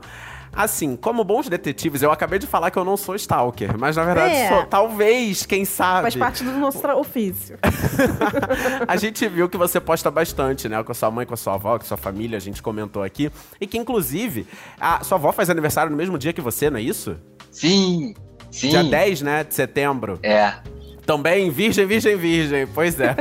Assim, 0.57 0.95
como 0.95 1.23
bons 1.23 1.47
detetives, 1.47 2.01
eu 2.01 2.11
acabei 2.11 2.39
de 2.39 2.47
falar 2.47 2.71
que 2.71 2.79
eu 2.79 2.83
não 2.83 2.97
sou 2.97 3.13
stalker, 3.13 3.77
mas 3.77 3.95
na 3.95 4.03
verdade 4.03 4.33
É. 4.33 4.49
sou. 4.49 4.65
Talvez, 4.65 5.45
quem 5.45 5.65
sabe. 5.65 6.01
Faz 6.01 6.15
parte 6.15 6.43
do 6.43 6.51
nosso 6.53 6.85
ofício. 6.93 7.59
a 8.87 8.95
gente 8.95 9.27
viu 9.27 9.47
que 9.47 9.55
você 9.55 9.79
posta 9.79 10.09
bastante, 10.09 10.67
né? 10.67 10.81
Com 10.81 10.91
a 10.91 10.95
sua 10.95 11.11
mãe, 11.11 11.27
com 11.27 11.35
a 11.35 11.37
sua 11.37 11.53
avó, 11.53 11.77
com 11.77 11.83
a 11.83 11.87
sua 11.87 11.97
família, 11.97 12.37
a 12.37 12.41
gente 12.41 12.63
comentou 12.63 13.03
aqui. 13.03 13.31
E 13.61 13.67
que, 13.67 13.77
inclusive, 13.77 14.47
a 14.81 15.03
sua 15.03 15.19
avó 15.19 15.31
faz 15.31 15.47
aniversário 15.51 15.91
no 15.91 15.97
mesmo 15.97 16.17
dia 16.17 16.33
que 16.33 16.41
você, 16.41 16.71
não 16.71 16.79
é 16.79 16.81
isso? 16.81 17.15
Sim, 17.51 18.15
sim. 18.51 18.69
Dia 18.69 18.83
10, 18.83 19.21
né? 19.21 19.43
De 19.43 19.53
setembro. 19.53 20.19
É. 20.23 20.53
Também 21.07 21.49
virgem, 21.49 21.85
virgem, 21.85 22.17
virgem. 22.17 22.67
Pois 22.67 22.99
é. 22.99 23.15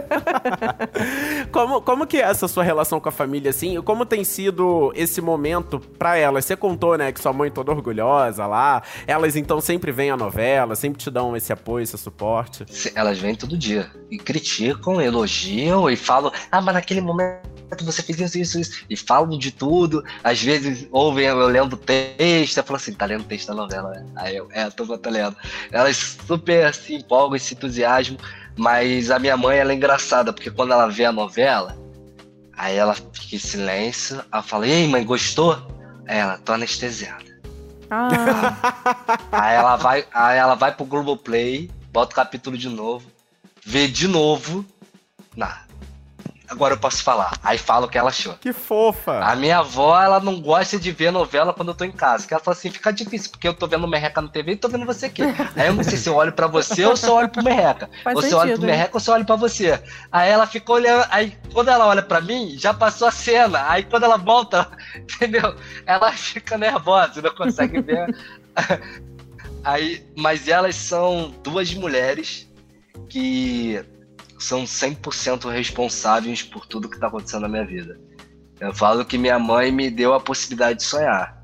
como, 1.52 1.80
como 1.80 2.04
que 2.04 2.16
é 2.16 2.22
essa 2.22 2.48
sua 2.48 2.64
relação 2.64 2.98
com 2.98 3.08
a 3.08 3.12
família, 3.12 3.50
assim? 3.50 3.78
E 3.78 3.82
como 3.82 4.04
tem 4.04 4.24
sido 4.24 4.92
esse 4.96 5.20
momento 5.20 5.78
pra 5.96 6.16
elas? 6.16 6.44
Você 6.44 6.56
contou, 6.56 6.98
né, 6.98 7.12
que 7.12 7.20
sua 7.20 7.32
mãe 7.32 7.48
toda 7.48 7.70
orgulhosa 7.70 8.44
lá. 8.44 8.82
Elas, 9.06 9.36
então, 9.36 9.60
sempre 9.60 9.92
vêm 9.92 10.10
à 10.10 10.16
novela, 10.16 10.74
sempre 10.74 10.98
te 10.98 11.08
dão 11.12 11.36
esse 11.36 11.52
apoio, 11.52 11.84
esse 11.84 11.96
suporte. 11.96 12.66
Elas 12.92 13.20
vêm 13.20 13.36
todo 13.36 13.56
dia. 13.56 13.88
E 14.10 14.18
criticam, 14.18 15.00
elogiam 15.00 15.88
e 15.88 15.94
falam, 15.94 16.32
ah, 16.50 16.60
mas 16.60 16.74
naquele 16.74 17.00
momento 17.00 17.55
você 17.84 18.02
fez 18.02 18.20
isso, 18.20 18.38
isso, 18.38 18.60
isso, 18.60 18.84
e 18.88 18.96
falam 18.96 19.38
de 19.38 19.50
tudo. 19.50 20.04
Às 20.22 20.40
vezes 20.40 20.86
ouvem 20.90 21.26
eu 21.26 21.46
lendo 21.48 21.76
texto, 21.76 22.58
eu 22.58 22.64
falo 22.64 22.76
assim, 22.76 22.92
tá 22.92 23.06
lendo 23.06 23.24
texto 23.24 23.48
da 23.48 23.54
novela, 23.54 23.90
né? 23.90 24.06
Aí 24.16 24.36
eu, 24.36 24.48
é, 24.52 24.68
tô, 24.70 24.96
tô 24.96 25.10
lendo. 25.10 25.36
Elas 25.70 26.18
super 26.26 26.72
se 26.74 26.94
empolgam, 26.94 27.36
esse 27.36 27.54
entusiasmo, 27.54 28.18
mas 28.56 29.10
a 29.10 29.18
minha 29.18 29.36
mãe, 29.36 29.58
ela 29.58 29.72
é 29.72 29.74
engraçada, 29.74 30.32
porque 30.32 30.50
quando 30.50 30.72
ela 30.72 30.88
vê 30.88 31.04
a 31.04 31.12
novela, 31.12 31.76
aí 32.56 32.76
ela 32.76 32.94
fica 32.94 33.36
em 33.36 33.38
silêncio, 33.38 34.22
ela 34.32 34.42
fala, 34.42 34.66
ei, 34.66 34.86
mãe, 34.86 35.04
gostou? 35.04 35.54
Aí 36.06 36.18
ela, 36.18 36.38
tô 36.38 36.52
anestesiada. 36.52 37.24
Ah, 37.90 38.56
Aí 39.30 39.54
ela 39.54 39.76
vai, 39.76 40.04
aí 40.12 40.38
ela 40.38 40.54
vai 40.54 40.74
pro 40.74 40.84
Globoplay, 40.84 41.70
bota 41.92 42.12
o 42.12 42.16
capítulo 42.16 42.58
de 42.58 42.68
novo, 42.68 43.10
vê 43.64 43.86
de 43.86 44.08
novo, 44.08 44.64
nada. 45.36 45.65
Agora 46.48 46.74
eu 46.74 46.78
posso 46.78 47.02
falar. 47.02 47.32
Aí 47.42 47.58
fala 47.58 47.86
o 47.86 47.88
que 47.88 47.98
ela 47.98 48.10
achou. 48.10 48.34
Que 48.34 48.52
fofa. 48.52 49.18
A 49.20 49.34
minha 49.34 49.58
avó, 49.58 50.00
ela 50.00 50.20
não 50.20 50.40
gosta 50.40 50.78
de 50.78 50.92
ver 50.92 51.10
novela 51.10 51.52
quando 51.52 51.68
eu 51.68 51.74
tô 51.74 51.84
em 51.84 51.90
casa. 51.90 52.26
Que 52.26 52.34
ela 52.34 52.42
fala 52.42 52.56
assim, 52.56 52.70
fica 52.70 52.92
difícil, 52.92 53.30
porque 53.30 53.48
eu 53.48 53.54
tô 53.54 53.66
vendo 53.66 53.86
Merreca 53.88 54.20
no 54.20 54.28
TV 54.28 54.52
e 54.52 54.56
tô 54.56 54.68
vendo 54.68 54.86
você 54.86 55.06
aqui. 55.06 55.22
Aí 55.56 55.66
eu 55.66 55.74
não 55.74 55.82
sei 55.82 55.98
se 55.98 56.08
eu 56.08 56.14
olho 56.14 56.32
pra 56.32 56.46
você 56.46 56.84
ou 56.84 56.96
se 56.96 57.06
eu 57.06 57.14
olho 57.14 57.28
pro 57.28 57.42
Merreca. 57.42 57.90
Faz 58.04 58.16
ou 58.16 58.22
se 58.22 58.30
eu 58.30 58.38
olho 58.38 58.56
pro? 58.56 58.66
Merreca 58.66 58.90
ou 58.94 59.00
se 59.00 59.10
eu 59.10 59.14
olho 59.14 59.24
pra 59.24 59.36
você. 59.36 59.82
Aí 60.10 60.30
ela 60.30 60.46
fica 60.46 60.72
olhando, 60.72 61.06
aí 61.10 61.36
quando 61.52 61.68
ela 61.68 61.86
olha 61.86 62.02
pra 62.02 62.20
mim, 62.20 62.56
já 62.58 62.72
passou 62.72 63.08
a 63.08 63.10
cena. 63.10 63.68
Aí 63.68 63.82
quando 63.82 64.04
ela 64.04 64.16
volta, 64.16 64.70
entendeu? 64.96 65.56
Ela 65.84 66.12
fica 66.12 66.56
nervosa, 66.56 67.20
não 67.20 67.34
consegue 67.34 67.80
ver. 67.80 68.14
Aí, 69.64 70.06
mas 70.16 70.46
elas 70.46 70.76
são 70.76 71.34
duas 71.42 71.74
mulheres 71.74 72.48
que 73.08 73.84
são 74.38 74.64
100% 74.64 75.50
responsáveis 75.50 76.42
por 76.42 76.66
tudo 76.66 76.88
que 76.88 76.98
tá 76.98 77.06
acontecendo 77.06 77.42
na 77.42 77.48
minha 77.48 77.64
vida. 77.64 77.98
Eu 78.60 78.74
falo 78.74 79.04
que 79.04 79.18
minha 79.18 79.38
mãe 79.38 79.70
me 79.70 79.90
deu 79.90 80.14
a 80.14 80.20
possibilidade 80.20 80.78
de 80.78 80.84
sonhar. 80.84 81.40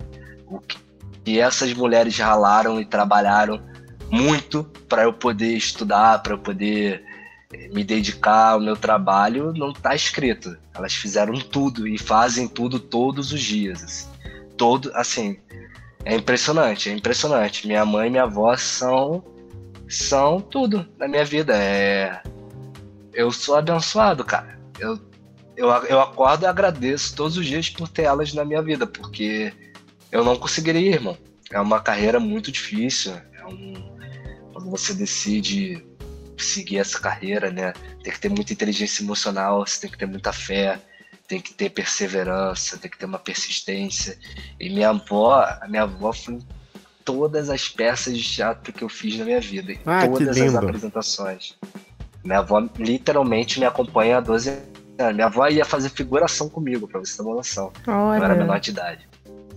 O 0.47 0.61
que 0.61 1.39
essas 1.39 1.73
mulheres 1.73 2.19
ralaram 2.19 2.81
e 2.81 2.85
trabalharam 2.85 3.63
muito 4.11 4.65
para 4.89 5.05
eu 5.05 5.13
poder 5.13 5.55
estudar, 5.57 6.23
para 6.23 6.35
eu 6.35 6.39
poder 6.39 7.05
eh, 7.53 7.69
me 7.73 7.85
dedicar 7.85 8.53
ao 8.53 8.61
meu 8.61 8.77
trabalho, 8.77 9.53
não 9.55 9.73
tá 9.73 9.95
escrito. 9.95 10.57
Elas 10.75 10.95
fizeram 10.95 11.35
tudo 11.35 11.87
e 11.87 11.99
fazem 11.99 12.49
tudo 12.49 12.79
todos 12.79 13.33
os 13.33 13.41
dias. 13.41 13.83
assim. 13.83 14.09
Todo, 14.57 14.91
assim, 14.95 15.39
é 16.05 16.15
impressionante, 16.15 16.91
é 16.91 16.93
impressionante. 16.93 17.67
Minha 17.67 17.85
mãe 17.85 18.09
e 18.09 18.11
minha 18.11 18.25
avó 18.25 18.57
são 18.57 19.25
são 19.89 20.41
tudo 20.41 20.87
na 20.99 21.07
minha 21.07 21.25
vida. 21.25 21.55
É 21.55 22.23
eu 23.13 23.31
sou 23.31 23.57
abençoado, 23.57 24.25
cara. 24.25 24.59
Eu, 24.79 24.99
eu, 25.57 25.69
eu 25.69 26.01
acordo 26.01 26.45
e 26.45 26.47
agradeço 26.47 27.15
todos 27.15 27.37
os 27.37 27.47
dias 27.47 27.69
por 27.69 27.89
ter 27.89 28.03
elas 28.03 28.33
na 28.33 28.45
minha 28.45 28.63
vida, 28.63 28.87
porque 28.87 29.53
eu 30.11 30.25
não 30.25 30.37
conseguiria, 30.37 30.95
irmão. 30.95 31.17
É 31.51 31.61
uma 31.61 31.81
carreira 31.81 32.19
muito 32.19 32.51
difícil. 32.51 33.13
É 33.35 33.45
um, 33.45 33.75
quando 34.53 34.71
você 34.71 34.95
decide 34.95 35.85
seguir 36.39 36.79
essa 36.79 36.99
carreira, 36.99 37.51
né? 37.51 37.73
Tem 38.03 38.13
que 38.13 38.21
ter 38.21 38.29
muita 38.29 38.53
inteligência 38.53 39.03
emocional, 39.03 39.67
você 39.67 39.83
tem 39.83 39.91
que 39.91 39.99
ter 39.99 40.07
muita 40.07 40.33
fé, 40.33 40.81
tem 41.29 41.41
que 41.41 41.55
ter 41.55 41.71
perseverança, 41.71 42.77
tem 42.77 42.91
que 42.91 42.99
ter 42.99 43.07
uma 43.07 43.19
persistência. 43.19 44.19
E 44.59 44.69
minha 44.69 44.91
avó, 44.91 45.41
a 45.61 45.67
minha 45.69 45.83
avó 45.83 46.13
foi 46.13 46.35
em 46.35 46.43
todas 47.05 47.51
as 47.51 47.69
peças 47.69 48.17
de 48.17 48.25
teatro 48.25 48.73
que 48.73 48.83
eu 48.83 48.89
fiz 48.89 49.17
na 49.19 49.25
minha 49.25 49.41
vida, 49.41 49.73
em 49.73 49.79
Ah, 49.85 50.07
todas 50.07 50.41
as 50.41 50.55
apresentações. 50.55 51.57
Minha 52.25 52.39
avó 52.39 52.63
literalmente 52.79 53.59
me 53.59 53.67
acompanha 53.67 54.19
há 54.19 54.21
12 54.21 54.51
anos. 54.51 55.15
Minha 55.15 55.27
avó 55.27 55.49
ia 55.49 55.65
fazer 55.65 55.89
figuração 55.89 56.49
comigo, 56.49 56.87
pra 56.87 57.01
você 57.01 57.17
ter 57.17 57.23
uma 57.23 57.35
noção. 57.35 57.73
Eu 57.87 58.25
era 58.25 58.35
menor 58.35 58.53
olha. 58.53 58.61
de 58.61 58.71
idade. 58.71 59.09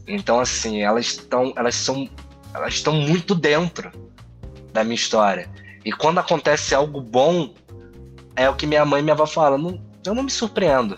Então, 0.07 0.39
assim, 0.39 0.81
elas 0.81 1.05
estão. 1.05 1.53
Elas 1.55 1.75
são. 1.75 2.09
Elas 2.53 2.75
estão 2.75 2.93
muito 2.93 3.35
dentro 3.35 3.91
da 4.73 4.83
minha 4.83 4.95
história. 4.95 5.49
E 5.83 5.91
quando 5.91 6.19
acontece 6.19 6.73
algo 6.73 6.99
bom, 6.99 7.53
é 8.35 8.49
o 8.49 8.55
que 8.55 8.65
minha 8.65 8.85
mãe 8.85 9.01
e 9.01 9.03
minha 9.03 9.13
avó 9.13 9.25
falam. 9.25 9.57
Não, 9.57 9.81
eu 10.05 10.15
não 10.15 10.23
me 10.23 10.31
surpreendo. 10.31 10.97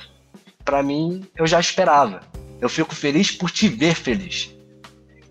Pra 0.63 0.82
mim, 0.82 1.26
eu 1.36 1.47
já 1.47 1.59
esperava. 1.59 2.22
Eu 2.59 2.70
fico 2.70 2.95
feliz 2.95 3.32
por 3.32 3.51
te 3.51 3.68
ver 3.68 3.95
feliz. 3.95 4.53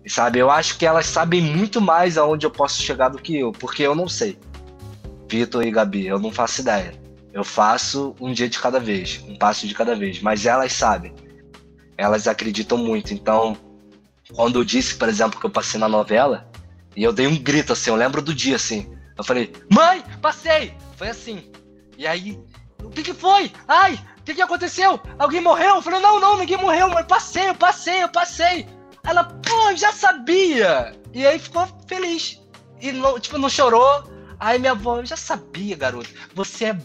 E, 0.03 0.09
sabe, 0.09 0.39
eu 0.39 0.49
acho 0.49 0.77
que 0.77 0.85
elas 0.85 1.05
sabem 1.05 1.41
muito 1.41 1.81
mais 1.81 2.17
aonde 2.17 2.45
eu 2.45 2.51
posso 2.51 2.81
chegar 2.81 3.09
do 3.09 3.17
que 3.17 3.37
eu, 3.37 3.51
porque 3.51 3.83
eu 3.83 3.93
não 3.93 4.07
sei. 4.07 4.39
Vitor 5.29 5.65
e 5.65 5.71
Gabi, 5.71 6.07
eu 6.07 6.19
não 6.19 6.31
faço 6.31 6.61
ideia. 6.61 6.93
Eu 7.33 7.43
faço 7.43 8.15
um 8.19 8.31
dia 8.31 8.49
de 8.49 8.59
cada 8.59 8.79
vez, 8.79 9.23
um 9.27 9.37
passo 9.37 9.67
de 9.67 9.73
cada 9.73 9.95
vez. 9.95 10.21
Mas 10.21 10.45
elas 10.45 10.73
sabem 10.73 11.13
elas 11.97 12.27
acreditam 12.27 12.77
muito. 12.77 13.13
Então, 13.13 13.57
quando 14.33 14.59
eu 14.59 14.63
disse, 14.63 14.95
por 14.95 15.09
exemplo, 15.09 15.39
que 15.39 15.45
eu 15.45 15.49
passei 15.49 15.79
na 15.79 15.89
novela, 15.89 16.49
e 16.95 17.03
eu 17.03 17.11
dei 17.11 17.27
um 17.27 17.37
grito 17.37 17.73
assim, 17.73 17.89
eu 17.89 17.95
lembro 17.95 18.21
do 18.21 18.33
dia 18.33 18.55
assim. 18.55 18.95
Eu 19.17 19.23
falei, 19.23 19.51
mãe, 19.69 20.03
passei! 20.21 20.73
Foi 20.95 21.09
assim. 21.09 21.51
E 21.97 22.05
aí, 22.05 22.39
o 22.83 22.89
que 22.89 23.03
que 23.03 23.13
foi? 23.13 23.51
Ai, 23.67 23.99
o 24.19 24.23
que 24.23 24.35
que 24.35 24.41
aconteceu? 24.41 24.99
Alguém 25.17 25.41
morreu? 25.41 25.75
Eu 25.75 25.81
falei, 25.81 25.99
não, 25.99 26.19
não, 26.19 26.37
ninguém 26.37 26.57
morreu, 26.57 26.89
mãe, 26.89 27.03
passei, 27.03 27.49
eu 27.49 27.55
passei, 27.55 28.03
eu 28.03 28.09
passei. 28.09 28.67
Ela, 29.03 29.23
pô, 29.23 29.75
já 29.75 29.91
sabia! 29.91 30.95
E 31.13 31.25
aí 31.25 31.39
ficou 31.39 31.67
feliz. 31.87 32.41
E 32.79 32.91
não, 32.91 33.19
tipo, 33.19 33.37
não 33.37 33.49
chorou. 33.49 34.03
Aí 34.39 34.59
minha 34.59 34.71
avó, 34.71 34.99
eu 34.99 35.05
já 35.05 35.17
sabia, 35.17 35.75
garoto. 35.75 36.09
Você 36.33 36.65
é 36.65 36.77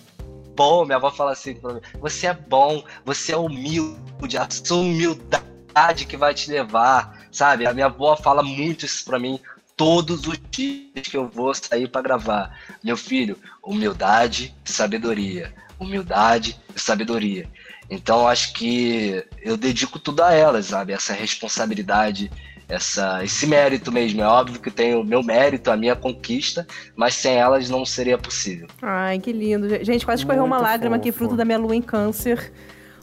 bom, 0.55 0.85
minha 0.85 0.97
avó 0.97 1.11
fala 1.11 1.33
assim 1.33 1.55
pra 1.55 1.75
mim, 1.75 1.81
você 2.01 2.27
é 2.27 2.35
bom, 2.35 2.85
você 3.05 3.33
é 3.33 3.37
humilde, 3.37 4.39
a 4.39 4.49
sua 4.51 4.79
humildade 4.79 6.05
que 6.07 6.17
vai 6.17 6.35
te 6.35 6.51
levar, 6.51 7.27
sabe? 7.31 7.67
A 7.67 7.73
minha 7.73 7.87
avó 7.87 8.17
fala 8.17 8.43
muito 8.43 8.85
isso 8.85 9.05
pra 9.05 9.19
mim 9.19 9.41
todos 9.77 10.27
os 10.27 10.39
dias 10.51 11.09
que 11.09 11.17
eu 11.17 11.29
vou 11.29 11.55
sair 11.55 11.89
pra 11.89 12.03
gravar. 12.03 12.57
Meu 12.85 12.97
filho, 12.97 13.39
humildade 13.63 14.55
sabedoria. 14.65 15.53
Humildade 15.79 16.57
e 16.75 16.81
sabedoria. 16.81 17.49
Então 17.91 18.29
acho 18.29 18.53
que 18.53 19.25
eu 19.43 19.57
dedico 19.57 19.99
tudo 19.99 20.23
a 20.23 20.33
elas, 20.33 20.67
sabe? 20.67 20.93
Essa 20.93 21.13
responsabilidade, 21.13 22.31
essa, 22.73 23.23
esse 23.23 23.47
mérito 23.47 23.93
mesmo. 23.93 24.23
É 24.23 24.27
óbvio 24.27 24.59
que 24.59 24.71
tem 24.71 24.95
o 24.95 25.05
meu 25.05 25.23
mérito, 25.23 25.71
a 25.71 25.77
minha 25.77 25.95
conquista, 25.95 26.67
mas 26.97 27.15
sem 27.15 27.37
elas 27.37 27.69
não 27.69 27.85
seria 27.85 28.17
possível. 28.17 28.67
Ai, 28.81 29.19
que 29.19 29.31
lindo. 29.31 29.69
Gente, 29.85 30.05
quase 30.05 30.23
escorreu 30.23 30.45
uma 30.45 30.59
lágrima 30.59 30.97
aqui, 30.97 31.13
fofo. 31.13 31.25
fruto 31.25 31.37
da 31.37 31.45
minha 31.45 31.59
lua 31.59 31.77
em 31.77 31.83
câncer. 31.83 32.53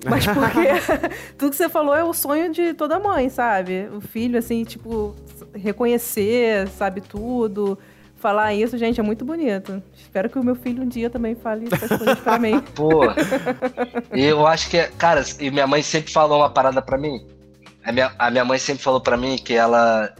Mas 0.03 0.25
porque 0.25 0.67
tudo 1.37 1.51
que 1.51 1.55
você 1.55 1.69
falou 1.69 1.95
é 1.95 2.03
o 2.03 2.13
sonho 2.13 2.51
de 2.51 2.73
toda 2.73 2.99
mãe, 2.99 3.29
sabe? 3.29 3.87
O 3.93 4.01
filho, 4.01 4.39
assim, 4.39 4.63
tipo, 4.63 5.15
reconhecer, 5.53 6.67
sabe 6.69 7.01
tudo. 7.01 7.77
Falar 8.15 8.53
isso, 8.53 8.77
gente, 8.77 8.99
é 8.99 9.03
muito 9.03 9.23
bonito. 9.23 9.81
Espero 9.95 10.29
que 10.29 10.39
o 10.39 10.43
meu 10.43 10.55
filho 10.55 10.83
um 10.83 10.87
dia 10.87 11.09
também 11.09 11.35
fale 11.35 11.67
essas 11.71 11.97
coisas 11.97 12.19
pra 12.19 12.39
mim. 12.39 12.59
Pô, 12.75 13.03
eu 14.11 14.45
acho 14.47 14.69
que, 14.69 14.81
cara, 14.97 15.23
e 15.39 15.51
minha 15.51 15.67
mãe 15.67 15.81
sempre 15.81 16.11
falou 16.11 16.39
uma 16.39 16.49
parada 16.49 16.81
pra 16.81 16.97
mim. 16.97 17.25
A 17.89 17.91
minha, 17.91 18.13
a 18.19 18.29
minha 18.29 18.45
mãe 18.45 18.59
sempre 18.59 18.83
falou 18.83 19.01
pra 19.01 19.17
mim 19.17 19.35
que 19.35 19.55
ela 19.55 20.13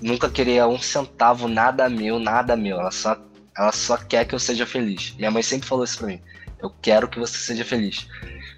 nunca 0.00 0.30
queria 0.30 0.66
um 0.66 0.80
centavo, 0.80 1.48
nada 1.48 1.86
meu, 1.86 2.18
nada 2.18 2.56
meu. 2.56 2.80
Ela 2.80 2.90
só, 2.90 3.14
ela 3.54 3.72
só 3.72 3.98
quer 3.98 4.24
que 4.24 4.34
eu 4.34 4.38
seja 4.38 4.64
feliz. 4.64 5.14
Minha 5.18 5.30
mãe 5.30 5.42
sempre 5.42 5.68
falou 5.68 5.84
isso 5.84 5.98
pra 5.98 6.06
mim. 6.06 6.20
Eu 6.62 6.72
quero 6.80 7.06
que 7.08 7.18
você 7.18 7.36
seja 7.36 7.62
feliz. 7.62 8.08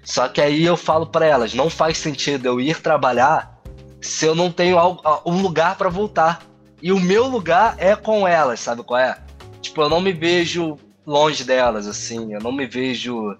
Só 0.01 0.29
que 0.29 0.39
aí 0.39 0.63
eu 0.63 0.77
falo 0.77 1.05
pra 1.05 1.25
elas, 1.25 1.53
não 1.53 1.69
faz 1.69 1.97
sentido 1.97 2.45
eu 2.45 2.61
ir 2.61 2.79
trabalhar 2.79 3.61
se 3.99 4.25
eu 4.25 4.33
não 4.33 4.49
tenho 4.49 4.77
um 5.25 5.41
lugar 5.41 5.77
pra 5.77 5.89
voltar. 5.89 6.41
E 6.81 6.93
o 6.93 7.01
meu 7.01 7.27
lugar 7.27 7.75
é 7.77 7.97
com 7.97 8.25
elas, 8.25 8.61
sabe 8.61 8.81
qual 8.81 9.01
é? 9.01 9.17
Tipo, 9.61 9.81
eu 9.81 9.89
não 9.89 9.99
me 9.99 10.13
vejo 10.13 10.77
longe 11.05 11.43
delas, 11.43 11.85
assim, 11.85 12.33
eu 12.33 12.39
não 12.39 12.53
me 12.53 12.65
vejo. 12.65 13.37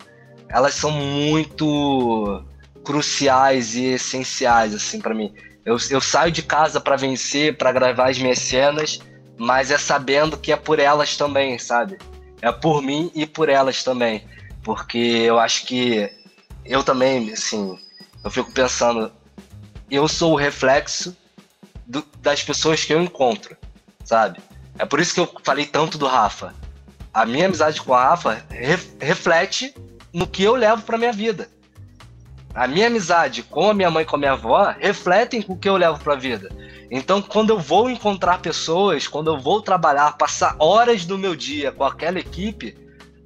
Elas 0.50 0.74
são 0.74 0.92
muito 0.92 2.44
cruciais 2.84 3.76
e 3.76 3.86
essenciais, 3.86 4.74
assim, 4.74 5.00
pra 5.00 5.14
mim. 5.14 5.34
Eu, 5.66 5.78
eu 5.90 6.02
saio 6.02 6.32
de 6.32 6.42
casa 6.44 6.80
pra 6.82 6.96
vencer, 6.96 7.58
pra 7.58 7.72
gravar 7.72 8.10
as 8.10 8.18
minhas 8.18 8.40
cenas, 8.40 9.00
mas 9.38 9.72
é 9.72 9.78
sabendo 9.78 10.38
que 10.38 10.52
é 10.52 10.56
por 10.58 10.80
elas 10.80 11.16
também, 11.18 11.58
sabe? 11.58 11.98
É 12.42 12.52
por 12.52 12.82
mim 12.82 13.12
e 13.16 13.26
por 13.26 13.48
elas 13.50 13.84
também. 13.84 14.24
Porque 14.62 14.98
eu 14.98 15.40
acho 15.40 15.66
que 15.66 16.12
eu 16.66 16.84
também, 16.84 17.32
assim, 17.32 17.78
eu 18.24 18.30
fico 18.32 18.52
pensando, 18.52 19.12
eu 19.90 20.08
sou 20.08 20.34
o 20.34 20.38
reflexo 20.38 21.16
do- 21.86 22.06
das 22.22 22.44
pessoas 22.44 22.84
que 22.84 22.94
eu 22.94 23.02
encontro, 23.02 23.56
sabe? 24.04 24.40
É 24.78 24.86
por 24.86 25.00
isso 25.00 25.14
que 25.14 25.20
eu 25.20 25.32
falei 25.44 25.66
tanto 25.66 25.98
do 25.98 26.08
Rafa. 26.08 26.54
a 27.14 27.28
minha 27.28 27.46
amizade 27.46 27.80
com 27.80 27.94
a 27.94 28.04
Rafa 28.10 28.44
re- 28.50 28.80
reflete 29.00 29.72
no 30.12 30.26
que 30.26 30.42
eu 30.44 30.56
levo 30.56 30.82
pra 30.82 30.98
minha 30.98 31.14
vida. 31.14 31.48
A 32.54 32.68
minha 32.68 32.88
amizade 32.88 33.42
com 33.42 33.70
a 33.70 33.74
minha 33.74 33.90
mãe 33.90 34.04
e 34.04 34.06
com 34.06 34.16
a 34.16 34.20
minha 34.20 34.34
avó 34.34 34.76
refletem 34.80 35.44
o 35.48 35.56
que 35.56 35.68
eu 35.68 35.76
levo 35.76 36.00
pra 36.04 36.16
vida. 36.16 36.52
Então, 36.92 37.22
quando 37.22 37.50
eu 37.50 37.60
vou 37.60 37.90
encontrar 37.90 38.40
pessoas, 38.40 39.08
quando 39.08 39.32
eu 39.32 39.40
vou 39.40 39.62
trabalhar, 39.62 40.18
passar 40.18 40.56
horas 40.60 41.06
do 41.06 41.18
meu 41.18 41.36
dia 41.36 41.72
com 41.72 41.84
aquela 41.84 42.20
equipe, 42.20 42.76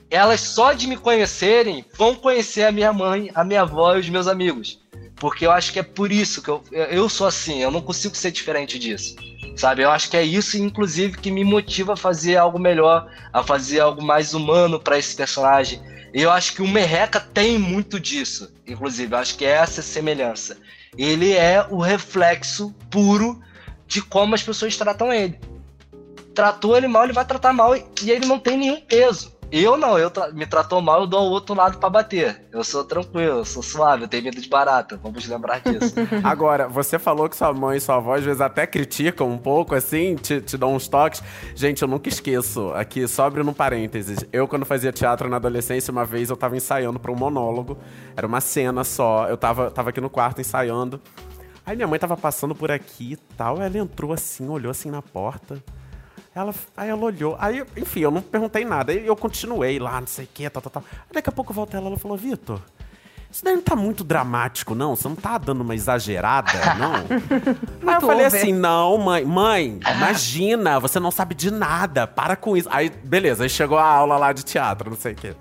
elas 0.10 0.40
só 0.40 0.72
de 0.72 0.88
me 0.88 0.96
conhecerem 0.96 1.84
vão 1.98 2.16
conhecer 2.16 2.64
a 2.64 2.72
minha 2.72 2.94
mãe, 2.94 3.30
a 3.36 3.44
minha 3.44 3.64
avó 3.64 3.96
e 3.96 4.00
os 4.00 4.10
meus 4.10 4.28
amigos. 4.28 4.80
Porque 5.18 5.46
eu 5.46 5.52
acho 5.52 5.74
que 5.74 5.80
é 5.80 5.84
por 5.84 6.12
isso 6.12 6.42
que 6.42 6.50
eu, 6.50 6.64
eu 6.72 7.10
sou 7.10 7.28
assim, 7.28 7.62
eu 7.62 7.72
não 7.72 7.82
consigo 7.82 8.16
ser 8.16 8.32
diferente 8.32 8.80
disso. 8.80 9.16
Sabe? 9.58 9.82
Eu 9.82 9.90
acho 9.90 10.10
que 10.12 10.16
é 10.16 10.24
isso, 10.24 10.56
inclusive, 10.56 11.18
que 11.18 11.32
me 11.32 11.44
motiva 11.44 11.94
a 11.94 11.98
fazer 11.98 12.38
algo 12.38 12.60
melhor, 12.60 13.12
a 13.34 13.44
fazer 13.44 13.80
algo 13.80 14.04
mais 14.04 14.36
humano 14.36 14.80
para 14.80 15.00
esse 15.00 15.16
personagem. 15.16 15.82
E 16.14 16.22
eu 16.22 16.32
acho 16.32 16.54
que 16.54 16.62
o 16.62 16.68
Merreca 16.68 17.20
tem 17.20 17.58
muito 17.58 18.00
disso, 18.00 18.54
inclusive. 18.68 19.14
Eu 19.14 19.18
acho 19.18 19.36
que 19.36 19.46
é 19.46 19.50
essa 19.50 19.82
semelhança. 19.82 20.58
Ele 20.96 21.34
é 21.34 21.66
o 21.70 21.80
reflexo 21.80 22.74
puro 22.90 23.42
de 23.88 24.00
como 24.02 24.36
as 24.36 24.44
pessoas 24.44 24.78
tratam 24.78 25.12
ele. 25.12 25.40
Tratou 26.36 26.78
ele 26.78 26.88
mal, 26.88 27.06
ele 27.06 27.14
vai 27.14 27.26
tratar 27.26 27.52
mal 27.52 27.76
e 27.76 28.12
ele 28.12 28.28
não 28.28 28.38
tem 28.38 28.58
nenhum 28.58 28.80
peso. 28.82 29.37
Eu 29.50 29.78
não, 29.78 29.98
eu 29.98 30.12
me 30.34 30.46
tratou 30.46 30.82
mal, 30.82 31.02
eu 31.02 31.08
dou 31.08 31.22
o 31.22 31.32
outro 31.32 31.56
lado 31.56 31.78
pra 31.78 31.90
bater. 31.90 32.46
Eu 32.52 32.64
sou 32.66 32.84
tranquilo, 32.84 33.40
eu 33.40 33.46
sou 33.46 33.64
suave, 33.64 34.04
eu 34.04 34.08
tenho 34.08 34.24
medo 34.24 34.42
de 34.42 34.50
barata. 34.50 35.00
Vamos 35.02 35.26
lembrar 35.26 35.62
disso. 35.62 35.94
Agora, 36.22 36.68
você 36.68 37.00
falou 37.00 37.30
que 37.30 37.36
sua 37.36 37.54
mãe 37.54 37.78
e 37.78 37.80
sua 37.82 37.96
avó 37.96 38.16
às 38.16 38.24
vezes 38.24 38.42
até 38.42 38.68
criticam 38.68 39.30
um 39.30 39.38
pouco, 39.38 39.74
assim, 39.74 40.16
te, 40.16 40.42
te 40.42 40.58
dão 40.58 40.76
uns 40.76 40.90
toques. 40.90 41.24
Gente, 41.56 41.82
eu 41.82 41.88
nunca 41.88 42.10
esqueço, 42.10 42.72
aqui, 42.74 43.08
só 43.08 43.26
abrindo 43.26 43.50
um 43.50 43.54
parênteses. 43.54 44.26
Eu, 44.34 44.50
quando 44.50 44.66
fazia 44.66 44.92
teatro 44.92 45.30
na 45.30 45.38
adolescência, 45.38 45.92
uma 45.92 46.04
vez 46.04 46.30
eu 46.30 46.36
tava 46.36 46.58
ensaiando 46.58 47.00
pra 47.00 47.12
um 47.12 47.16
monólogo. 47.16 47.78
Era 48.18 48.28
uma 48.28 48.42
cena 48.42 48.84
só. 48.84 49.28
Eu 49.30 49.38
tava, 49.38 49.72
tava 49.72 49.92
aqui 49.92 50.02
no 50.02 50.10
quarto 50.10 50.42
ensaiando. 50.42 51.00
Aí 51.66 51.76
minha 51.76 51.88
mãe 51.88 52.00
tava 52.00 52.18
passando 52.18 52.54
por 52.54 52.70
aqui 52.70 53.14
e 53.14 53.18
tal. 53.36 53.62
Ela 53.62 53.78
entrou 53.78 54.12
assim, 54.12 54.50
olhou 54.50 54.72
assim 54.72 54.92
na 54.92 55.02
porta. 55.02 55.64
Ela, 56.38 56.54
aí 56.76 56.90
ela 56.90 57.04
olhou. 57.04 57.36
Aí, 57.40 57.66
enfim, 57.76 58.02
eu 58.02 58.12
não 58.12 58.22
perguntei 58.22 58.64
nada. 58.64 58.92
Aí 58.92 59.08
eu 59.08 59.16
continuei 59.16 59.80
lá, 59.80 60.00
não 60.00 60.06
sei 60.06 60.26
o 60.26 60.30
que, 60.32 60.48
tal, 60.48 60.62
tal, 60.62 60.72
tal. 60.72 60.84
Aí 60.92 61.14
daqui 61.14 61.30
a 61.30 61.32
pouco 61.32 61.52
volta 61.52 61.76
ela 61.78 61.88
ela 61.88 61.98
falou, 61.98 62.16
Vitor, 62.16 62.62
isso 63.32 63.44
daí 63.44 63.56
não 63.56 63.62
tá 63.64 63.76
muito 63.76 64.04
dramático, 64.04 64.76
não? 64.76 64.96
Você 64.96 65.08
não 65.08 65.16
tá 65.16 65.40
dando 65.40 65.62
uma 65.62 65.74
exagerada, 65.74 66.52
não? 66.76 66.94
Aí 67.90 67.96
eu 67.96 68.02
falei 68.02 68.26
assim, 68.26 68.54
não, 68.54 69.00
mãe, 69.00 69.26
mãe, 69.26 69.80
imagina, 69.96 70.80
você 70.80 71.00
não 71.00 71.10
sabe 71.10 71.34
de 71.34 71.50
nada, 71.50 72.06
para 72.06 72.36
com 72.36 72.56
isso. 72.56 72.70
Aí, 72.72 72.90
beleza, 72.90 73.44
aí 73.44 73.50
chegou 73.50 73.78
a 73.78 73.84
aula 73.86 74.18
lá 74.18 74.32
de 74.32 74.46
teatro, 74.46 74.92
não 74.92 74.98
sei 74.98 75.14
o 75.14 75.16
quê. 75.16 75.36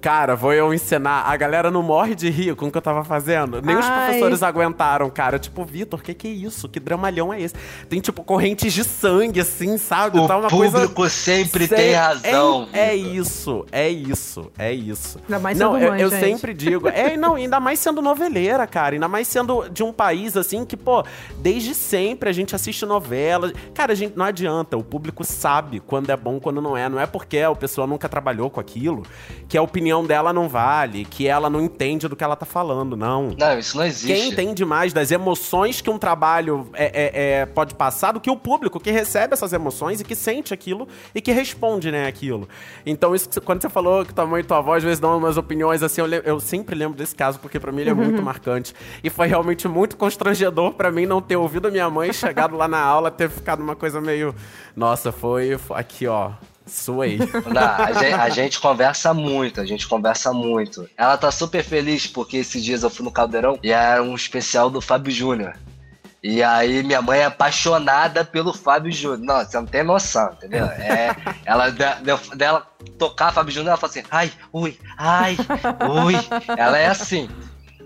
Cara, 0.00 0.34
vou 0.34 0.52
eu 0.52 0.72
ensinar. 0.72 1.22
A 1.22 1.36
galera 1.36 1.70
não 1.70 1.82
morre 1.82 2.14
de 2.14 2.28
rir 2.30 2.54
com 2.54 2.66
o 2.66 2.70
que 2.70 2.76
eu 2.76 2.82
tava 2.82 3.04
fazendo. 3.04 3.60
Nem 3.62 3.76
os 3.76 3.84
Ai. 3.84 4.06
professores 4.06 4.42
aguentaram, 4.42 5.08
cara. 5.10 5.38
Tipo, 5.38 5.64
Vitor, 5.64 6.02
que 6.02 6.14
que 6.14 6.28
é 6.28 6.30
isso? 6.30 6.68
Que 6.68 6.78
dramalhão 6.78 7.32
é 7.32 7.40
esse? 7.40 7.54
Tem, 7.88 8.00
tipo, 8.00 8.22
correntes 8.22 8.72
de 8.72 8.84
sangue, 8.84 9.40
assim, 9.40 9.78
sabe? 9.78 10.18
o 10.18 10.26
tá 10.26 10.36
uma 10.36 10.48
público 10.48 10.94
coisa... 10.94 11.14
sempre 11.14 11.68
tem 11.68 11.94
razão. 11.94 12.68
É, 12.72 12.88
é 12.88 12.96
isso, 12.96 13.64
é 13.72 13.88
isso, 13.88 14.50
é 14.58 14.72
isso. 14.72 15.18
Ainda 15.24 15.38
mais 15.38 15.58
não, 15.58 15.72
sendo 15.72 15.84
eu, 15.84 15.90
mãe, 15.90 16.00
eu 16.00 16.10
gente. 16.10 16.20
sempre 16.20 16.54
digo. 16.54 16.88
É, 16.88 17.16
não, 17.16 17.34
ainda 17.34 17.58
mais 17.60 17.78
sendo 17.78 18.02
noveleira, 18.02 18.66
cara. 18.66 18.94
Ainda 18.94 19.08
mais 19.08 19.28
sendo 19.28 19.68
de 19.68 19.82
um 19.82 19.92
país 19.92 20.36
assim 20.36 20.64
que, 20.64 20.76
pô, 20.76 21.04
desde 21.38 21.74
sempre 21.74 22.28
a 22.28 22.32
gente 22.32 22.54
assiste 22.54 22.84
novela. 22.84 23.52
Cara, 23.74 23.92
a 23.92 23.96
gente 23.96 24.16
não 24.16 24.24
adianta. 24.24 24.76
O 24.76 24.84
público 24.84 25.24
sabe 25.24 25.80
quando 25.80 26.10
é 26.10 26.16
bom, 26.16 26.38
quando 26.38 26.60
não 26.60 26.76
é. 26.76 26.88
Não 26.88 27.00
é 27.00 27.06
porque 27.06 27.38
a 27.38 27.54
pessoa 27.54 27.86
nunca 27.86 28.08
trabalhou 28.08 28.50
com 28.50 28.60
aquilo 28.60 29.02
que 29.48 29.58
a 29.58 29.62
opinião 29.62 30.04
dela 30.04 30.32
não 30.32 30.48
vale, 30.48 31.04
que 31.04 31.26
ela 31.28 31.48
não 31.50 31.60
entende 31.60 32.08
do 32.08 32.16
que 32.16 32.24
ela 32.24 32.34
tá 32.36 32.46
falando, 32.46 32.96
não. 32.96 33.34
Não, 33.38 33.58
isso 33.58 33.76
não 33.76 33.84
existe. 33.84 34.06
Quem 34.06 34.28
entende 34.30 34.64
mais 34.64 34.92
das 34.92 35.10
emoções 35.10 35.80
que 35.80 35.90
um 35.90 35.98
trabalho 35.98 36.68
é, 36.74 36.84
é- 36.84 37.40
é- 37.40 37.46
pode 37.46 37.74
passar 37.74 38.12
do 38.12 38.20
que 38.20 38.30
o 38.30 38.36
público 38.36 38.80
que 38.80 38.90
recebe 38.90 39.34
essas 39.34 39.52
emoções 39.52 40.00
e 40.00 40.04
que 40.04 40.14
sente 40.14 40.52
aquilo 40.54 40.88
e 41.14 41.20
que 41.20 41.30
responde, 41.32 41.90
né, 41.90 42.06
aquilo. 42.06 42.48
Então, 42.86 43.14
isso 43.14 43.28
quando 43.42 43.60
você 43.62 43.68
falou 43.68 44.04
que 44.04 44.12
tua 44.14 44.26
mãe 44.26 44.40
e 44.40 44.44
tua 44.44 44.58
avó 44.58 44.74
às 44.74 44.82
vezes 44.82 44.98
dão 45.00 45.16
umas 45.18 45.36
opiniões 45.36 45.82
assim, 45.82 46.00
eu, 46.00 46.06
eu 46.06 46.40
sempre 46.40 46.74
lembro 46.74 46.96
desse 46.96 47.14
caso, 47.14 47.38
porque 47.38 47.60
pra 47.60 47.70
mim 47.70 47.82
ele 47.82 47.90
é 47.90 47.94
muito 47.94 48.22
marcante. 48.22 48.74
E 49.02 49.10
foi 49.10 49.26
realmente 49.26 49.68
muito 49.68 49.96
constrangedor 49.96 50.72
pra 50.74 50.90
mim 50.90 51.06
não 51.06 51.20
ter 51.20 51.36
ouvido 51.36 51.68
a 51.68 51.70
minha 51.70 51.88
mãe, 51.90 52.12
chegado 52.12 52.56
lá 52.56 52.66
na 52.66 52.80
aula, 52.80 53.10
ter 53.10 53.28
ficado 53.30 53.60
uma 53.62 53.76
coisa 53.76 54.00
meio. 54.00 54.34
Nossa, 54.74 55.12
foi. 55.12 55.56
foi- 55.58 55.78
aqui, 55.78 56.06
ó. 56.06 56.30
Suei. 56.66 57.18
Não, 57.18 57.84
a, 57.84 57.92
gente, 57.92 58.14
a 58.14 58.28
gente 58.30 58.60
conversa 58.60 59.12
muito, 59.12 59.60
a 59.60 59.66
gente 59.66 59.86
conversa 59.86 60.32
muito. 60.32 60.88
Ela 60.96 61.16
tá 61.16 61.30
super 61.30 61.62
feliz 61.62 62.06
porque 62.06 62.38
esses 62.38 62.64
dias 62.64 62.82
eu 62.82 62.90
fui 62.90 63.04
no 63.04 63.10
Caldeirão 63.12 63.58
e 63.62 63.70
era 63.70 64.02
um 64.02 64.14
especial 64.14 64.70
do 64.70 64.80
Fábio 64.80 65.12
Júnior. 65.12 65.54
E 66.22 66.42
aí 66.42 66.82
minha 66.82 67.02
mãe 67.02 67.18
é 67.20 67.26
apaixonada 67.26 68.24
pelo 68.24 68.54
Fábio 68.54 68.90
Júnior. 68.90 69.18
Não, 69.18 69.44
você 69.44 69.56
não 69.58 69.66
tem 69.66 69.82
noção, 69.82 70.32
entendeu? 70.32 70.64
É, 70.64 71.14
ela 71.44 71.68
de- 71.68 71.76
de- 72.02 72.36
dela 72.36 72.66
tocar 72.98 73.30
Fábio 73.30 73.52
Júnior, 73.52 73.68
ela 73.72 73.76
fala 73.76 73.90
assim, 73.90 74.02
ai, 74.10 74.32
ui, 74.50 74.78
ai, 74.96 75.36
ui. 76.02 76.14
Ela 76.56 76.78
é 76.78 76.86
assim. 76.86 77.28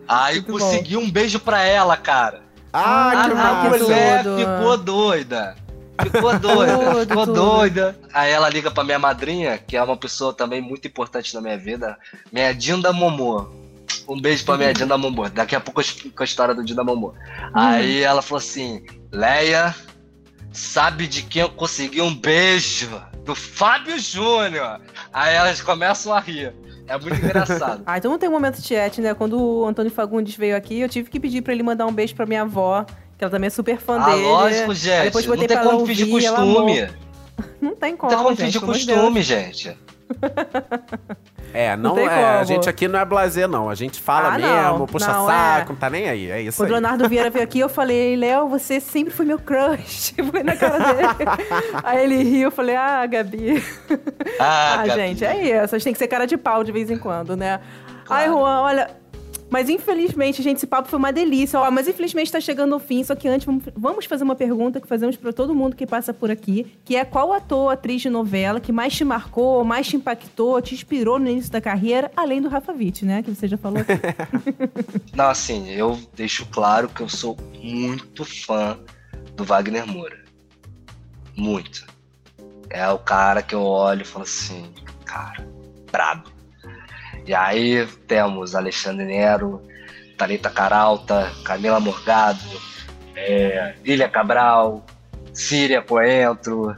Aí 0.06 0.36
Muito 0.36 0.52
bom. 0.52 0.58
consegui 0.60 0.96
um 0.96 1.10
beijo 1.10 1.40
pra 1.40 1.64
ela, 1.64 1.96
cara. 1.96 2.42
Ah, 2.72 3.10
A, 3.10 3.12
que 3.26 3.32
a 3.32 3.78
mulher 3.78 4.22
ficou 4.22 4.76
doida. 4.76 5.56
Ficou 6.02 6.38
doida, 6.38 7.06
ficou 7.06 7.26
doida. 7.26 7.98
Aí 8.12 8.30
ela 8.30 8.48
liga 8.48 8.70
pra 8.70 8.84
minha 8.84 8.98
madrinha, 8.98 9.58
que 9.58 9.76
é 9.76 9.82
uma 9.82 9.96
pessoa 9.96 10.32
também 10.32 10.60
muito 10.60 10.86
importante 10.86 11.34
na 11.34 11.40
minha 11.40 11.58
vida, 11.58 11.98
minha 12.32 12.52
Dinda 12.52 12.92
Momô. 12.92 13.48
Um 14.06 14.20
beijo 14.20 14.44
pra 14.44 14.56
minha 14.56 14.72
Dinda 14.72 14.96
Momô. 14.96 15.28
Daqui 15.28 15.56
a 15.56 15.60
pouco 15.60 15.80
eu 15.80 15.84
explico 15.84 16.22
a 16.22 16.24
história 16.24 16.54
do 16.54 16.64
Dinda 16.64 16.84
Momô. 16.84 17.14
Aí 17.52 18.02
ela 18.02 18.22
falou 18.22 18.38
assim: 18.38 18.84
Leia, 19.12 19.74
sabe 20.52 21.06
de 21.06 21.22
quem 21.22 21.42
eu 21.42 21.50
consegui 21.50 22.00
um 22.00 22.14
beijo? 22.14 22.88
Do 23.24 23.34
Fábio 23.34 23.98
Júnior. 23.98 24.80
Aí 25.12 25.34
elas 25.34 25.60
começam 25.60 26.14
a 26.14 26.20
rir. 26.20 26.54
É 26.86 26.98
muito 26.98 27.16
engraçado. 27.22 27.82
Ah, 27.86 27.98
então 27.98 28.10
não 28.10 28.18
tem 28.18 28.28
um 28.28 28.32
momento 28.32 28.62
chat, 28.62 29.00
né? 29.00 29.14
Quando 29.14 29.38
o 29.38 29.66
Antônio 29.66 29.90
Fagundes 29.90 30.34
veio 30.34 30.56
aqui, 30.56 30.80
eu 30.80 30.88
tive 30.88 31.10
que 31.10 31.20
pedir 31.20 31.42
pra 31.42 31.52
ele 31.52 31.62
mandar 31.62 31.86
um 31.86 31.92
beijo 31.92 32.14
pra 32.14 32.24
minha 32.24 32.42
avó, 32.42 32.86
que 33.18 33.24
ela 33.24 33.30
também 33.30 33.48
é 33.48 33.50
super 33.50 33.78
fã 33.78 34.00
ah, 34.00 34.10
dele. 34.10 34.22
lógico, 34.22 34.70
Aí 34.70 34.76
gente. 34.76 35.02
depois 35.04 35.26
Não 35.26 35.36
tem 35.36 35.58
como 35.58 35.86
fingir 35.86 36.08
ouvir, 36.12 36.26
amou. 36.28 36.54
costume. 36.64 36.88
Não 37.60 37.74
tem 37.76 37.90
Não 37.92 37.98
como, 37.98 38.10
tem 38.10 38.18
como 38.18 38.36
fingir 38.36 38.60
de 38.60 38.60
costume, 38.60 39.22
gente. 39.22 39.76
É, 41.52 41.76
não, 41.76 41.94
tem 41.94 42.04
é. 42.06 42.08
A 42.24 42.44
gente 42.44 42.68
aqui 42.68 42.86
não 42.88 42.98
é 42.98 43.04
blazer, 43.04 43.48
não. 43.48 43.68
A 43.70 43.74
gente 43.74 44.00
fala 44.00 44.34
Ah, 44.34 44.38
mesmo, 44.38 44.78
não. 44.80 44.86
puxa 44.86 45.12
Não, 45.12 45.26
saco, 45.26 45.66
é. 45.66 45.68
não 45.72 45.76
tá 45.76 45.90
nem 45.90 46.08
aí. 46.08 46.30
É 46.30 46.40
isso 46.42 46.58
Quando 46.58 46.68
o. 46.68 46.72
Leonardo 46.72 47.08
Vieira 47.08 47.30
veio 47.30 47.44
aqui, 47.44 47.58
eu 47.58 47.68
falei, 47.68 48.16
Léo, 48.16 48.48
você 48.48 48.80
sempre 48.80 49.12
foi 49.12 49.24
meu 49.26 49.38
crush. 49.38 50.14
Foi 50.30 50.42
na 50.42 50.56
cara 50.56 50.78
dele. 50.78 51.08
Aí 51.82 52.04
ele 52.04 52.22
riu, 52.22 52.44
eu 52.48 52.50
falei, 52.50 52.76
ah, 52.76 53.04
Gabi. 53.06 53.62
Ah, 54.38 54.74
Ah, 54.80 54.86
Gabi. 54.86 55.00
gente, 55.00 55.24
é 55.24 55.62
isso. 55.64 55.74
A 55.74 55.78
gente 55.78 55.84
tem 55.84 55.92
que 55.94 55.98
ser 55.98 56.08
cara 56.08 56.26
de 56.26 56.36
pau 56.36 56.62
de 56.62 56.70
vez 56.72 56.90
em 56.90 56.98
quando, 56.98 57.34
né? 57.36 57.60
Ai, 58.08 58.26
Claro. 58.26 58.32
Juan, 58.40 58.60
olha. 58.60 58.90
Mas 59.50 59.68
infelizmente, 59.68 60.42
gente, 60.42 60.58
esse 60.58 60.66
papo 60.66 60.88
foi 60.88 60.98
uma 60.98 61.12
delícia. 61.12 61.58
Ó, 61.58 61.70
mas 61.70 61.88
infelizmente 61.88 62.30
tá 62.30 62.40
chegando 62.40 62.74
ao 62.74 62.78
fim. 62.80 63.02
Só 63.02 63.14
que 63.14 63.26
antes, 63.28 63.46
vamos- 63.76 64.04
fazer 64.06 64.24
uma 64.24 64.34
pergunta 64.36 64.80
que 64.80 64.86
fazemos 64.86 65.16
pra 65.16 65.32
todo 65.32 65.54
mundo 65.54 65.74
que 65.76 65.86
passa 65.86 66.12
por 66.12 66.30
aqui. 66.30 66.66
Que 66.84 66.96
é 66.96 67.04
qual 67.04 67.32
ator, 67.32 67.72
atriz 67.72 68.02
de 68.02 68.10
novela 68.10 68.60
que 68.60 68.72
mais 68.72 68.94
te 68.94 69.04
marcou, 69.04 69.64
mais 69.64 69.86
te 69.88 69.96
impactou, 69.96 70.60
te 70.60 70.74
inspirou 70.74 71.18
no 71.18 71.28
início 71.28 71.50
da 71.50 71.60
carreira, 71.60 72.10
além 72.16 72.40
do 72.42 72.48
Rafa 72.48 72.72
Witt, 72.72 73.04
né? 73.04 73.22
Que 73.22 73.30
você 73.34 73.48
já 73.48 73.56
falou. 73.56 73.80
Não, 75.14 75.28
assim, 75.30 75.70
eu 75.70 75.98
deixo 76.14 76.46
claro 76.46 76.88
que 76.88 77.00
eu 77.02 77.08
sou 77.08 77.36
muito 77.62 78.24
fã 78.24 78.78
do 79.34 79.44
Wagner 79.44 79.86
Moura. 79.86 80.18
Muito. 81.36 81.86
É 82.70 82.88
o 82.90 82.98
cara 82.98 83.42
que 83.42 83.54
eu 83.54 83.62
olho 83.62 84.02
e 84.02 84.04
falo 84.04 84.24
assim, 84.24 84.70
cara, 85.04 85.46
brabo. 85.90 86.24
E 87.28 87.34
aí 87.34 87.86
temos 88.06 88.54
Alexandre 88.54 89.04
Nero, 89.04 89.62
Thalita 90.16 90.48
Caralta, 90.48 91.30
Camila 91.44 91.78
Morgado, 91.78 92.40
é, 93.14 93.74
Ilha 93.84 94.08
Cabral, 94.08 94.82
Síria 95.34 95.82
Coentro, 95.82 96.74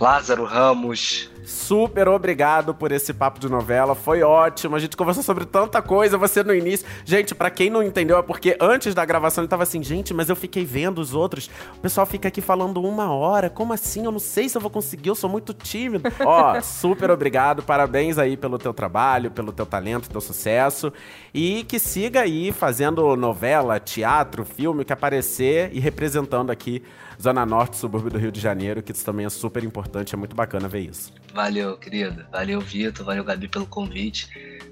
Lázaro 0.00 0.46
Ramos. 0.46 1.30
Super 1.50 2.06
obrigado 2.06 2.72
por 2.72 2.92
esse 2.92 3.12
papo 3.12 3.40
de 3.40 3.48
novela, 3.48 3.96
foi 3.96 4.22
ótimo. 4.22 4.76
A 4.76 4.78
gente 4.78 4.96
conversou 4.96 5.24
sobre 5.24 5.44
tanta 5.44 5.82
coisa, 5.82 6.16
você 6.16 6.44
no 6.44 6.54
início. 6.54 6.86
Gente, 7.04 7.34
pra 7.34 7.50
quem 7.50 7.68
não 7.68 7.82
entendeu, 7.82 8.16
é 8.16 8.22
porque 8.22 8.56
antes 8.60 8.94
da 8.94 9.04
gravação 9.04 9.42
ele 9.42 9.48
tava 9.48 9.64
assim, 9.64 9.82
gente, 9.82 10.14
mas 10.14 10.28
eu 10.28 10.36
fiquei 10.36 10.64
vendo 10.64 11.00
os 11.00 11.12
outros. 11.12 11.50
O 11.76 11.80
pessoal 11.80 12.06
fica 12.06 12.28
aqui 12.28 12.40
falando 12.40 12.80
uma 12.80 13.12
hora, 13.12 13.50
como 13.50 13.72
assim? 13.72 14.04
Eu 14.04 14.12
não 14.12 14.20
sei 14.20 14.48
se 14.48 14.56
eu 14.56 14.60
vou 14.60 14.70
conseguir, 14.70 15.08
eu 15.08 15.16
sou 15.16 15.28
muito 15.28 15.52
tímido. 15.52 16.04
Ó, 16.24 16.60
super 16.60 17.10
obrigado, 17.10 17.64
parabéns 17.64 18.16
aí 18.16 18.36
pelo 18.36 18.56
teu 18.56 18.72
trabalho, 18.72 19.32
pelo 19.32 19.50
teu 19.50 19.66
talento, 19.66 20.08
teu 20.08 20.20
sucesso. 20.20 20.92
E 21.34 21.64
que 21.64 21.80
siga 21.80 22.20
aí 22.20 22.52
fazendo 22.52 23.16
novela, 23.16 23.80
teatro, 23.80 24.44
filme, 24.44 24.84
que 24.84 24.92
aparecer 24.92 25.70
e 25.72 25.80
representando 25.80 26.50
aqui 26.50 26.80
Zona 27.20 27.44
Norte, 27.44 27.76
subúrbio 27.76 28.10
do 28.10 28.18
Rio 28.18 28.32
de 28.32 28.40
Janeiro, 28.40 28.82
que 28.82 28.92
isso 28.92 29.04
também 29.04 29.26
é 29.26 29.28
super 29.28 29.62
importante, 29.62 30.14
é 30.14 30.18
muito 30.18 30.34
bacana 30.34 30.68
ver 30.68 30.80
isso. 30.80 31.12
Valeu, 31.34 31.76
querido. 31.76 32.24
Valeu, 32.32 32.60
Vitor. 32.60 33.04
Valeu, 33.04 33.22
Gabi, 33.22 33.46
pelo 33.46 33.66
convite. 33.66 34.28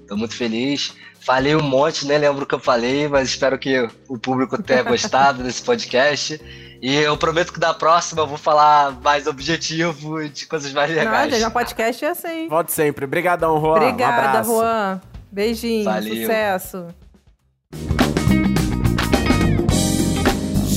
Tô 0.07 0.17
muito 0.17 0.35
feliz. 0.35 0.95
Falei 1.19 1.55
um 1.55 1.61
monte, 1.61 2.07
nem 2.07 2.17
lembro 2.17 2.43
o 2.43 2.45
que 2.47 2.55
eu 2.55 2.59
falei, 2.59 3.07
mas 3.07 3.29
espero 3.29 3.59
que 3.59 3.87
o 4.07 4.17
público 4.17 4.61
tenha 4.63 4.81
gostado 4.83 5.43
desse 5.43 5.61
podcast. 5.61 6.41
E 6.81 6.95
eu 6.95 7.15
prometo 7.17 7.53
que 7.53 7.59
da 7.59 7.73
próxima 7.73 8.21
eu 8.21 8.27
vou 8.27 8.37
falar 8.37 8.99
mais 9.01 9.27
objetivo 9.27 10.21
e 10.21 10.29
de 10.29 10.47
coisas 10.47 10.73
mais 10.73 10.89
legais. 10.89 11.29
Não, 11.29 11.37
gente, 11.37 11.47
um 11.47 11.51
podcast 11.51 12.03
é 12.03 12.09
assim. 12.09 12.47
Volte 12.47 12.71
sempre. 12.71 13.05
Obrigadão, 13.05 13.59
Juan. 13.61 13.75
Obrigada, 13.75 14.21
um 14.21 14.29
abraço. 14.29 14.51
Juan. 14.51 15.01
Beijinho, 15.31 15.83
Valeu. 15.83 16.15
sucesso. 16.15 16.87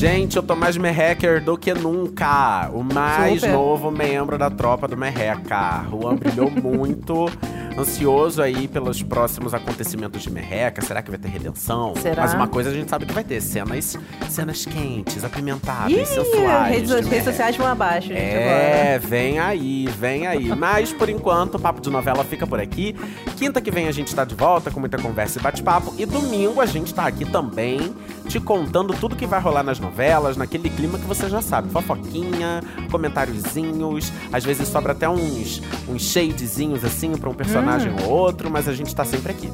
Gente, 0.03 0.37
eu 0.37 0.43
tô 0.43 0.57
mais 0.57 0.77
merrecker 0.77 1.41
do 1.45 1.57
que 1.57 1.73
nunca. 1.73 2.69
O 2.75 2.83
mais 2.83 3.41
Super. 3.41 3.53
novo 3.53 3.89
membro 3.89 4.37
da 4.37 4.51
tropa 4.51 4.89
do 4.89 4.97
Merreca. 4.97 5.85
Juan 5.89 6.17
brilhou 6.17 6.51
muito. 6.61 7.31
Ansioso 7.79 8.43
aí 8.43 8.67
pelos 8.67 9.01
próximos 9.01 9.55
acontecimentos 9.55 10.21
de 10.23 10.31
Merreca. 10.31 10.83
Será 10.83 11.03
que 11.03 11.09
vai 11.09 11.19
ter 11.21 11.29
redenção? 11.29 11.95
Será? 11.97 12.23
Mas 12.23 12.35
uma 12.35 12.49
coisa 12.49 12.69
a 12.69 12.73
gente 12.73 12.91
sabe 12.91 13.07
que 13.07 13.13
vai 13.15 13.23
ter: 13.23 13.41
cenas, 13.41 13.97
cenas 14.29 14.67
quentes, 14.67 15.25
apimentadas, 15.25 15.93
Ih, 15.93 16.05
sensuais. 16.05 16.75
redes, 16.75 16.91
de 16.91 17.09
redes 17.09 17.25
sociais 17.25 17.57
vão 17.57 17.69
abaixo, 17.69 18.09
gente, 18.09 18.19
É, 18.19 18.99
vem 19.03 19.39
aí, 19.39 19.87
vem 19.99 20.27
aí. 20.27 20.49
Mas 20.49 20.93
por 20.93 21.09
enquanto, 21.09 21.55
o 21.55 21.59
Papo 21.61 21.81
de 21.81 21.89
Novela 21.89 22.25
fica 22.25 22.45
por 22.45 22.59
aqui. 22.61 22.95
Quinta 23.37 23.61
que 23.61 23.71
vem 23.71 23.87
a 23.87 23.93
gente 23.93 24.13
tá 24.15 24.25
de 24.25 24.35
volta 24.35 24.69
com 24.71 24.81
muita 24.81 24.99
conversa 24.99 25.39
e 25.39 25.43
bate-papo. 25.43 25.95
E 25.97 26.05
domingo 26.05 26.61
a 26.61 26.67
gente 26.67 26.93
tá 26.93 27.07
aqui 27.07 27.25
também, 27.25 27.95
te 28.33 28.41
contando 28.41 28.95
tudo 28.95 29.15
que 29.15 29.27
vai 29.27 29.39
rolar 29.39 29.63
nas 29.63 29.79
novelas, 29.79 30.39
naquele 30.39 30.71
clima 30.71 30.99
que 30.99 31.05
você 31.05 31.29
já 31.29 31.43
sabe. 31.43 31.69
Fofoquinha, 31.69 32.63
comentáriozinhos, 32.91 34.11
às 34.33 34.43
vezes 34.43 34.69
sobra 34.69 34.93
até 34.93 35.07
uns, 35.07 35.61
uns 35.87 36.01
shadezinhos 36.01 36.83
assim 36.83 37.13
pra 37.13 37.29
um 37.29 37.35
personagem 37.35 37.95
ou 38.03 38.11
outro, 38.11 38.51
mas 38.51 38.67
a 38.69 38.73
gente 38.73 38.95
tá 38.95 39.05
sempre 39.05 39.33
aqui. 39.33 39.53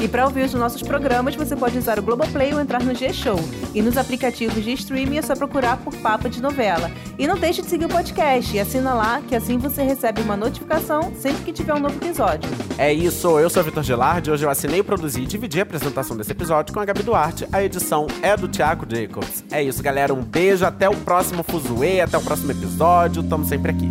E 0.00 0.08
para 0.08 0.24
ouvir 0.24 0.44
os 0.44 0.54
nossos 0.54 0.82
programas, 0.82 1.34
você 1.34 1.56
pode 1.56 1.78
usar 1.78 1.98
o 1.98 2.02
Globoplay 2.02 2.52
ou 2.52 2.60
entrar 2.60 2.82
no 2.82 2.94
G-Show. 2.94 3.38
E 3.74 3.80
nos 3.80 3.96
aplicativos 3.96 4.62
de 4.62 4.72
streaming 4.72 5.18
é 5.18 5.22
só 5.22 5.34
procurar 5.34 5.78
por 5.78 5.94
Papo 5.96 6.28
de 6.28 6.42
Novela. 6.42 6.90
E 7.18 7.26
não 7.26 7.38
deixe 7.38 7.62
de 7.62 7.68
seguir 7.68 7.86
o 7.86 7.88
podcast 7.88 8.54
e 8.54 8.60
assina 8.60 8.94
lá, 8.94 9.20
que 9.26 9.34
assim 9.34 9.56
você 9.56 9.82
recebe 9.82 10.20
uma 10.20 10.36
notificação 10.36 11.12
sempre 11.16 11.44
que 11.44 11.52
tiver 11.52 11.74
um 11.74 11.78
novo 11.78 11.96
episódio. 11.96 12.50
É 12.76 12.92
isso, 12.92 13.38
eu 13.38 13.48
sou 13.48 13.62
o 13.62 13.64
Vitor 13.64 13.82
Gilardi. 13.82 14.30
Hoje 14.30 14.44
eu 14.44 14.50
assinei, 14.50 14.82
produzi 14.82 15.22
e 15.22 15.26
dividi 15.26 15.60
a 15.60 15.62
apresentação 15.62 16.16
desse 16.16 16.32
episódio 16.32 16.74
com 16.74 16.80
a 16.80 16.84
Gabi 16.84 17.02
Duarte. 17.02 17.46
A 17.52 17.62
edição 17.62 18.06
é 18.20 18.36
do 18.36 18.48
Thiago 18.48 18.84
Jacobs. 18.88 19.44
É 19.50 19.62
isso, 19.62 19.82
galera. 19.82 20.12
Um 20.12 20.22
beijo, 20.22 20.64
até 20.64 20.88
o 20.88 20.96
próximo 20.96 21.42
Fuzue, 21.42 22.00
até 22.00 22.18
o 22.18 22.22
próximo 22.22 22.50
episódio. 22.50 23.22
Tamo 23.22 23.44
sempre 23.44 23.70
aqui. 23.70 23.86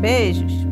Beijos! 0.00 0.67